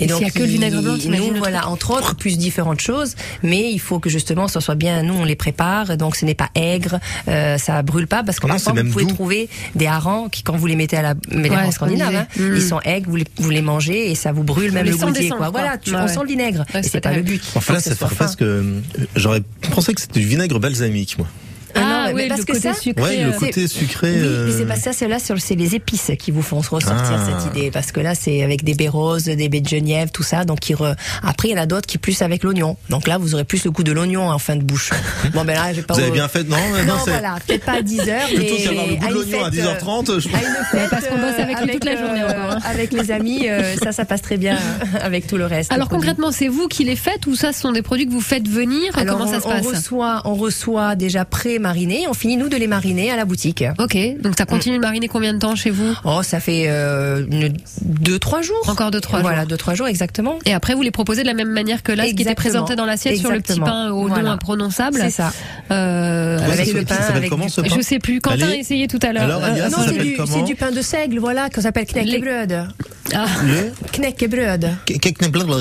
Et 0.00 0.08
s'il 0.08 0.20
y 0.22 0.24
a 0.24 0.30
que 0.30 0.40
le 0.40 0.44
vinaigre 0.46 0.82
blanc, 0.82 0.96
il- 0.96 1.10
nous 1.10 1.30
le 1.30 1.38
voilà 1.38 1.68
entre 1.68 1.92
autres 1.92 2.14
plus 2.16 2.36
différentes 2.36 2.80
choses, 2.80 3.14
mais 3.42 3.70
il 3.72 3.78
faut 3.78 3.98
que 4.00 4.10
justement 4.10 4.48
ça 4.48 4.60
soit 4.60 4.74
bien. 4.74 5.02
Nous 5.04 5.14
on 5.14 5.24
les 5.24 5.36
prépare, 5.36 5.96
donc 5.96 6.16
ce 6.16 6.24
n'est 6.26 6.34
pas 6.34 6.50
aigre, 6.54 6.98
euh, 7.28 7.56
ça 7.58 7.80
brûle 7.82 8.06
pas 8.08 8.22
parce 8.24 8.40
que 8.40 8.46
parfois 8.48 8.74
c'est 8.74 8.82
vous 8.82 8.90
pouvez 8.90 9.04
doux. 9.04 9.14
trouver 9.14 9.48
des 9.76 9.86
harengs 9.86 10.28
qui 10.30 10.42
quand 10.42 10.56
vous 10.56 10.66
les 10.66 10.76
mettez 10.76 10.96
à 10.96 11.02
la 11.02 11.14
mais 11.30 11.48
Ouais, 11.48 11.70
scandinave, 11.70 12.14
hein, 12.14 12.26
disait. 12.36 12.48
Mm. 12.50 12.56
ils 12.56 12.62
sont 12.62 12.80
aigres, 12.80 13.08
vous 13.08 13.16
les, 13.16 13.24
vous 13.36 13.50
les 13.50 13.62
mangez 13.62 14.10
et 14.10 14.14
ça 14.16 14.32
vous 14.32 14.42
brûle 14.42 14.72
même 14.72 14.84
les 14.84 14.90
le 14.90 14.96
descendre, 14.96 15.14
quoi. 15.14 15.36
quoi. 15.36 15.50
Voilà, 15.50 15.78
tu, 15.78 15.90
Ouais, 15.90 15.96
on 16.00 16.02
ouais. 16.06 16.08
sent 16.08 16.20
le 16.22 16.28
vinaigre. 16.28 16.64
Ouais, 16.74 16.80
et 16.80 16.82
c'est 16.82 17.00
pas 17.00 17.12
le 17.12 17.22
but. 17.22 17.40
Enfin 17.54 17.74
là, 17.74 17.78
que 17.80 17.84
ça 17.88 17.94
fait 17.94 18.14
presque. 18.16 18.42
euh, 18.42 18.80
J'aurais 19.14 19.42
pensé 19.72 19.94
que 19.94 20.00
c'était 20.00 20.18
du 20.20 20.26
vinaigre 20.26 20.58
balsamique, 20.58 21.16
moi. 21.18 21.28
Ah, 21.74 21.80
non, 21.80 21.86
Ah, 21.90 22.04
mais 22.08 22.22
oui, 22.22 22.28
parce 22.28 22.40
le 22.40 22.46
que 22.46 22.52
côté 22.52 22.68
ça, 22.72 22.74
sucré. 22.74 23.02
Ouais, 23.02 23.16
le 23.24 23.30
euh, 23.34 23.38
côté 23.38 23.66
sucré. 23.68 24.10
Oui, 24.12 24.18
mais 24.20 24.26
euh, 24.26 24.58
c'est 24.58 24.66
pas 24.66 24.76
ça, 24.76 24.92
c'est 24.92 25.08
là, 25.08 25.18
c'est 25.18 25.54
les 25.54 25.74
épices 25.74 26.10
qui 26.18 26.30
vous 26.30 26.42
font 26.42 26.58
ressortir 26.58 26.94
Ah. 26.96 27.26
cette 27.26 27.54
idée. 27.56 27.70
Parce 27.70 27.92
que 27.92 28.00
là, 28.00 28.14
c'est 28.14 28.42
avec 28.42 28.64
des 28.64 28.74
baies 28.74 28.88
roses, 28.88 29.24
des 29.24 29.48
baies 29.48 29.60
de 29.60 29.68
genièvre, 29.68 30.10
tout 30.10 30.22
ça. 30.22 30.44
Donc, 30.44 30.60
re- 30.60 30.94
après, 31.22 31.48
il 31.48 31.50
y 31.52 31.54
en 31.58 31.62
a 31.62 31.66
d'autres 31.66 31.86
qui 31.86 31.98
plus 31.98 32.20
avec 32.22 32.42
l'oignon. 32.42 32.76
Donc 32.88 33.06
là, 33.06 33.18
vous 33.18 33.34
aurez 33.34 33.44
plus 33.44 33.64
le 33.64 33.70
goût 33.70 33.82
de 33.82 33.92
l'oignon 33.92 34.28
en 34.30 34.38
fin 34.38 34.56
de 34.56 34.62
bouche. 34.62 34.90
Bon, 35.34 35.44
ben 35.44 35.54
là, 35.54 35.72
j'ai 35.72 35.82
pas. 35.82 35.94
Vous 35.94 36.00
avez 36.00 36.10
bien 36.10 36.28
fait, 36.28 36.42
non 36.44 36.56
mais 36.74 36.84
Non, 36.84 36.94
voilà, 37.06 37.36
peut-être 37.46 37.64
pas 37.64 37.74
à 37.78 37.82
10 37.82 38.00
heures, 38.00 38.06
mais 38.30 38.44
Plutôt 38.44 38.56
qu'avoir 38.56 38.86
le 38.86 38.94
goût 38.96 39.04
à 39.04 39.08
de 39.10 39.14
l'oignon 39.14 39.44
à 39.44 39.50
fête, 39.50 39.60
10h30, 39.64 40.20
je 40.20 40.28
à 40.28 40.30
une 40.40 40.64
fête, 40.70 40.90
Parce 40.90 41.06
qu'on 41.06 41.16
bosse 41.18 41.38
avec 41.38 41.60
lui 41.60 41.68
euh, 41.70 41.72
toute 41.74 41.84
la 41.84 41.96
journée 41.96 42.22
euh, 42.22 42.28
encore, 42.30 42.50
hein. 42.56 42.58
Avec 42.64 42.92
les 42.92 43.10
amis, 43.10 43.48
euh, 43.48 43.76
ça, 43.76 43.92
ça 43.92 44.04
passe 44.04 44.22
très 44.22 44.36
bien 44.38 44.58
avec 45.00 45.26
tout 45.26 45.36
le 45.36 45.46
reste. 45.46 45.72
Alors 45.72 45.88
concrètement, 45.88 46.32
c'est 46.32 46.48
vous 46.48 46.66
qui 46.68 46.84
les 46.84 46.96
faites 46.96 47.26
ou 47.26 47.34
ça, 47.36 47.52
ce 47.52 47.60
sont 47.60 47.72
des 47.72 47.82
produits 47.82 48.06
que 48.06 48.12
vous 48.12 48.20
faites 48.20 48.48
venir? 48.48 48.96
Alors, 48.98 49.18
Comment 49.18 49.30
ça 49.30 49.38
on, 49.38 49.40
se 49.40 49.46
on 49.46 49.50
passe? 49.50 49.66
reçoit, 49.66 50.22
on 50.24 50.34
reçoit 50.34 50.94
déjà 50.96 51.24
pré-marinés. 51.60 52.06
On 52.08 52.14
finit 52.14 52.36
nous 52.36 52.48
de 52.48 52.56
les 52.56 52.66
mariner 52.66 53.10
à 53.10 53.16
la 53.16 53.24
boutique. 53.24 53.64
Ok, 53.78 53.96
donc 54.22 54.34
ça 54.38 54.46
continue 54.46 54.76
de 54.76 54.80
mariner 54.80 55.08
combien 55.08 55.34
de 55.34 55.38
temps 55.38 55.54
chez 55.56 55.70
vous? 55.70 55.94
Oh, 56.04 56.22
ça 56.22 56.40
fait 56.40 56.64
euh, 56.68 57.24
une, 57.30 57.52
deux, 57.82 58.18
trois 58.18 58.40
jours. 58.42 58.56
Encore 58.68 58.90
deux, 58.90 59.00
trois 59.00 59.20
Voilà, 59.20 59.40
jours. 59.40 59.46
deux, 59.48 59.56
trois 59.56 59.74
jours 59.74 59.86
exactement. 59.86 60.38
Et 60.46 60.54
après, 60.54 60.74
vous 60.74 60.82
les 60.82 60.90
proposez 60.90 61.22
de 61.22 61.26
la 61.26 61.34
même 61.34 61.50
manière 61.50 61.82
que 61.82 61.92
là, 61.92 62.06
ce 62.06 62.14
qui 62.14 62.22
était 62.22 62.34
présenté 62.34 62.76
dans 62.76 62.86
l'assiette 62.86 63.18
sur 63.18 63.30
le 63.30 63.40
petit 63.40 63.60
pain 63.60 63.90
au 63.90 64.08
nom 64.08 64.14
Voilà. 64.14 64.30
imprononçable. 64.32 64.98
C'est 65.02 65.10
ça. 65.10 65.32
Euh, 65.70 66.38
avec 66.38 66.72
le 66.72 66.84
pain. 66.84 66.94
ça 66.94 67.14
avec 67.14 67.30
comment, 67.30 67.48
ce 67.48 67.60
pain 67.60 67.68
Je 67.76 67.80
sais 67.82 67.98
plus. 67.98 68.20
Quentin 68.20 68.44
Allez. 68.46 68.54
a 68.54 68.56
essayé 68.56 68.88
tout 68.88 68.98
à 69.02 69.12
l'heure. 69.12 69.24
Alors, 69.24 69.44
Alia, 69.44 69.68
non, 69.68 69.78
c'est 69.86 70.42
du, 70.44 70.54
pain 70.54 70.70
de 70.70 70.82
seigle, 70.82 71.18
voilà, 71.18 71.48
qu'on 71.50 71.60
s'appelle 71.60 71.86
knäckebröd. 71.86 72.68
Ah. 73.14 73.26
Knäckebröd. 73.92 74.70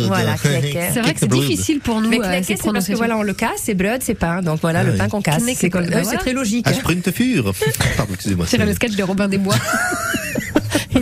Voilà, 0.08 0.36
knäcke. 0.36 0.78
C'est 0.94 1.02
vrai 1.02 1.14
que 1.14 1.20
c'est 1.20 1.28
difficile 1.30 1.80
pour 1.80 2.02
nous. 2.02 2.10
Mais 2.10 2.20
euh, 2.20 2.24
knäcke, 2.24 2.46
ces 2.46 2.56
c'est 2.58 2.72
parce 2.72 2.88
que 2.88 2.94
voilà, 2.94 3.18
on 3.18 3.24
le 3.24 3.34
casse, 3.34 3.62
c'est 3.64 3.74
bröd, 3.74 4.02
c'est 4.04 4.14
pain. 4.14 4.42
Donc 4.42 4.60
voilà, 4.62 4.80
Ah 4.80 4.84
le 4.84 4.92
oui. 4.92 4.98
pain 4.98 5.08
qu'on 5.10 5.22
casse. 5.22 5.44
C'est 5.56 5.70
comme- 5.70 5.89
bah 5.90 5.98
euh, 5.98 6.00
c'est 6.00 6.06
voilà. 6.06 6.20
très 6.20 6.34
logique. 6.34 6.66
Ah, 6.70 6.74
Sprintefur 6.74 7.54
Pardon, 7.98 8.14
excusez-moi. 8.14 8.46
C'est 8.48 8.58
c'est- 8.58 8.66
le 8.66 8.74
sketch 8.74 8.96
de 8.96 9.04
Robin 9.04 9.28
des 9.28 9.38
Bois. 9.38 9.56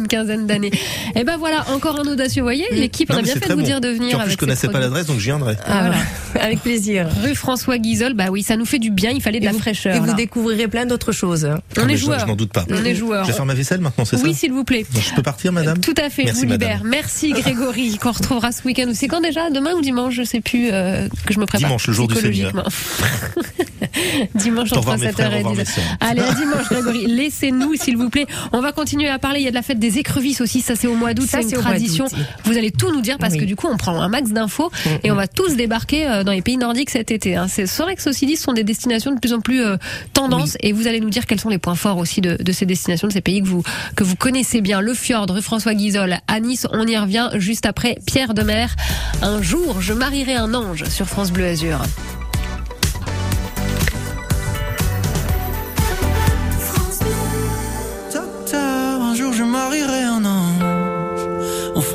Une 0.07 0.17
quinzaine 0.19 0.47
d'années. 0.47 0.71
Et 1.15 1.23
ben 1.25 1.35
voilà, 1.37 1.65
encore 1.73 1.99
un 1.99 2.03
audacieux. 2.09 2.41
Vous 2.41 2.45
voyez, 2.45 2.65
l'équipe, 2.71 3.09
on 3.13 3.17
a 3.17 3.21
bien 3.21 3.33
fait 3.33 3.49
de 3.49 3.53
vous 3.53 3.59
bon. 3.59 3.65
dire 3.65 3.81
de 3.81 3.89
venir 3.89 4.07
Puis 4.07 4.15
en 4.15 4.19
plus, 4.19 4.23
avec 4.23 4.31
je 4.33 4.37
connaissais 4.37 4.67
pas 4.69 4.79
l'adresse, 4.79 5.05
donc 5.07 5.17
j'y 5.19 5.25
viendrai. 5.25 5.57
Ah, 5.65 5.87
voilà. 5.87 5.95
Avec 6.45 6.61
plaisir. 6.61 7.07
Rue 7.23 7.35
François 7.35 7.77
Guizol, 7.77 8.13
bah 8.13 8.25
oui, 8.31 8.41
ça 8.43 8.55
nous 8.55 8.65
fait 8.65 8.79
du 8.79 8.89
bien, 8.91 9.09
il 9.11 9.21
fallait 9.21 9.39
de 9.39 9.43
Et 9.43 9.47
la 9.47 9.51
vous- 9.53 9.59
fraîcheur. 9.59 9.95
Et 9.95 9.99
vous 9.99 10.13
découvrirez 10.13 10.67
plein 10.67 10.85
d'autres 10.85 11.11
choses. 11.11 11.45
On 11.45 11.57
Ah, 11.77 11.81
est 11.81 11.85
mais 11.85 11.97
je- 11.97 12.05
joueurs. 12.05 12.19
Je 12.19 12.25
n'en 12.25 12.35
doute 12.35 12.53
pas. 12.53 12.65
On 12.69 12.85
est 12.85 12.95
joueurs. 12.95 13.23
Je 13.25 13.31
vais 13.31 13.35
faire 13.35 13.45
ma 13.45 13.53
vaisselle 13.53 13.81
maintenant, 13.81 14.05
c'est 14.05 14.15
ça 14.17 14.23
Oui, 14.23 14.33
s'il 14.33 14.51
vous 14.53 14.63
plaît. 14.63 14.85
Donc, 14.93 15.03
Je 15.03 15.13
peux 15.13 15.23
partir, 15.23 15.51
madame 15.51 15.79
Tout 15.79 15.93
à 15.97 16.09
fait, 16.09 16.23
Merci, 16.25 16.41
je 16.41 16.45
vous 16.45 16.51
libère. 16.53 16.69
madame. 16.77 16.87
Merci 16.89 17.31
Grégory, 17.33 17.97
qu'on 17.97 18.11
retrouvera 18.11 18.51
ce 18.53 18.63
week-end. 18.63 18.89
C'est 18.93 19.07
quand 19.07 19.19
déjà 19.21 19.49
Demain 19.49 19.73
ou 19.73 19.81
dimanche 19.81 20.13
Je 20.15 20.23
sais 20.23 20.39
plus, 20.41 20.69
euh, 20.71 21.07
que 21.25 21.33
je 21.33 21.39
me 21.39 21.45
prépare. 21.45 21.67
Dimanche, 21.69 21.87
le 21.87 21.93
jour 21.93 22.07
du 22.07 22.13
psychologiquement. 22.13 22.63
Dimanche 24.35 24.67
entre 24.71 24.79
revoir, 24.79 24.97
mes 24.97 25.11
frères, 25.11 25.29
7h 25.31 25.33
au 25.33 25.35
et 25.35 25.37
revoir, 25.37 25.53
10h. 25.53 25.57
mes 25.57 25.65
sœurs. 25.65 25.83
Allez, 25.99 26.21
à 26.21 26.33
dimanche, 26.33 26.69
Grégory. 26.69 27.05
Laissez-nous, 27.07 27.75
s'il 27.75 27.97
vous 27.97 28.09
plaît. 28.09 28.25
On 28.53 28.61
va 28.61 28.71
continuer 28.71 29.07
à 29.09 29.17
parler. 29.19 29.39
Il 29.39 29.43
y 29.43 29.47
a 29.47 29.51
de 29.51 29.55
la 29.55 29.61
fête 29.61 29.79
des 29.79 29.96
écrevisses 29.97 30.41
aussi. 30.41 30.61
Ça, 30.61 30.75
c'est 30.75 30.87
au 30.87 30.95
mois 30.95 31.13
d'août. 31.13 31.27
Ça, 31.29 31.39
C'est 31.41 31.55
une 31.55 31.61
tradition. 31.61 32.05
Vous 32.45 32.57
allez 32.57 32.71
tout 32.71 32.91
nous 32.91 33.01
dire 33.01 33.17
parce 33.17 33.33
Oui. 33.33 33.39
que 33.39 33.45
du 33.45 33.55
coup, 33.55 33.67
on 33.71 33.77
prend 33.77 33.99
un 34.01 34.09
max 34.09 34.31
d'infos 34.31 34.71
et 35.03 35.11
on 35.11 35.15
va 35.15 35.27
tous 35.27 35.55
débarquer 35.55 36.07
euh, 36.07 36.23
dans 36.23 36.31
les 36.31 36.41
pays 36.41 36.57
nordiques 36.57 36.89
cet 36.89 37.11
été. 37.11 37.35
hein. 37.35 37.47
C'est 37.47 37.65
vrai 37.77 37.95
que 37.95 38.01
ceci 38.01 38.25
dit, 38.25 38.35
ce 38.35 38.43
sont 38.43 38.53
des 38.53 38.63
destinations 38.63 39.11
de 39.13 39.19
plus 39.19 39.33
en 39.33 39.39
plus 39.41 39.63
euh, 39.63 39.77
tendance 40.13 40.57
et 40.61 40.71
vous 40.73 40.87
allez 40.87 40.99
nous 40.99 41.09
dire 41.09 41.25
quels 41.25 41.39
sont 41.39 41.49
les 41.49 41.57
points 41.57 41.75
forts 41.75 41.97
aussi 41.97 42.21
de, 42.21 42.37
de 42.41 42.51
ces 42.51 42.65
destinations, 42.65 43.07
de 43.07 43.13
ces 43.13 43.21
pays 43.21 43.41
que 43.41 43.47
vous, 43.47 43.63
que 43.95 44.03
vous 44.03 44.15
connaissez 44.15 44.61
bien. 44.61 44.81
Le 44.81 44.93
fjord, 44.93 45.27
rue 45.29 45.41
François 45.41 45.73
Guizol, 45.73 46.17
à 46.27 46.39
Nice. 46.39 46.67
On 46.71 46.85
y 46.87 46.97
revient 46.97 47.29
juste 47.35 47.65
après 47.65 47.97
Pierre 48.05 48.33
de 48.33 48.43
Mer. 48.43 48.75
Un 49.21 49.41
jour, 49.41 49.81
je 49.81 49.93
marierai 49.93 50.35
un 50.35 50.53
ange 50.53 50.83
sur 50.85 51.07
France 51.07 51.31
Bleu 51.31 51.45
Azur. 51.47 51.79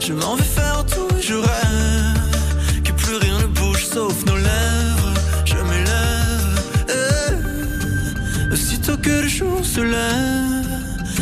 je 0.00 0.12
m'en 0.14 0.36
vais 0.36 0.42
faire 0.42 0.84
tout 0.86 1.08
je 1.20 1.34
rêve. 1.34 2.82
Que 2.84 2.92
plus 2.92 3.16
rien 3.16 3.38
ne 3.40 3.46
bouge 3.46 3.84
sauf 3.84 4.24
nos 4.24 4.36
lèvres. 4.36 5.14
Je 5.44 5.56
m'élève. 5.56 6.60
eh. 6.88 8.52
Aussitôt 8.52 8.96
que 8.96 9.10
le 9.10 9.28
jour 9.28 9.60
se 9.64 9.80
lève, 9.80 10.66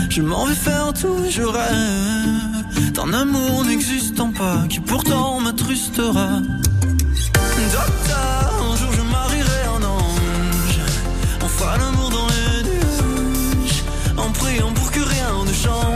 je 0.08 0.22
m'en 0.22 0.44
vais 0.46 0.54
faire 0.54 0.92
tout 0.92 1.24
je 1.28 1.42
rêve. 1.42 2.92
D'un 2.92 3.12
amour 3.12 3.64
n'existant 3.64 4.30
pas 4.32 4.58
qui 4.68 4.80
pourtant 4.80 5.40
m'attrustera. 5.40 6.40
Docteur, 7.72 8.52
un 8.70 8.76
jour 8.76 8.92
je 8.92 9.02
marierai 9.02 9.62
un 9.76 9.82
ange. 9.84 10.80
On 11.42 11.48
fera 11.48 11.76
l'amour 11.78 12.10
dans 12.10 12.28
les 12.28 12.62
nuages. 12.70 13.82
En 14.16 14.30
priant 14.30 14.72
pour 14.72 14.90
que 14.92 15.00
rien 15.00 15.44
ne 15.44 15.52
change, 15.52 15.95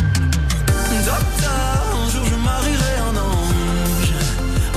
Docteur, 1.03 1.83
un 2.05 2.09
jour 2.09 2.25
je 2.25 2.35
marierai 2.35 2.95
un 3.09 3.17
ange. 3.17 4.13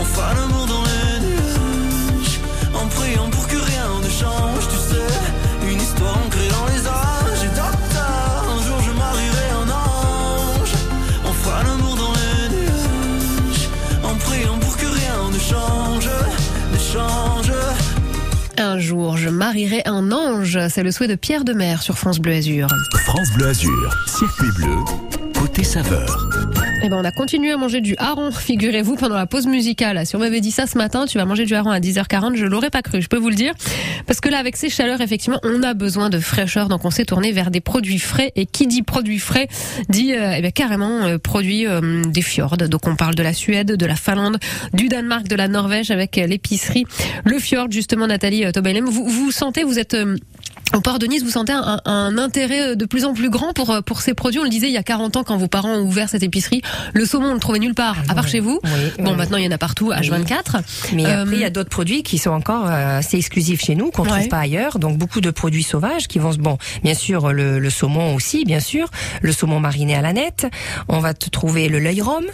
On 0.00 0.04
fera 0.04 0.32
l'amour 0.34 0.66
dans 0.66 0.82
les 0.82 1.20
nuages 1.26 2.40
En 2.74 2.86
priant 2.86 3.28
pour 3.30 3.46
que 3.46 3.56
rien 3.56 3.88
ne 4.02 4.08
change 4.08 4.64
Tu 4.72 4.76
sais, 4.88 5.70
une 5.70 5.80
histoire 5.80 6.16
ancrée 6.24 6.48
dans 6.48 6.66
les 6.72 6.86
âges. 6.86 7.44
Et 7.44 7.48
docteur, 7.48 8.44
un 8.56 8.62
jour 8.66 8.78
je 8.86 8.92
marierai 8.92 9.48
un 9.62 9.70
ange. 9.70 10.72
On 11.28 11.32
fera 11.32 11.62
l'amour 11.62 11.96
dans 11.96 12.12
les 12.12 12.56
nuages 12.56 13.68
En 14.02 14.14
priant 14.16 14.58
pour 14.58 14.76
que 14.76 14.86
rien 14.86 15.30
ne 15.30 15.38
change 15.38 16.08
Ne 16.72 16.78
change. 16.78 17.52
Un 18.56 18.78
jour, 18.78 19.16
je 19.18 19.28
marierai 19.28 19.82
un 19.84 20.10
ange. 20.10 20.58
C'est 20.68 20.82
le 20.82 20.90
souhait 20.90 21.08
de 21.08 21.16
Pierre 21.16 21.44
de 21.44 21.52
Mer 21.52 21.82
sur 21.82 21.98
France 21.98 22.18
Bleu 22.18 22.34
Azur. 22.34 22.68
France 23.04 23.30
Bleu 23.36 23.48
Azur, 23.48 23.94
circuit 24.06 24.50
bleu, 24.56 24.76
côté 25.54 25.64
saveur. 25.64 26.28
Eh 26.82 26.88
ben, 26.88 26.96
on 26.96 27.04
a 27.04 27.12
continué 27.12 27.52
à 27.52 27.56
manger 27.56 27.80
du 27.80 27.94
hareng, 27.98 28.32
figurez-vous, 28.32 28.96
pendant 28.96 29.14
la 29.14 29.26
pause 29.26 29.46
musicale. 29.46 30.04
Si 30.04 30.16
on 30.16 30.18
m'avait 30.18 30.40
dit 30.40 30.50
ça 30.50 30.66
ce 30.66 30.76
matin, 30.76 31.06
tu 31.06 31.16
vas 31.16 31.24
manger 31.24 31.44
du 31.44 31.54
hareng 31.54 31.72
à 31.72 31.80
10h40, 31.80 32.34
je 32.34 32.44
l'aurais 32.44 32.70
pas 32.70 32.82
cru, 32.82 33.00
je 33.00 33.08
peux 33.08 33.16
vous 33.16 33.28
le 33.28 33.36
dire. 33.36 33.54
Parce 34.06 34.20
que 34.20 34.28
là, 34.28 34.38
avec 34.38 34.56
ces 34.56 34.68
chaleurs, 34.68 35.00
effectivement, 35.00 35.38
on 35.44 35.62
a 35.62 35.74
besoin 35.74 36.10
de 36.10 36.18
fraîcheur, 36.18 36.68
donc 36.68 36.84
on 36.84 36.90
s'est 36.90 37.04
tourné 37.04 37.30
vers 37.30 37.50
des 37.50 37.60
produits 37.60 38.00
frais. 38.00 38.32
Et 38.36 38.46
qui 38.46 38.66
dit 38.66 38.82
produits 38.82 39.20
frais, 39.20 39.48
dit 39.88 40.12
euh, 40.12 40.34
eh 40.36 40.40
bien, 40.40 40.50
carrément 40.50 41.04
euh, 41.04 41.18
produits 41.18 41.66
euh, 41.66 42.02
des 42.04 42.22
fjords. 42.22 42.56
Donc 42.56 42.86
on 42.88 42.96
parle 42.96 43.14
de 43.14 43.22
la 43.22 43.32
Suède, 43.32 43.76
de 43.76 43.86
la 43.86 43.96
Finlande, 43.96 44.38
du 44.72 44.88
Danemark, 44.88 45.28
de 45.28 45.36
la 45.36 45.46
Norvège, 45.46 45.90
avec 45.90 46.16
l'épicerie 46.16 46.84
Le 47.24 47.38
Fjord, 47.38 47.68
justement, 47.70 48.08
Nathalie 48.08 48.50
Tobelem. 48.52 48.86
Vous, 48.86 49.08
vous 49.08 49.30
sentez, 49.30 49.62
vous 49.62 49.78
êtes... 49.78 49.96
euh, 50.74 50.78
au 50.78 50.80
port 50.80 50.98
de 50.98 51.06
Nice, 51.06 51.22
vous 51.22 51.30
sentez 51.30 51.52
un, 51.52 51.80
un 51.84 52.18
intérêt 52.18 52.76
de 52.76 52.84
plus 52.86 53.04
en 53.04 53.14
plus 53.14 53.30
grand 53.30 53.52
pour, 53.52 53.82
pour 53.84 54.00
ces 54.02 54.14
produits. 54.14 54.40
On 54.40 54.44
le 54.44 54.48
disait 54.50 54.68
il 54.68 54.72
y 54.72 54.76
a 54.78 54.82
40 54.82 55.16
ans 55.16 55.24
quand 55.24 55.36
vos 55.36 55.48
parents 55.48 55.74
ont 55.74 55.82
ouvert 55.82 56.08
cette 56.08 56.22
épicerie. 56.22 56.62
Le 56.92 57.04
saumon, 57.06 57.30
on 57.30 57.34
le 57.34 57.40
trouvait 57.40 57.58
nulle 57.58 57.74
part, 57.74 57.96
à 58.08 58.14
part 58.14 58.28
chez 58.28 58.40
vous. 58.40 58.60
bon, 58.98 59.10
oui. 59.10 59.16
maintenant, 59.16 59.38
il 59.38 59.44
y 59.44 59.48
en 59.48 59.50
a 59.52 59.58
partout, 59.58 59.92
H24. 59.92 60.60
Mais 60.94 61.06
Euh, 61.06 61.22
après, 61.22 61.34
il 61.36 61.40
y 61.40 61.44
a 61.44 61.50
d'autres 61.50 61.70
produits 61.70 62.02
qui 62.02 62.18
sont 62.18 62.30
encore 62.30 62.66
euh, 62.66 62.98
assez 62.98 63.16
exclusifs 63.16 63.62
chez 63.62 63.74
nous, 63.74 63.90
qu'on 63.90 64.04
ne 64.04 64.10
Ouais. 64.10 64.18
trouve 64.20 64.28
pas 64.28 64.38
ailleurs. 64.40 64.78
Donc 64.78 64.98
beaucoup 64.98 65.20
de 65.20 65.30
produits 65.30 65.62
sauvages 65.62 66.08
qui 66.08 66.18
vont 66.18 66.32
se 66.32 66.38
bon, 66.38 66.58
bien 66.82 66.94
sûr 66.94 67.32
le, 67.32 67.58
le 67.58 67.70
saumon 67.70 68.14
aussi, 68.14 68.44
bien 68.44 68.60
sûr, 68.60 68.88
le 69.22 69.32
saumon 69.32 69.60
mariné 69.60 69.94
à 69.94 70.02
la 70.02 70.12
nette. 70.12 70.46
On 70.88 70.98
va 71.00 71.14
te 71.14 71.28
trouver 71.30 71.68
le 71.68 71.78
l'œil 71.78 72.00
rhum. 72.02 72.24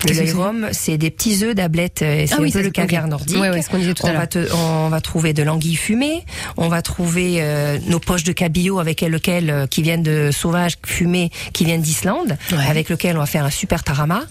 Que 0.00 0.08
l'œil 0.12 0.26
c'est 0.28 0.32
rhum, 0.32 0.68
c'est 0.72 0.98
des 0.98 1.10
petits 1.10 1.42
œufs 1.44 1.54
d'ablette, 1.54 2.02
euh, 2.02 2.24
c'est 2.26 2.34
Ah 2.34 2.38
oui, 2.40 2.48
un 2.48 2.52
peu 2.52 2.58
ça, 2.58 2.62
le 2.64 2.70
caviar 2.70 3.08
nordique. 3.08 3.38
Ouais, 3.40 3.50
ouais, 3.50 3.62
ce 3.62 3.70
qu'on 3.70 3.78
disait 3.78 3.94
tout 3.94 4.04
on 4.06 4.12
va 4.12 4.26
te- 4.26 4.52
on 4.54 4.88
va 4.88 5.00
trouver 5.00 5.32
de 5.32 5.42
l'anguille 5.42 5.76
fumée, 5.76 6.24
on 6.56 6.68
va 6.68 6.82
trouver 6.82 7.36
euh, 7.40 7.78
nos 7.86 7.98
poches 7.98 8.24
de 8.24 8.32
cabillaud 8.32 8.78
avec 8.78 9.00
lequel 9.00 9.50
euh, 9.50 9.66
qui 9.66 9.82
viennent 9.82 10.02
de 10.02 10.30
sauvages 10.32 10.74
fumés, 10.84 11.30
qui 11.52 11.64
viennent 11.64 11.80
d'Islande, 11.82 12.36
avec 12.68 12.88
lequel 12.90 13.16
on 13.16 13.20
va 13.20 13.26
faire 13.26 13.44
un 13.44 13.50
super 13.50 13.82
tarama. 13.82 14.22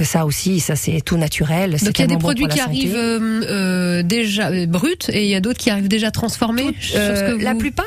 Que 0.00 0.06
ça 0.06 0.24
aussi, 0.24 0.60
ça 0.60 0.76
c'est 0.76 1.02
tout 1.02 1.18
naturel. 1.18 1.72
Donc 1.72 1.98
il 1.98 2.00
y 2.00 2.04
a 2.04 2.06
des 2.06 2.14
bon 2.14 2.20
produits 2.20 2.46
qui 2.48 2.58
arrivent 2.58 2.96
euh, 2.96 3.42
euh, 3.44 4.02
déjà 4.02 4.48
euh, 4.48 4.64
bruts 4.64 4.96
et 5.12 5.24
il 5.24 5.28
y 5.28 5.34
a 5.34 5.40
d'autres 5.40 5.58
qui 5.58 5.68
arrivent 5.68 5.88
déjà 5.88 6.10
transformés. 6.10 6.74
Euh, 6.94 7.36
La 7.38 7.54
plupart, 7.54 7.84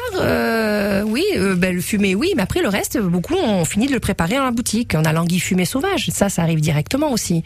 oui, 1.07 1.23
ben, 1.57 1.73
le 1.73 1.81
fumé, 1.81 2.13
oui, 2.13 2.33
mais 2.35 2.43
après 2.43 2.61
le 2.61 2.69
reste, 2.69 2.99
beaucoup 2.99 3.33
on 3.33 3.65
finit 3.65 3.87
de 3.87 3.93
le 3.93 3.99
préparer 3.99 4.35
dans 4.35 4.43
la 4.43 4.51
boutique. 4.51 4.93
On 4.95 5.05
a 5.05 5.11
l'anguille 5.11 5.39
fumée 5.39 5.65
sauvage, 5.65 6.11
ça, 6.13 6.29
ça 6.29 6.43
arrive 6.43 6.61
directement 6.61 7.11
aussi. 7.11 7.41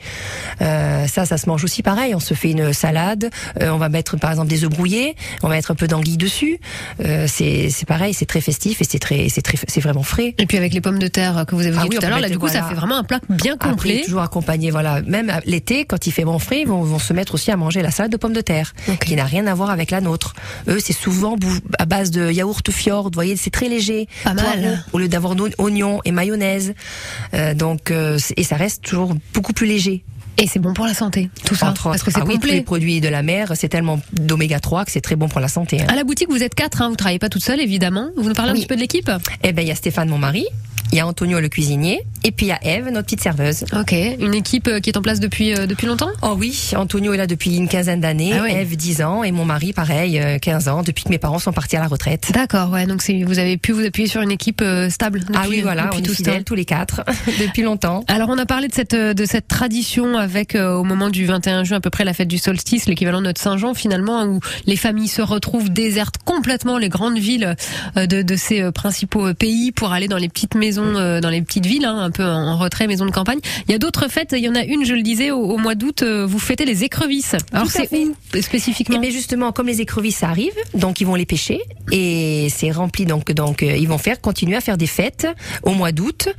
Ça, 0.60 1.08
ça 1.26 1.38
se 1.38 1.48
mange 1.48 1.64
aussi 1.64 1.82
pareil. 1.82 2.14
On 2.14 2.20
se 2.20 2.34
fait 2.34 2.52
une 2.52 2.74
salade, 2.74 3.30
on 3.62 3.78
va 3.78 3.88
mettre 3.88 4.18
par 4.18 4.32
exemple 4.32 4.50
des 4.50 4.66
œufs 4.66 4.70
brouillés, 4.70 5.16
on 5.44 5.48
va 5.48 5.56
mettre 5.56 5.72
un 5.72 5.76
peu 5.76 5.88
d'anguille 5.88 6.18
dessus. 6.18 6.60
C'est 7.28 7.86
pareil, 7.88 8.14
c'est 8.14 8.26
très 8.26 8.42
festif 8.42 8.82
et 8.82 8.84
c'est 8.84 9.00
très, 9.00 9.30
c'est 9.30 9.42
très, 9.42 9.58
c'est 9.66 9.80
vraiment 9.80 10.04
frais. 10.04 10.36
Et 10.40 10.46
puis 10.46 10.58
avec 10.58 10.74
les 10.74 10.82
pommes 10.82 11.00
de 11.00 11.08
terre 11.08 11.46
que 11.48 11.56
vous 11.56 11.66
évoquiez 11.66 11.86
Ah 11.86 11.88
oui, 11.90 11.98
tout 11.98 12.06
à 12.06 12.10
l'heure, 12.10 12.20
là 12.20 12.28
du 12.28 12.38
coup 12.38 12.50
ça 12.50 12.64
fait 12.64 12.76
vraiment 12.76 12.98
un 12.98 13.06
plat 13.06 13.22
bien 13.30 13.54
Après, 13.54 13.70
complet. 13.70 14.02
toujours 14.04 14.22
accompagné, 14.22 14.57
voilà. 14.72 15.02
Même 15.04 15.32
l'été, 15.46 15.86
quand 15.86 16.08
il 16.08 16.12
fait 16.12 16.26
bon 16.26 16.40
frais, 16.40 16.62
ils 16.62 16.68
vont, 16.68 16.82
vont 16.84 17.00
se 17.00 17.14
mettre 17.14 17.36
aussi 17.36 17.52
à 17.52 17.58
manger 17.58 17.82
la 17.82 17.92
salade 17.92 18.12
de 18.12 18.18
pommes 18.18 18.34
de 18.34 18.42
terre, 18.42 18.74
qui 19.06 19.16
n'a 19.16 19.26
rien 19.26 19.48
à 19.48 19.54
voir 19.54 19.70
avec 19.70 19.92
la 19.92 20.02
nôtre. 20.02 20.34
Eux, 20.68 20.80
c'est 20.84 20.94
souvent 20.94 21.36
à 21.80 21.86
base 21.86 22.12
de 22.12 22.32
yaourt 22.32 22.70
fjord. 22.72 23.06
Vous 23.06 23.12
voyez, 23.14 23.36
c'est 23.38 23.50
très 23.52 23.70
léger. 23.70 24.08
Pas 24.24 24.34
mal. 24.34 24.44
Poireaux, 24.60 24.76
Au 24.94 25.00
lieu 25.00 25.08
d'avoir 25.08 25.36
no- 25.36 25.48
oignons 25.58 26.02
et 26.06 26.12
mayonnaise. 26.12 26.74
Euh, 27.34 27.54
donc, 27.54 27.92
euh, 27.92 28.18
et 28.36 28.44
ça 28.44 28.56
reste 28.56 28.84
toujours 28.84 29.14
beaucoup 29.34 29.54
plus 29.54 29.68
léger. 29.68 30.04
Et 30.40 30.46
c'est 30.48 30.60
bon 30.60 30.74
pour 30.76 30.86
la 30.86 30.94
santé, 30.94 31.32
tout 31.46 31.56
ça, 31.56 31.70
Entre 31.72 31.86
parce 31.90 32.04
que 32.04 32.12
c'est 32.12 32.20
Ah 32.22 32.26
oui, 32.28 32.38
tous 32.40 32.46
les 32.48 32.62
produits 32.62 33.02
de 33.02 33.08
la 33.08 33.24
mer, 33.24 33.54
c'est 33.56 33.70
tellement 33.70 34.00
d'oméga 34.14 34.60
3 34.60 34.86
que 34.86 34.92
c'est 34.92 35.02
très 35.02 35.16
bon 35.16 35.28
pour 35.28 35.40
la 35.40 35.48
santé. 35.48 35.82
hein. 35.82 35.88
À 35.90 35.96
la 35.96 36.04
boutique, 36.04 36.30
vous 36.30 36.44
êtes 36.44 36.54
quatre, 36.54 36.84
hein, 36.84 36.90
vous 36.90 36.96
travaillez 36.96 37.18
pas 37.18 37.30
toute 37.30 37.44
seule 37.44 37.60
évidemment. 37.60 38.10
Vous 38.18 38.28
nous 38.30 38.36
parlez 38.36 38.52
un 38.52 38.54
petit 38.54 38.68
peu 38.68 38.76
de 38.76 38.80
l'équipe? 38.82 39.10
Eh 39.44 39.52
ben, 39.52 39.64
il 39.64 39.68
y 39.68 39.72
a 39.72 39.76
Stéphane, 39.76 40.10
mon 40.10 40.20
mari, 40.20 40.46
il 40.92 40.98
y 40.98 41.02
a 41.02 41.08
Antonio 41.08 41.40
le 41.40 41.50
cuisinier, 41.50 42.02
et 42.24 42.32
puis 42.32 42.48
il 42.48 42.50
y 42.50 42.52
a 42.52 42.60
Eve, 42.64 42.90
notre 42.90 43.06
petite 43.06 43.22
serveuse. 43.22 43.66
Ok, 43.78 43.94
une 44.20 44.34
équipe 44.34 44.68
euh, 44.68 44.80
qui 44.80 44.90
est 44.90 44.98
en 44.98 45.02
place 45.02 45.20
depuis, 45.20 45.54
euh, 45.54 45.66
depuis 45.68 45.88
longtemps? 45.88 46.10
Oh 46.22 46.36
oui, 46.38 46.72
Antonio 46.76 47.14
est 47.14 47.18
là 47.18 47.28
depuis 47.28 47.56
une 47.56 47.68
quinzaine 47.68 48.02
d'années, 48.02 48.34
Ah 48.38 48.44
ouais. 48.44 48.62
Eve 48.62 48.76
10 48.76 49.02
ans, 49.02 49.24
et 49.24 49.32
mon 49.32 49.46
mari 49.46 49.74
pareil, 49.74 50.20
euh, 50.20 50.38
15 50.40 50.68
ans, 50.68 50.84
depuis 50.84 51.04
que 51.04 51.10
mes 51.10 51.18
parents 51.18 51.40
sont 51.40 51.54
partis 51.54 51.76
à 51.76 51.80
la 51.80 51.88
retraite. 51.88 52.32
D'accord, 52.34 52.72
ouais, 52.72 52.86
donc 52.86 53.02
vous 53.26 53.40
avez 53.40 53.58
pu 53.58 53.72
vous 53.72 53.86
appuyer 53.86 54.08
sur 54.08 54.22
une 54.22 54.32
équipe 54.32 54.62
euh, 54.62 54.90
stable 54.90 55.20
depuis, 55.22 55.36
ah 55.38 55.46
oui, 55.50 55.62
voilà, 55.62 55.86
depuis 55.86 56.02
on 56.02 56.12
est 56.12 56.16
fidèles 56.16 56.44
tous 56.44 56.56
les 56.56 56.66
quatre, 56.66 57.04
depuis 57.40 57.62
longtemps. 57.64 58.04
Alors 58.08 58.30
on 58.30 58.38
a 58.38 58.46
parlé 58.46 58.68
de 58.68 58.74
cette 58.74 58.94
euh, 58.94 59.14
de 59.14 59.26
cette 59.26 59.48
tradition 59.48 60.18
avec 60.18 60.56
euh, 60.56 60.74
au 60.74 60.84
moment 60.84 61.10
du 61.10 61.26
21 61.26 61.64
juin 61.64 61.78
à 61.78 61.80
peu 61.82 61.90
près 61.90 62.06
la 62.06 62.14
fête 62.14 62.28
du 62.28 62.38
solstice, 62.38 62.88
l'équivalent 62.88 63.20
de 63.20 63.26
notre 63.26 63.42
Saint-Jean 63.42 63.74
finalement 63.74 64.24
où 64.26 64.40
les 64.66 64.76
familles 64.76 65.08
se 65.08 65.22
retrouvent 65.22 65.70
désertent 65.70 66.18
complètement 66.24 66.78
les 66.78 66.90
grandes 66.90 67.18
villes 67.18 67.56
euh, 67.98 68.06
de, 68.06 68.22
de 68.22 68.36
ces 68.36 68.62
euh, 68.62 68.72
principaux 68.72 69.28
euh, 69.28 69.34
pays 69.34 69.72
pour 69.72 69.92
aller 69.92 70.08
dans 70.08 70.18
les 70.18 70.30
petites 70.30 70.56
maisons 70.56 70.77
euh, 70.84 71.20
dans 71.20 71.30
les 71.30 71.42
petites 71.42 71.66
villes 71.66 71.86
hein, 71.86 71.98
un 71.98 72.12
peu 72.12 72.24
en, 72.24 72.58
retrait 72.58 72.88
maisons 72.88 73.06
de 73.06 73.12
campagne. 73.12 73.40
Il 73.68 73.72
y 73.72 73.76
a 73.76 73.78
d'autres 73.78 74.10
fêtes, 74.10 74.34
il 74.34 74.44
y 74.44 74.50
en 74.50 74.56
a 74.56 74.64
une 74.64 74.86
je 74.86 74.94
le 74.94 75.02
disais 75.02 75.32
au, 75.32 75.40
au 75.40 75.58
mois 75.58 75.76
d'août 75.76 76.02
euh, 76.02 76.26
vous 76.26 76.40
fêtez 76.40 76.66
les 76.66 76.84
écrevisses. 76.84 77.36
Alors 77.52 77.70
c'est 77.70 77.90
où 77.94 78.16
spécifiquement 78.42 79.00
Mais 79.00 79.12
justement, 79.12 79.52
comme 79.52 79.68
les 79.68 79.82
écrevisses 79.82 80.24
arrivent, 80.24 80.52
donc 80.74 81.02
ils 81.02 81.06
vont 81.06 81.16
les 81.16 81.26
pêcher 81.26 81.62
et 81.92 82.48
c'est 82.50 82.72
rempli. 82.72 83.06
Donc, 83.06 83.32
donc 83.32 83.64
euh, 83.64 83.76
ils 83.76 83.88
vont 83.88 83.98
faire 83.98 84.22
continuer 84.22 84.56
à 84.56 84.62
faire 84.62 84.78
des 84.78 84.88
fêtes 84.88 85.28
au 85.64 85.72
mois 85.72 85.92
d'août. 85.92 86.30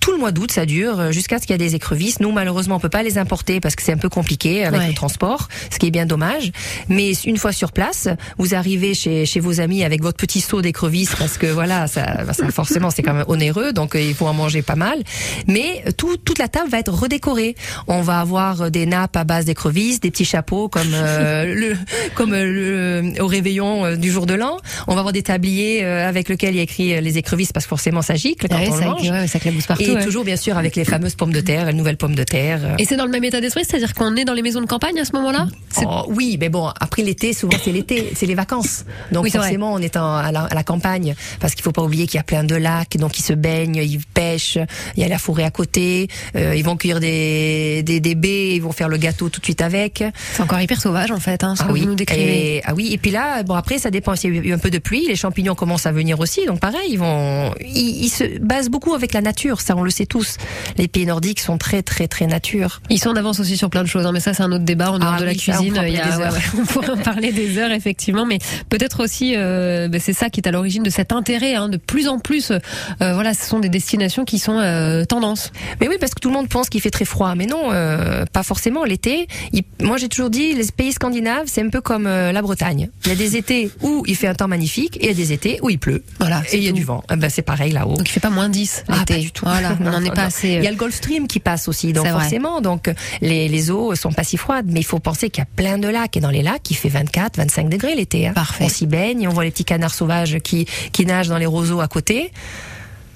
Tout 0.00 0.12
le 0.12 0.18
mois 0.18 0.32
d'août, 0.32 0.50
ça 0.52 0.66
dure 0.66 1.12
jusqu'à 1.12 1.38
ce 1.38 1.42
qu'il 1.46 1.52
y 1.52 1.54
ait 1.54 1.58
des 1.58 1.74
écrevisses. 1.74 2.20
Nous, 2.20 2.32
malheureusement, 2.32 2.76
on 2.76 2.80
peut 2.80 2.88
pas 2.88 3.02
les 3.02 3.18
importer 3.18 3.60
parce 3.60 3.74
que 3.74 3.82
c'est 3.82 3.92
un 3.92 3.98
peu 3.98 4.08
compliqué 4.08 4.64
avec 4.64 4.78
Ouais. 4.80 4.88
le 4.88 4.94
transport, 4.94 5.48
ce 5.72 5.78
qui 5.78 5.86
est 5.86 5.90
bien 5.90 6.06
dommage. 6.06 6.52
Mais 6.88 7.12
une 7.24 7.36
fois 7.36 7.52
sur 7.52 7.72
place, 7.72 8.08
vous 8.38 8.54
arrivez 8.54 8.94
chez, 8.94 9.26
chez 9.26 9.40
vos 9.40 9.60
amis 9.60 9.82
avec 9.82 10.02
votre 10.02 10.16
petit 10.16 10.40
seau 10.40 10.62
d'écrevisses 10.62 11.14
parce 11.16 11.38
que 11.38 11.46
voilà, 11.46 11.86
ça, 11.86 12.32
ça, 12.32 12.50
forcément, 12.50 12.90
c'est 12.90 13.02
quand 13.02 13.14
même 13.14 13.24
onéreux, 13.28 13.72
donc 13.72 13.87
euh, 13.94 14.00
il 14.00 14.14
faut 14.14 14.26
en 14.26 14.34
manger 14.34 14.62
pas 14.62 14.76
mal. 14.76 14.98
Mais 15.46 15.84
tout, 15.96 16.16
toute 16.16 16.38
la 16.38 16.48
table 16.48 16.70
va 16.70 16.78
être 16.78 16.92
redécorée. 16.92 17.54
On 17.86 18.02
va 18.02 18.20
avoir 18.20 18.62
euh, 18.62 18.70
des 18.70 18.86
nappes 18.86 19.16
à 19.16 19.24
base 19.24 19.44
d'écrevisses, 19.44 20.00
des 20.00 20.10
petits 20.10 20.24
chapeaux 20.24 20.68
comme 20.68 20.92
euh, 20.94 21.54
le 21.54 21.76
comme 22.14 22.32
le, 22.34 23.12
au 23.20 23.26
réveillon 23.26 23.96
du 23.96 24.10
jour 24.10 24.26
de 24.26 24.34
l'an. 24.34 24.56
On 24.86 24.94
va 24.94 25.00
avoir 25.00 25.12
des 25.12 25.22
tabliers 25.22 25.84
avec 25.84 26.28
lesquels 26.28 26.54
il 26.54 26.58
y 26.58 26.60
a 26.60 26.62
écrit 26.62 27.00
les 27.00 27.18
écrevisses 27.18 27.52
parce 27.52 27.64
que 27.66 27.70
forcément 27.70 28.02
ça 28.02 28.14
gicle 28.14 28.46
quand 28.48 28.58
Ouais, 28.58 28.68
on 28.70 28.76
le 28.76 28.84
mange. 28.86 29.08
ouais, 29.10 29.26
ça 29.28 29.38
clabousse 29.38 29.66
partout. 29.66 29.82
Et 29.84 29.90
ouais. 29.94 30.04
toujours 30.04 30.24
bien 30.24 30.36
sûr 30.36 30.58
avec 30.58 30.74
les 30.76 30.84
fameuses 30.84 31.14
pommes 31.14 31.32
de 31.32 31.40
terre, 31.40 31.66
les 31.66 31.72
nouvelles 31.72 31.96
pommes 31.96 32.14
de 32.16 32.24
terre. 32.24 32.74
Et 32.78 32.84
c'est 32.84 32.96
dans 32.96 33.04
le 33.04 33.10
même 33.10 33.22
état 33.24 33.40
d'esprit, 33.40 33.64
c'est-à-dire 33.64 33.94
qu'on 33.94 34.16
est 34.16 34.24
dans 34.24 34.32
les 34.34 34.42
maisons 34.42 34.60
de 34.60 34.66
campagne 34.66 34.98
à 34.98 35.04
ce 35.04 35.12
moment-là? 35.12 35.46
Oh, 35.84 36.04
oui, 36.08 36.36
mais 36.40 36.48
bon, 36.48 36.70
après 36.80 37.02
l'été, 37.02 37.32
souvent 37.32 37.56
c'est 37.62 37.70
l'été, 37.72 38.12
c'est 38.16 38.26
les 38.26 38.34
vacances. 38.34 38.84
Donc 39.12 39.24
Oui, 39.24 39.30
forcément, 39.30 39.72
on 39.72 39.78
est 39.78 39.96
en- 39.96 40.16
à, 40.16 40.32
la, 40.32 40.42
à 40.44 40.54
la 40.54 40.62
campagne, 40.64 41.14
parce 41.40 41.54
qu'il 41.54 41.62
faut 41.62 41.72
pas 41.72 41.82
oublier 41.82 42.06
qu'il 42.06 42.16
y 42.16 42.20
a 42.20 42.24
plein 42.24 42.42
de 42.44 42.54
lacs, 42.56 42.96
donc 42.96 43.18
ils 43.18 43.22
se 43.22 43.32
baignent, 43.32 43.77
ils 43.82 44.00
pêchent, 44.00 44.58
il 44.96 45.02
y 45.02 45.04
a 45.04 45.08
la 45.08 45.18
forêt 45.18 45.44
à 45.44 45.50
côté, 45.50 46.08
euh, 46.36 46.54
ils 46.56 46.64
vont 46.64 46.76
cueillir 46.76 47.00
des, 47.00 47.82
des, 47.82 48.00
des 48.00 48.14
baies, 48.14 48.54
ils 48.56 48.62
vont 48.62 48.72
faire 48.72 48.88
le 48.88 48.96
gâteau 48.96 49.28
tout 49.28 49.40
de 49.40 49.44
suite 49.44 49.60
avec. 49.62 50.02
C'est 50.34 50.42
encore 50.42 50.60
hyper 50.60 50.80
sauvage 50.80 51.10
en 51.10 51.20
fait, 51.20 51.44
hein, 51.44 51.54
ce 51.56 51.62
Ah 51.62 51.66
que 51.68 51.72
oui, 51.72 51.80
vous 51.80 51.86
nous 51.86 51.94
décrivez. 51.94 52.56
et, 52.56 52.62
ah 52.64 52.74
oui, 52.74 52.90
et 52.92 52.98
puis 52.98 53.10
là, 53.10 53.42
bon 53.42 53.54
après 53.54 53.78
ça 53.78 53.90
dépend 53.90 54.14
s'il 54.16 54.34
y 54.34 54.38
a 54.38 54.42
eu 54.42 54.52
un 54.52 54.58
peu 54.58 54.70
de 54.70 54.78
pluie, 54.78 55.06
les 55.08 55.16
champignons 55.16 55.54
commencent 55.54 55.86
à 55.86 55.92
venir 55.92 56.18
aussi, 56.20 56.46
donc 56.46 56.60
pareil, 56.60 56.88
ils 56.90 56.98
vont, 56.98 57.52
ils, 57.60 58.04
ils 58.04 58.08
se 58.10 58.38
basent 58.38 58.68
beaucoup 58.70 58.94
avec 58.94 59.12
la 59.12 59.20
nature, 59.20 59.60
ça 59.60 59.76
on 59.76 59.82
le 59.82 59.90
sait 59.90 60.06
tous. 60.06 60.36
Les 60.76 60.88
pays 60.88 61.06
nordiques 61.06 61.40
sont 61.40 61.58
très 61.58 61.82
très 61.82 62.08
très 62.08 62.26
nature. 62.26 62.80
Ils 62.90 62.98
sont 63.00 63.10
en 63.10 63.16
avance 63.16 63.40
aussi 63.40 63.56
sur 63.56 63.70
plein 63.70 63.82
de 63.82 63.88
choses, 63.88 64.06
hein, 64.06 64.12
mais 64.12 64.20
ça 64.20 64.34
c'est 64.34 64.42
un 64.42 64.52
autre 64.52 64.64
débat 64.64 64.90
en 64.92 64.98
dehors 64.98 65.14
Ah 65.16 65.20
de 65.20 65.24
la 65.24 65.34
ça, 65.34 65.52
on 65.52 65.54
cuisine. 65.56 65.72
pourra 65.74 65.88
il 65.88 65.94
y 65.94 65.98
a- 65.98 66.18
ouais, 66.18 66.38
on 66.60 66.64
pourrait 66.66 66.90
en 66.90 66.96
parler 66.96 67.32
des 67.32 67.58
heures 67.58 67.72
effectivement, 67.72 68.26
mais 68.26 68.38
peut-être 68.68 69.02
aussi 69.02 69.34
euh, 69.36 69.88
bah, 69.88 69.98
c'est 70.00 70.12
ça 70.12 70.30
qui 70.30 70.40
est 70.40 70.48
à 70.48 70.50
l'origine 70.50 70.82
de 70.82 70.90
cet 70.90 71.12
intérêt. 71.12 71.54
Hein, 71.54 71.68
de 71.68 71.76
plus 71.76 72.08
en 72.08 72.18
plus, 72.18 72.50
euh, 72.50 72.58
voilà, 73.00 73.34
ce 73.34 73.46
sont 73.46 73.58
des 73.60 73.67
destinations 73.68 74.24
qui 74.24 74.38
sont 74.38 74.58
euh, 74.58 75.04
tendance. 75.04 75.52
Mais 75.80 75.88
oui, 75.88 75.96
parce 76.00 76.14
que 76.14 76.20
tout 76.20 76.28
le 76.28 76.34
monde 76.34 76.48
pense 76.48 76.68
qu'il 76.68 76.80
fait 76.80 76.90
très 76.90 77.04
froid, 77.04 77.34
mais 77.34 77.46
non, 77.46 77.70
euh, 77.72 78.24
pas 78.32 78.42
forcément. 78.42 78.84
L'été, 78.84 79.28
il- 79.52 79.62
moi 79.82 79.96
j'ai 79.96 80.08
toujours 80.08 80.30
dit, 80.30 80.54
les 80.54 80.64
pays 80.76 80.92
scandinaves, 80.92 81.44
c'est 81.46 81.62
un 81.62 81.68
peu 81.70 81.80
comme 81.80 82.06
euh, 82.06 82.32
la 82.32 82.42
Bretagne. 82.42 82.88
Il 83.04 83.08
y 83.10 83.12
a 83.12 83.16
des 83.16 83.36
étés 83.36 83.70
où 83.82 84.02
il 84.06 84.16
fait 84.16 84.26
un 84.26 84.34
temps 84.34 84.48
magnifique 84.48 84.96
et 84.98 85.04
il 85.04 85.06
y 85.08 85.10
a 85.10 85.14
des 85.14 85.32
étés 85.32 85.58
où 85.62 85.70
il 85.70 85.78
pleut. 85.78 86.02
Voilà, 86.18 86.42
et 86.52 86.56
il 86.56 86.64
y 86.64 86.68
a 86.68 86.72
du 86.72 86.84
vent. 86.84 87.02
Eh 87.12 87.16
ben, 87.16 87.28
c'est 87.30 87.42
pareil 87.42 87.72
là-haut. 87.72 87.94
Donc 87.96 88.08
il 88.08 88.12
fait 88.12 88.20
pas 88.20 88.30
moins 88.30 88.48
10 88.48 88.84
Ah, 88.88 88.98
l'été. 89.00 89.14
pas 89.14 89.20
du 89.20 89.30
tout. 89.32 89.44
Voilà, 89.44 89.76
on 89.80 89.84
n'en 89.84 90.02
est 90.04 90.10
pas 90.14 90.22
non. 90.22 90.28
assez. 90.28 90.54
euh, 90.56 90.58
Il 90.58 90.64
y 90.64 90.66
a 90.66 90.70
le 90.70 90.76
Gulf 90.76 90.94
Stream 90.94 91.26
qui 91.26 91.40
passe 91.40 91.68
aussi, 91.68 91.92
donc 91.92 92.06
forcément, 92.06 92.60
donc 92.60 92.90
les, 93.20 93.48
les 93.48 93.70
eaux 93.70 93.94
sont 93.94 94.12
pas 94.12 94.24
si 94.24 94.36
froides, 94.36 94.66
mais 94.68 94.80
il 94.80 94.84
faut 94.86 94.98
penser 94.98 95.30
qu'il 95.30 95.42
y 95.42 95.46
a 95.46 95.48
plein 95.56 95.78
de 95.78 95.88
lacs 95.88 96.16
et 96.16 96.20
dans 96.20 96.30
les 96.30 96.42
lacs, 96.42 96.70
il 96.70 96.74
fait 96.74 96.88
24, 96.88 97.36
25 97.36 97.68
degrés 97.68 97.94
l'été. 97.94 98.26
hein. 98.28 98.32
Parfait. 98.34 98.64
On 98.64 98.68
s'y 98.68 98.86
baigne, 98.86 99.26
on 99.28 99.32
voit 99.32 99.44
les 99.44 99.50
petits 99.50 99.64
canards 99.64 99.94
sauvages 99.94 100.38
qui 100.40 100.66
qui 100.92 101.06
nagent 101.06 101.28
dans 101.28 101.38
les 101.38 101.46
roseaux 101.46 101.80
à 101.80 101.88
côté. 101.88 102.32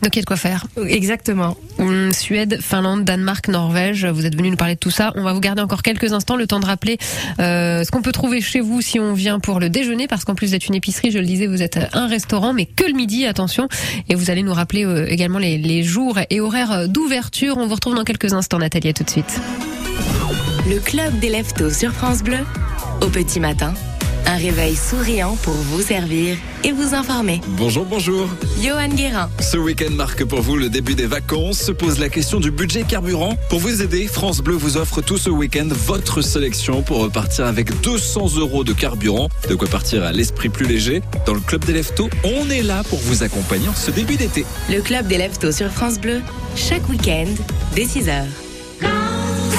Donc 0.02 0.16
il 0.16 0.18
y 0.18 0.18
a 0.18 0.22
de 0.22 0.26
quoi 0.26 0.36
faire. 0.36 0.66
Exactement. 0.88 1.56
Hum, 1.78 2.12
Suède, 2.12 2.58
Finlande, 2.60 3.04
Danemark, 3.04 3.48
Norvège. 3.48 4.04
Vous 4.06 4.26
êtes 4.26 4.36
venus 4.36 4.50
nous 4.50 4.56
parler 4.56 4.74
de 4.74 4.80
tout 4.80 4.90
ça. 4.90 5.12
On 5.14 5.22
va 5.22 5.32
vous 5.32 5.40
garder 5.40 5.62
encore 5.62 5.82
quelques 5.82 6.12
instants, 6.12 6.36
le 6.36 6.46
temps 6.46 6.60
de 6.60 6.66
rappeler 6.66 6.98
euh, 7.38 7.84
ce 7.84 7.90
qu'on 7.90 8.02
peut 8.02 8.12
trouver 8.12 8.40
chez 8.40 8.60
vous 8.60 8.80
si 8.80 8.98
on 8.98 9.14
vient 9.14 9.38
pour 9.38 9.60
le 9.60 9.70
déjeuner, 9.70 10.08
parce 10.08 10.24
qu'en 10.24 10.34
plus 10.34 10.50
d'être 10.50 10.66
une 10.66 10.74
épicerie, 10.74 11.10
je 11.10 11.18
le 11.18 11.24
disais, 11.24 11.46
vous 11.46 11.62
êtes 11.62 11.78
un 11.92 12.06
restaurant, 12.06 12.52
mais 12.52 12.66
que 12.66 12.84
le 12.84 12.94
midi, 12.94 13.26
attention. 13.26 13.68
Et 14.08 14.14
vous 14.14 14.30
allez 14.30 14.42
nous 14.42 14.54
rappeler 14.54 14.84
euh, 14.84 15.06
également 15.08 15.38
les, 15.38 15.56
les 15.56 15.82
jours 15.82 16.18
et 16.30 16.40
horaires 16.40 16.88
d'ouverture. 16.88 17.56
On 17.58 17.66
vous 17.66 17.74
retrouve 17.74 17.94
dans 17.94 18.04
quelques 18.04 18.32
instants, 18.32 18.58
Nathalie. 18.58 18.88
À 18.88 18.92
tout 18.92 19.04
de 19.04 19.10
suite. 19.10 19.40
Le 20.68 20.78
club 20.78 21.18
des 21.20 21.28
leftos 21.28 21.70
sur 21.70 21.92
France 21.92 22.22
Bleu. 22.22 22.38
Au 23.00 23.08
petit 23.08 23.40
matin, 23.40 23.74
un 24.26 24.36
réveil 24.36 24.76
souriant 24.76 25.36
pour 25.42 25.54
vous 25.54 25.82
servir 25.82 26.36
et 26.64 26.72
vous 26.72 26.94
informer. 26.94 27.40
Bonjour, 27.48 27.84
bonjour. 27.84 28.28
Johan 28.62 28.88
Guérin. 28.88 29.30
Ce 29.40 29.56
week-end 29.56 29.90
marque 29.90 30.24
pour 30.24 30.40
vous 30.40 30.56
le 30.56 30.68
début 30.68 30.94
des 30.94 31.06
vacances. 31.06 31.58
Se 31.58 31.72
pose 31.72 31.98
la 31.98 32.08
question 32.08 32.40
du 32.40 32.50
budget 32.50 32.84
carburant. 32.84 33.36
Pour 33.48 33.58
vous 33.58 33.82
aider, 33.82 34.06
France 34.06 34.40
Bleu 34.40 34.54
vous 34.54 34.76
offre 34.76 35.00
tout 35.00 35.18
ce 35.18 35.30
week-end 35.30 35.68
votre 35.70 36.22
sélection 36.22 36.82
pour 36.82 36.98
repartir 36.98 37.46
avec 37.46 37.80
200 37.80 38.36
euros 38.38 38.64
de 38.64 38.72
carburant. 38.72 39.28
De 39.48 39.54
quoi 39.54 39.68
partir 39.68 40.04
à 40.04 40.12
l'esprit 40.12 40.48
plus 40.48 40.66
léger. 40.66 41.02
Dans 41.26 41.34
le 41.34 41.40
club 41.40 41.64
des 41.64 41.72
leftos, 41.72 42.10
on 42.24 42.48
est 42.50 42.62
là 42.62 42.82
pour 42.84 42.98
vous 43.00 43.22
accompagner 43.22 43.68
en 43.68 43.74
ce 43.74 43.90
début 43.90 44.16
d'été. 44.16 44.44
Le 44.70 44.80
club 44.80 45.06
des 45.06 45.18
leftos 45.18 45.52
sur 45.52 45.70
France 45.70 45.98
Bleu. 45.98 46.20
Chaque 46.56 46.88
week-end, 46.88 47.28
dès 47.74 47.84
6h. 47.84 48.24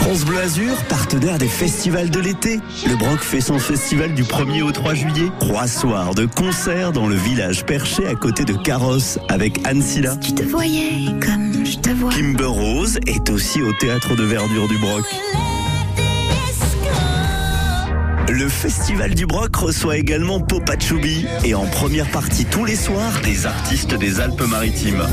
France 0.03 0.25
Bleu 0.25 0.37
Azur, 0.39 0.75
partenaire 0.89 1.37
des 1.37 1.47
festivals 1.47 2.09
de 2.09 2.19
l'été. 2.19 2.59
Le 2.85 2.97
Broc 2.97 3.21
fait 3.21 3.39
son 3.39 3.57
festival 3.57 4.13
du 4.13 4.23
1er 4.23 4.61
au 4.61 4.69
3 4.69 4.95
juillet. 4.95 5.31
Trois 5.39 5.65
soirs 5.65 6.13
de 6.13 6.25
concerts 6.25 6.91
dans 6.91 7.07
le 7.07 7.15
village 7.15 7.65
perché 7.65 8.05
à 8.05 8.13
côté 8.13 8.43
de 8.43 8.51
Carrosse 8.51 9.17
avec 9.29 9.65
Anne 9.65 9.81
Silla. 9.81 10.17
Tu 10.17 10.33
te 10.33 10.43
voyais 10.43 11.05
comme 11.25 11.65
je 11.65 11.77
te 11.77 11.89
vois. 11.91 12.11
Kimber 12.11 12.43
Rose 12.43 12.99
est 13.07 13.29
aussi 13.29 13.61
au 13.61 13.71
théâtre 13.79 14.17
de 14.17 14.23
verdure 14.23 14.67
du 14.67 14.77
Broc. 14.77 15.05
Le 18.29 18.47
Festival 18.47 19.13
du 19.15 19.25
Broc 19.25 19.55
reçoit 19.55 19.97
également 19.97 20.39
Popa 20.39 20.79
Choubi 20.79 21.25
et 21.43 21.53
en 21.53 21.65
première 21.65 22.09
partie 22.09 22.45
tous 22.45 22.63
les 22.65 22.75
soirs 22.75 23.19
des 23.23 23.45
artistes 23.45 23.93
des 23.95 24.19
Alpes-Maritimes. 24.19 25.03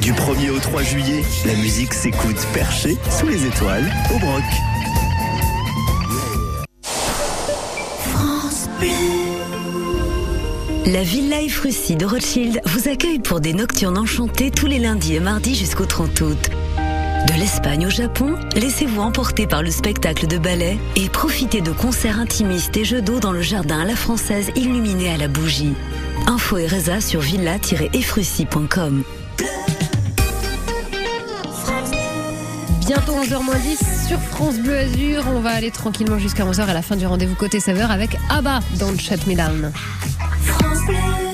Du 0.00 0.12
1er 0.12 0.50
au 0.50 0.58
3 0.58 0.82
juillet, 0.82 1.22
la 1.46 1.54
musique 1.54 1.92
s'écoute 1.92 2.46
perché 2.52 2.96
sous 3.10 3.26
les 3.26 3.44
étoiles 3.46 3.90
au 4.14 4.18
Broc. 4.18 4.42
La 10.86 11.02
Villa 11.02 11.40
Efrussi 11.40 11.96
de 11.96 12.06
Rothschild 12.06 12.60
vous 12.66 12.88
accueille 12.88 13.18
pour 13.18 13.40
des 13.40 13.52
nocturnes 13.52 13.98
enchantées 13.98 14.50
tous 14.50 14.66
les 14.66 14.78
lundis 14.78 15.16
et 15.16 15.20
mardis 15.20 15.54
jusqu'au 15.54 15.86
30 15.86 16.20
août. 16.20 16.50
De 17.26 17.32
l'Espagne 17.40 17.86
au 17.86 17.90
Japon, 17.90 18.36
laissez-vous 18.54 19.00
emporter 19.00 19.46
par 19.46 19.62
le 19.62 19.70
spectacle 19.70 20.26
de 20.26 20.36
ballet 20.36 20.78
et 20.94 21.08
profitez 21.08 21.62
de 21.62 21.72
concerts 21.72 22.18
intimistes 22.18 22.76
et 22.76 22.84
jeux 22.84 23.00
d'eau 23.00 23.18
dans 23.18 23.32
le 23.32 23.40
jardin 23.40 23.80
à 23.80 23.84
la 23.86 23.96
française 23.96 24.50
illuminé 24.56 25.10
à 25.10 25.16
la 25.16 25.28
bougie. 25.28 25.72
Info 26.26 26.58
et 26.58 26.66
résa 26.66 27.00
sur 27.00 27.20
villa-efrussi.com. 27.20 29.04
Bientôt 32.80 33.12
11h10 33.14 34.06
sur 34.08 34.20
France 34.20 34.58
Bleu 34.58 34.76
Azur. 34.76 35.24
On 35.34 35.40
va 35.40 35.50
aller 35.50 35.70
tranquillement 35.70 36.18
jusqu'à 36.18 36.44
11h 36.44 36.66
à 36.66 36.74
la 36.74 36.82
fin 36.82 36.96
du 36.96 37.06
rendez-vous 37.06 37.36
côté 37.36 37.58
saveur 37.58 37.90
avec 37.90 38.18
Abba 38.28 38.60
Don't 38.78 39.00
Shut 39.00 39.26
Me 39.26 39.34
Down. 39.34 39.72
A 40.60 41.33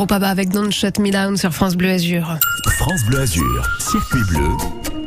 Groupe 0.00 0.12
ABBA 0.12 0.30
avec 0.30 0.48
Don't 0.48 0.72
Shut 0.72 0.98
Me 0.98 1.10
Down 1.10 1.36
sur 1.36 1.52
France 1.52 1.76
Bleu 1.76 1.90
Azur. 1.90 2.38
France 2.78 3.04
Bleu 3.06 3.20
Azur, 3.20 3.68
circuit 3.78 4.24
bleu, 4.30 4.48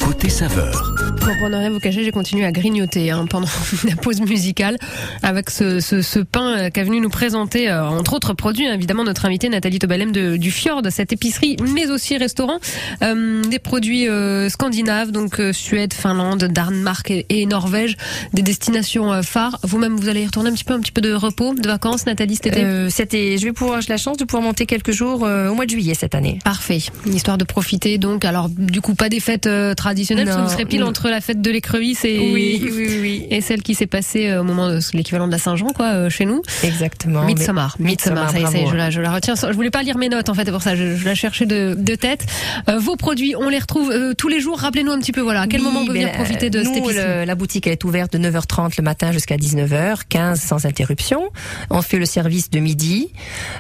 côté 0.06 0.30
saveur. 0.30 1.03
Bon, 1.26 1.38
pour 1.38 1.50
ne 1.50 1.56
rien 1.56 1.70
vous 1.70 1.80
cacher, 1.80 2.04
j'ai 2.04 2.12
continué 2.12 2.44
à 2.44 2.52
grignoter 2.52 3.10
hein, 3.12 3.26
pendant 3.30 3.48
la 3.88 3.96
pause 3.96 4.20
musicale 4.20 4.78
avec 5.22 5.50
ce, 5.50 5.80
ce, 5.80 6.02
ce 6.02 6.20
pain 6.20 6.58
euh, 6.58 6.70
qu'a 6.70 6.84
venu 6.84 7.00
nous 7.00 7.10
présenter, 7.10 7.70
euh, 7.70 7.88
entre 7.88 8.14
autres 8.14 8.34
produits, 8.34 8.68
hein, 8.68 8.74
évidemment, 8.74 9.06
notre 9.06 9.26
invitée 9.26 9.48
Nathalie 9.48 9.80
Tobalem 9.80 10.12
de, 10.12 10.36
du 10.36 10.52
Fjord, 10.52 10.82
cette 10.90 11.14
épicerie, 11.14 11.56
mais 11.74 11.90
aussi 11.90 12.18
restaurant. 12.18 12.58
Euh, 13.04 13.42
des 13.44 13.60
produits 13.60 14.10
euh, 14.10 14.50
scandinaves, 14.50 15.12
donc 15.12 15.42
Suède, 15.54 15.94
Finlande, 15.94 16.44
Danemark 16.44 17.10
et, 17.10 17.26
et 17.30 17.46
Norvège, 17.46 17.96
des 18.34 18.42
destinations 18.42 19.24
phares. 19.24 19.60
Vous-même, 19.64 19.96
vous 19.96 20.10
allez 20.10 20.24
y 20.24 20.26
retourner 20.26 20.50
un 20.50 20.54
petit 20.54 20.66
peu, 20.66 20.74
un 20.74 20.82
petit 20.82 20.92
peu 20.92 21.02
de 21.02 21.14
repos, 21.14 21.54
de 21.54 21.66
vacances, 21.68 22.06
Nathalie, 22.06 22.36
cet 22.36 22.48
été? 22.48 22.90
C'était, 22.90 23.38
je 23.38 23.46
vais 23.46 23.54
pouvoir, 23.54 23.80
j'ai 23.80 23.90
la 23.90 23.98
chance 23.98 24.18
de 24.18 24.26
pouvoir 24.26 24.44
monter 24.44 24.66
quelques 24.66 24.92
jours 24.92 25.22
au 25.22 25.54
mois 25.54 25.66
de 25.66 25.70
juillet 25.72 25.94
cette 25.94 26.16
année. 26.16 26.40
Parfait. 26.44 26.80
Histoire 27.06 27.38
de 27.38 27.46
profiter 27.46 27.98
donc. 27.98 28.26
Alors 28.26 28.50
du 28.50 28.82
coup 28.82 28.94
pas 28.96 29.08
des 29.08 29.22
fêtes 29.22 29.48
traditionnelles, 29.78 30.26
parce 30.26 30.38
que 30.38 30.42
Non, 30.42 30.48
vous 30.48 30.54
serez 30.54 30.66
pile 30.66 30.82
non. 30.82 30.88
entre 30.88 31.13
la 31.14 31.22
fête 31.22 31.42
de 31.42 31.52
l'écrevisse 31.52 32.04
et 32.06 32.20
Oui, 32.34 32.62
oui, 32.64 32.98
oui. 33.02 33.28
et 33.30 33.42
celle 33.42 33.62
qui 33.62 33.76
s'est 33.76 33.88
passée 33.88 34.30
euh, 34.30 34.42
au 34.42 34.44
moment 34.44 34.68
de 34.70 34.80
l'équivalent 34.94 35.28
de 35.28 35.32
la 35.32 35.38
Saint-Jean 35.38 35.68
quoi 35.68 35.86
euh, 35.94 36.10
chez 36.10 36.26
nous. 36.26 36.42
Exactement. 36.64 37.24
Midsommar. 37.24 37.76
Midsommar. 37.80 38.32
Ça 38.32 38.40
y 38.40 38.44
est, 38.44 38.68
je 38.68 38.76
la, 38.76 38.90
je 38.90 39.02
la 39.02 39.12
retiens. 39.12 39.36
Je 39.36 39.52
voulais 39.54 39.70
pas 39.72 39.84
lire 39.84 39.98
mes 39.98 40.10
notes 40.10 40.30
en 40.30 40.34
fait, 40.34 40.50
pour 40.52 40.62
ça 40.62 40.76
je, 40.76 40.96
je 40.96 41.06
la 41.06 41.16
cherchais 41.16 41.46
de, 41.46 41.76
de 41.78 41.96
tête. 41.96 42.26
Euh, 42.70 42.80
vos 42.80 42.96
produits, 42.96 43.36
on 43.38 43.50
les 43.50 43.60
retrouve 43.60 43.92
euh, 43.92 44.14
tous 44.14 44.28
les 44.28 44.40
jours. 44.40 44.60
Rappelez-nous 44.60 44.92
un 44.92 45.00
petit 45.00 45.12
peu 45.12 45.22
voilà 45.22 45.42
à 45.42 45.48
quel 45.48 45.62
moment 45.62 45.82
on 45.82 45.86
peut 45.86 45.94
ben, 45.94 46.02
venir 46.02 46.12
profiter 46.14 46.50
de 46.50 46.60
nous, 46.60 46.74
cette 46.74 46.84
épicerie. 46.84 47.26
la 47.26 47.36
boutique 47.36 47.68
elle 47.68 47.74
est 47.74 47.84
ouverte 47.84 48.14
de 48.16 48.18
9h30 48.30 48.74
le 48.78 48.84
matin 48.84 49.12
jusqu'à 49.12 49.38
19h, 49.38 50.00
15 50.10 50.40
sans 50.40 50.66
interruption. 50.66 51.30
On 51.70 51.82
fait 51.82 52.00
le 52.00 52.06
service 52.06 52.50
de 52.50 52.60
midi 52.60 53.10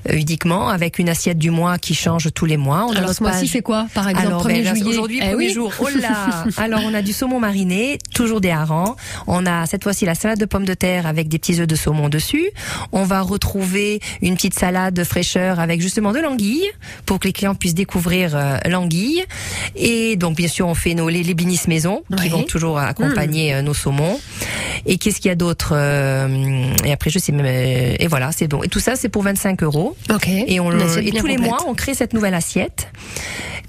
euh, 0.09 0.15
uniquement 0.15 0.69
avec 0.69 0.99
une 0.99 1.09
assiette 1.09 1.37
du 1.37 1.51
mois 1.51 1.77
qui 1.77 1.93
change 1.95 2.29
tous 2.33 2.45
les 2.45 2.57
mois. 2.57 2.85
On 2.89 2.93
Alors 2.95 3.13
ce 3.13 3.21
mois-ci 3.23 3.47
c'est 3.47 3.61
quoi 3.61 3.87
par 3.93 4.09
exemple 4.09 4.27
Alors, 4.27 4.47
1er 4.47 4.63
ben, 4.63 4.75
juillet 4.75 4.89
Aujourd'hui, 4.89 5.19
Eh 5.21 5.29
premier 5.31 5.47
oui. 5.47 5.53
jour. 5.53 5.71
Oh 5.79 5.87
là 6.01 6.43
Alors, 6.57 6.81
on 6.85 6.93
a 6.93 7.01
du 7.01 7.13
saumon 7.13 7.39
mariné, 7.43 7.97
toujours 8.13 8.39
des 8.39 8.51
harengs. 8.51 8.95
On 9.27 9.45
a 9.45 9.65
cette 9.65 9.83
fois-ci 9.83 10.05
la 10.05 10.15
salade 10.15 10.39
de 10.39 10.45
pommes 10.45 10.63
de 10.63 10.73
terre 10.73 11.05
avec 11.05 11.27
des 11.27 11.37
petits 11.39 11.59
œufs 11.59 11.67
de 11.67 11.75
saumon 11.75 12.07
dessus. 12.07 12.49
On 12.93 13.03
va 13.03 13.19
retrouver 13.19 13.99
une 14.21 14.35
petite 14.35 14.57
salade 14.57 14.93
de 14.93 15.03
fraîcheur 15.03 15.59
avec 15.59 15.81
justement 15.81 16.13
de 16.13 16.19
l'anguille 16.19 16.71
pour 17.05 17.19
que 17.19 17.27
les 17.27 17.33
clients 17.33 17.53
puissent 17.53 17.73
découvrir 17.73 18.33
euh, 18.33 18.57
l'anguille. 18.65 19.25
Et 19.75 20.15
donc, 20.15 20.37
bien 20.37 20.47
sûr, 20.47 20.67
on 20.67 20.73
fait 20.73 20.93
nos 20.93 21.09
les, 21.09 21.21
les 21.21 21.33
blinis 21.33 21.59
maison 21.67 22.03
qui 22.21 22.29
vont 22.29 22.43
toujours 22.43 22.79
accompagner 22.79 23.55
euh, 23.55 23.61
nos 23.61 23.73
saumons. 23.73 24.17
Et 24.85 24.97
qu'est-ce 24.97 25.17
qu'il 25.17 25.27
y 25.27 25.31
a 25.31 25.35
d'autre 25.35 25.73
euh, 25.75 26.73
Et 26.85 26.93
après, 26.93 27.09
je 27.09 27.19
sais 27.19 27.33
même. 27.33 27.45
Et 27.45 28.07
voilà, 28.07 28.31
c'est 28.31 28.47
bon. 28.47 28.63
Et 28.63 28.69
tout 28.69 28.79
ça, 28.79 28.95
c'est 28.95 29.09
pour 29.09 29.23
25 29.23 29.63
euros. 29.63 29.97
Ok. 30.13 30.29
Et, 30.29 30.61
on, 30.61 30.69
bien 30.69 30.87
tous 31.19 31.27
les 31.27 31.37
mois, 31.37 31.59
on 31.67 31.73
crée 31.73 31.93
cette 31.93 32.13
nouvelle 32.13 32.35
assiette 32.35 32.87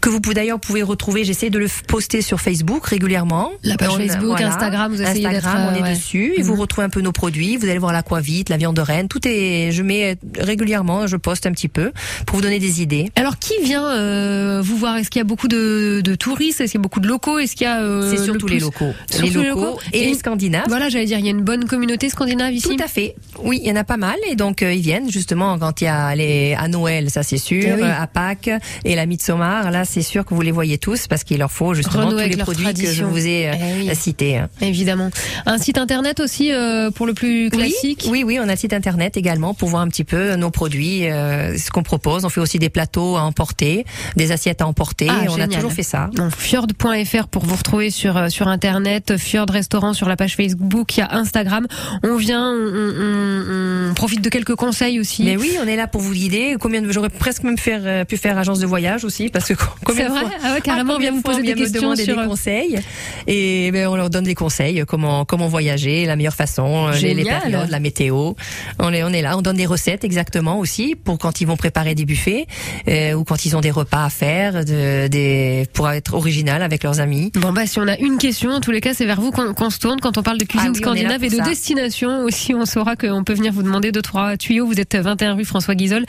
que 0.04 0.10
vous 0.10 0.20
pouvez 0.20 0.34
d'ailleurs 0.34 0.60
pouvez 0.60 0.82
retrouver. 0.82 1.24
J'essaie 1.24 1.48
de 1.48 1.58
le 1.58 1.66
poster 1.88 2.20
sur 2.20 2.38
Facebook 2.38 2.86
régulièrement. 2.86 3.50
La 3.64 3.76
page 3.76 3.88
On 3.92 3.96
Facebook, 3.98 4.40
Instagram, 4.40 4.92
vous 4.92 5.02
essayez 5.02 5.26
d'être, 5.28 5.46
Instagram, 5.46 5.68
on 5.70 5.74
euh, 5.74 5.78
est 5.78 5.82
ouais. 5.82 5.94
dessus. 5.94 6.34
Et 6.36 6.42
vous 6.42 6.54
Mhm. 6.54 6.60
retrouvez 6.60 6.84
un 6.84 6.90
peu 6.90 7.00
nos 7.00 7.12
produits. 7.12 7.56
Vous 7.56 7.64
allez 7.68 7.78
voir 7.78 7.92
l'aquavite, 7.92 8.48
la 8.50 8.56
viande 8.56 8.76
de 8.76 8.80
reine. 8.82 9.08
Tout 9.08 9.20
est, 9.26 9.70
je 9.72 9.82
mets 9.82 10.16
régulièrement, 10.38 11.06
je 11.06 11.16
poste 11.16 11.46
un 11.46 11.52
petit 11.52 11.68
peu 11.68 11.92
pour 12.26 12.36
vous 12.36 12.42
donner 12.42 12.58
des 12.58 12.82
idées. 12.82 13.10
Alors 13.16 13.38
qui 13.38 13.54
vient 13.62 13.86
euh, 13.90 14.60
vous 14.62 14.76
voir? 14.76 14.96
Est-ce 14.96 15.10
qu'il 15.10 15.20
y 15.20 15.22
a 15.22 15.24
beaucoup 15.24 15.48
de, 15.48 16.00
de 16.04 16.14
touristes? 16.14 16.60
Est-ce 16.60 16.72
qu'il 16.72 16.78
y 16.78 16.82
a 16.82 16.86
beaucoup 16.86 17.00
de 17.00 17.08
locaux? 17.08 17.38
Est-ce 17.38 17.56
qu'il 17.56 17.66
y 17.66 17.70
a 17.70 17.80
euh, 17.80 18.10
C'est 18.10 18.18
le 18.18 18.24
surtout 18.24 18.46
plus- 18.46 18.54
les 18.56 18.60
locaux. 18.60 18.92
Les 19.22 19.30
locaux 19.30 19.78
et, 19.92 20.04
les 20.06 20.14
Scandinaves. 20.14 20.64
Voilà, 20.68 20.88
j'allais 20.88 21.06
dire, 21.06 21.18
il 21.18 21.24
y 21.24 21.28
a 21.28 21.32
une 21.32 21.42
bonne 21.42 21.64
communauté 21.66 22.08
scandinave 22.08 22.52
ici. 22.52 22.68
Tout 22.76 22.84
à 22.84 22.88
fait. 22.88 23.14
Oui, 23.42 23.60
il 23.62 23.68
y 23.68 23.72
en 23.72 23.76
a 23.76 23.84
pas 23.84 23.96
mal 23.96 24.16
et 24.30 24.36
donc 24.36 24.62
euh, 24.62 24.72
ils 24.72 24.82
viennent 24.82 25.10
justement 25.10 25.58
quand 25.58 25.80
il 25.80 25.84
y 25.84 25.88
a 25.88 26.14
les 26.14 26.54
à 26.58 26.68
Noël, 26.68 27.10
ça 27.10 27.22
c'est 27.22 27.38
sûr, 27.38 27.62
Eh 27.66 27.72
oui. 27.74 27.82
euh, 27.82 27.92
à 28.02 28.06
Pâques 28.06 28.50
et 28.84 28.94
la 28.94 29.06
Midsommar, 29.06 29.70
là 29.70 29.84
c'est 29.84 30.02
sûr 30.02 30.24
que 30.24 30.34
vous 30.34 30.42
les 30.42 30.50
voyez 30.50 30.78
tous 30.78 31.06
parce 31.06 31.24
qu'il 31.24 31.38
leur 31.38 31.50
faut 31.50 31.74
justement 31.74 32.06
Renouer 32.06 32.24
tous 32.30 32.36
les 32.36 32.42
produits 32.42 32.64
que 32.66 32.70
je 32.70 32.82
tradition. 32.82 33.08
vous 33.08 33.26
ai 33.26 33.48
euh, 33.48 33.52
Eh 33.53 33.53
oui. 33.78 33.90
cités. 33.96 34.38
hein. 34.38 34.48
Évidemment. 34.60 35.10
Un 35.46 35.58
site 35.58 35.78
internet 35.78 36.20
aussi 36.20 36.52
euh, 36.52 36.90
pour 36.90 37.06
le 37.06 37.14
plus 37.14 37.50
classique? 37.50 38.06
Oui, 38.10 38.22
oui, 38.24 38.38
on 38.40 38.48
a 38.48 38.52
le 38.52 38.56
site 38.56 38.72
internet 38.72 39.16
également 39.16 39.54
pour 39.54 39.68
voir 39.68 39.82
un 39.82 39.88
petit 39.88 40.04
peu 40.04 40.34
nos 40.36 40.50
produits, 40.50 41.06
euh, 41.10 41.56
ce 41.58 41.70
qu'on 41.70 41.82
propose. 41.82 42.24
On 42.24 42.28
fait 42.28 42.40
aussi 42.40 42.58
des 42.58 42.68
plateaux 42.70 43.16
à 43.16 43.22
emporter, 43.22 43.84
des 44.16 44.32
assiettes 44.32 44.60
à 44.62 44.66
emporter. 44.66 45.06
Ah, 45.10 45.24
on 45.30 45.40
a 45.40 45.46
toujours 45.48 45.72
fait 45.72 45.82
ça. 45.82 46.10
Fjord.fr 46.36 47.26
pour 47.28 47.44
vous 47.44 47.56
retrouver 47.56 47.90
sur 47.90 48.16
euh, 48.16 48.28
sur 48.28 48.48
internet, 48.48 49.16
Fjord 49.16 49.46
Restaurant 49.50 49.92
sur 49.92 50.08
la 50.08 50.16
page 50.16 50.36
Facebook, 50.36 50.96
il 50.96 51.00
y 51.00 51.02
a 51.02 51.14
Instagram. 51.14 51.66
On 52.02 52.16
vient, 52.16 52.50
on, 52.52 52.54
on- 52.56 53.90
on 53.90 53.94
profite 53.94 54.20
de 54.20 54.28
quelques 54.28 54.54
conseils 54.54 54.98
aussi. 55.00 55.22
Mais 55.24 55.36
oui, 55.36 55.56
on 55.62 55.66
est 55.66 55.76
là 55.76 55.86
pour 55.86 56.00
vous 56.00 56.12
guider. 56.12 56.56
Combien 56.60 56.82
de 56.82 56.90
j'aurais 56.92 57.08
presque 57.10 57.42
même 57.42 57.58
faire, 57.58 57.80
euh, 57.84 58.04
pu 58.04 58.16
faire 58.16 58.38
agence 58.38 58.58
de 58.60 58.66
voyage 58.66 59.04
aussi 59.04 59.28
parce 59.28 59.46
que 59.48 59.54
combien 59.84 60.04
C'est 60.04 60.08
de 60.08 60.14
vrai 60.14 60.20
fois- 60.22 60.30
Ah 60.44 60.52
ouais, 60.54 60.60
carrément, 60.60 60.94
on 60.94 60.98
vient 60.98 61.12
vous 61.12 61.22
poser 61.22 61.42
des 61.42 61.54
me 61.54 61.58
questions 61.58 61.94
sur, 61.96 62.06
des 62.06 62.12
euh, 62.22 62.26
conseils 62.26 62.78
et 63.26 63.43
ben, 63.72 63.86
on 63.88 63.96
leur 63.96 64.10
donne 64.10 64.24
des 64.24 64.34
conseils 64.34 64.80
euh, 64.80 64.84
comment 64.84 65.24
comment 65.24 65.48
voyager, 65.48 66.06
la 66.06 66.16
meilleure 66.16 66.34
façon, 66.34 66.88
euh, 66.88 66.92
les, 66.98 67.14
les 67.14 67.24
périodes, 67.24 67.70
la 67.70 67.80
météo. 67.80 68.32
On 68.78 68.92
est 68.92 69.02
on 69.02 69.08
est 69.10 69.22
là, 69.22 69.36
on 69.36 69.42
donne 69.42 69.56
des 69.56 69.66
recettes 69.66 70.04
exactement 70.04 70.58
aussi 70.58 70.94
pour 70.94 71.18
quand 71.18 71.40
ils 71.40 71.46
vont 71.46 71.56
préparer 71.56 71.94
des 71.94 72.04
buffets 72.04 72.46
euh, 72.88 73.12
ou 73.14 73.24
quand 73.24 73.44
ils 73.46 73.56
ont 73.56 73.60
des 73.60 73.70
repas 73.70 74.04
à 74.04 74.10
faire, 74.10 74.64
de, 74.64 75.08
des 75.08 75.66
pour 75.72 75.88
être 75.90 76.14
original 76.14 76.62
avec 76.62 76.82
leurs 76.82 77.00
amis. 77.00 77.30
Bon 77.34 77.52
bah 77.52 77.66
si 77.66 77.78
on 77.78 77.88
a 77.88 77.96
une 77.98 78.18
question, 78.18 78.50
en 78.50 78.60
tous 78.60 78.70
les 78.70 78.80
cas 78.80 78.94
c'est 78.94 79.06
vers 79.06 79.20
vous 79.20 79.30
qu'on 79.30 79.70
se 79.70 79.78
tourne 79.78 80.00
quand 80.00 80.18
on 80.18 80.22
parle 80.22 80.38
de 80.38 80.44
cuisine 80.44 80.68
Ah 80.70 80.72
oui, 80.74 80.80
scandinave 80.82 81.24
et 81.24 81.28
de 81.30 81.36
ça. 81.36 81.44
destination 81.44 82.22
aussi. 82.24 82.54
On 82.54 82.66
saura 82.66 82.96
qu'on 82.96 83.24
peut 83.24 83.34
venir 83.34 83.52
vous 83.52 83.62
demander 83.62 83.92
deux 83.92 84.02
trois 84.02 84.36
tuyaux. 84.36 84.66
Vous 84.66 84.80
êtes 84.80 84.96
21 84.96 85.34
rue 85.34 85.44
François 85.44 85.74
Guizol 85.74 86.04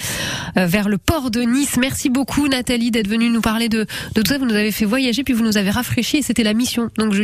euh, 0.58 0.66
vers 0.66 0.90
le 0.90 0.98
port 0.98 1.32
de 1.32 1.42
Nice. 1.42 1.78
Merci 1.80 2.10
beaucoup 2.10 2.48
Nathalie 2.48 2.92
d'être 2.92 3.08
venue 3.08 3.30
nous 3.30 3.42
parler 3.42 3.70
de, 3.70 3.86
de 4.16 4.22
tout 4.22 4.32
ça. 4.32 4.38
Vous 4.38 4.46
nous 4.46 4.54
avez 4.56 4.72
fait 4.72 4.86
voyager 4.86 5.24
puis 5.24 5.34
vous 5.34 5.44
nous 5.44 5.58
avez 5.58 5.70
rafraîchi 5.70 6.18
et 6.18 6.22
c'était 6.22 6.44
la 6.44 6.54
mission. 6.54 6.90
Donc 6.98 7.14
je 7.14 7.24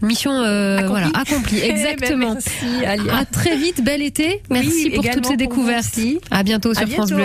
mission 0.00 0.32
euh, 0.32 0.78
Accomplie. 0.78 0.88
voilà 0.88 1.06
accomplie 1.14 1.60
Eh 1.62 1.68
ben, 1.68 1.76
exactement. 1.76 2.32
merci, 2.34 2.84
Alia. 2.84 3.16
À 3.16 3.24
très 3.24 3.56
vite, 3.56 3.82
bel 3.84 4.02
été. 4.02 4.42
Merci 4.50 4.84
Oui, 4.86 4.90
pour 4.94 5.04
toutes 5.08 5.26
ces 5.26 5.36
découvertes. 5.36 5.98
À 6.30 6.42
bientôt 6.42 6.70
À 6.70 6.74
sur 6.74 6.88
France. 6.88 7.08
Bleu. 7.10 7.18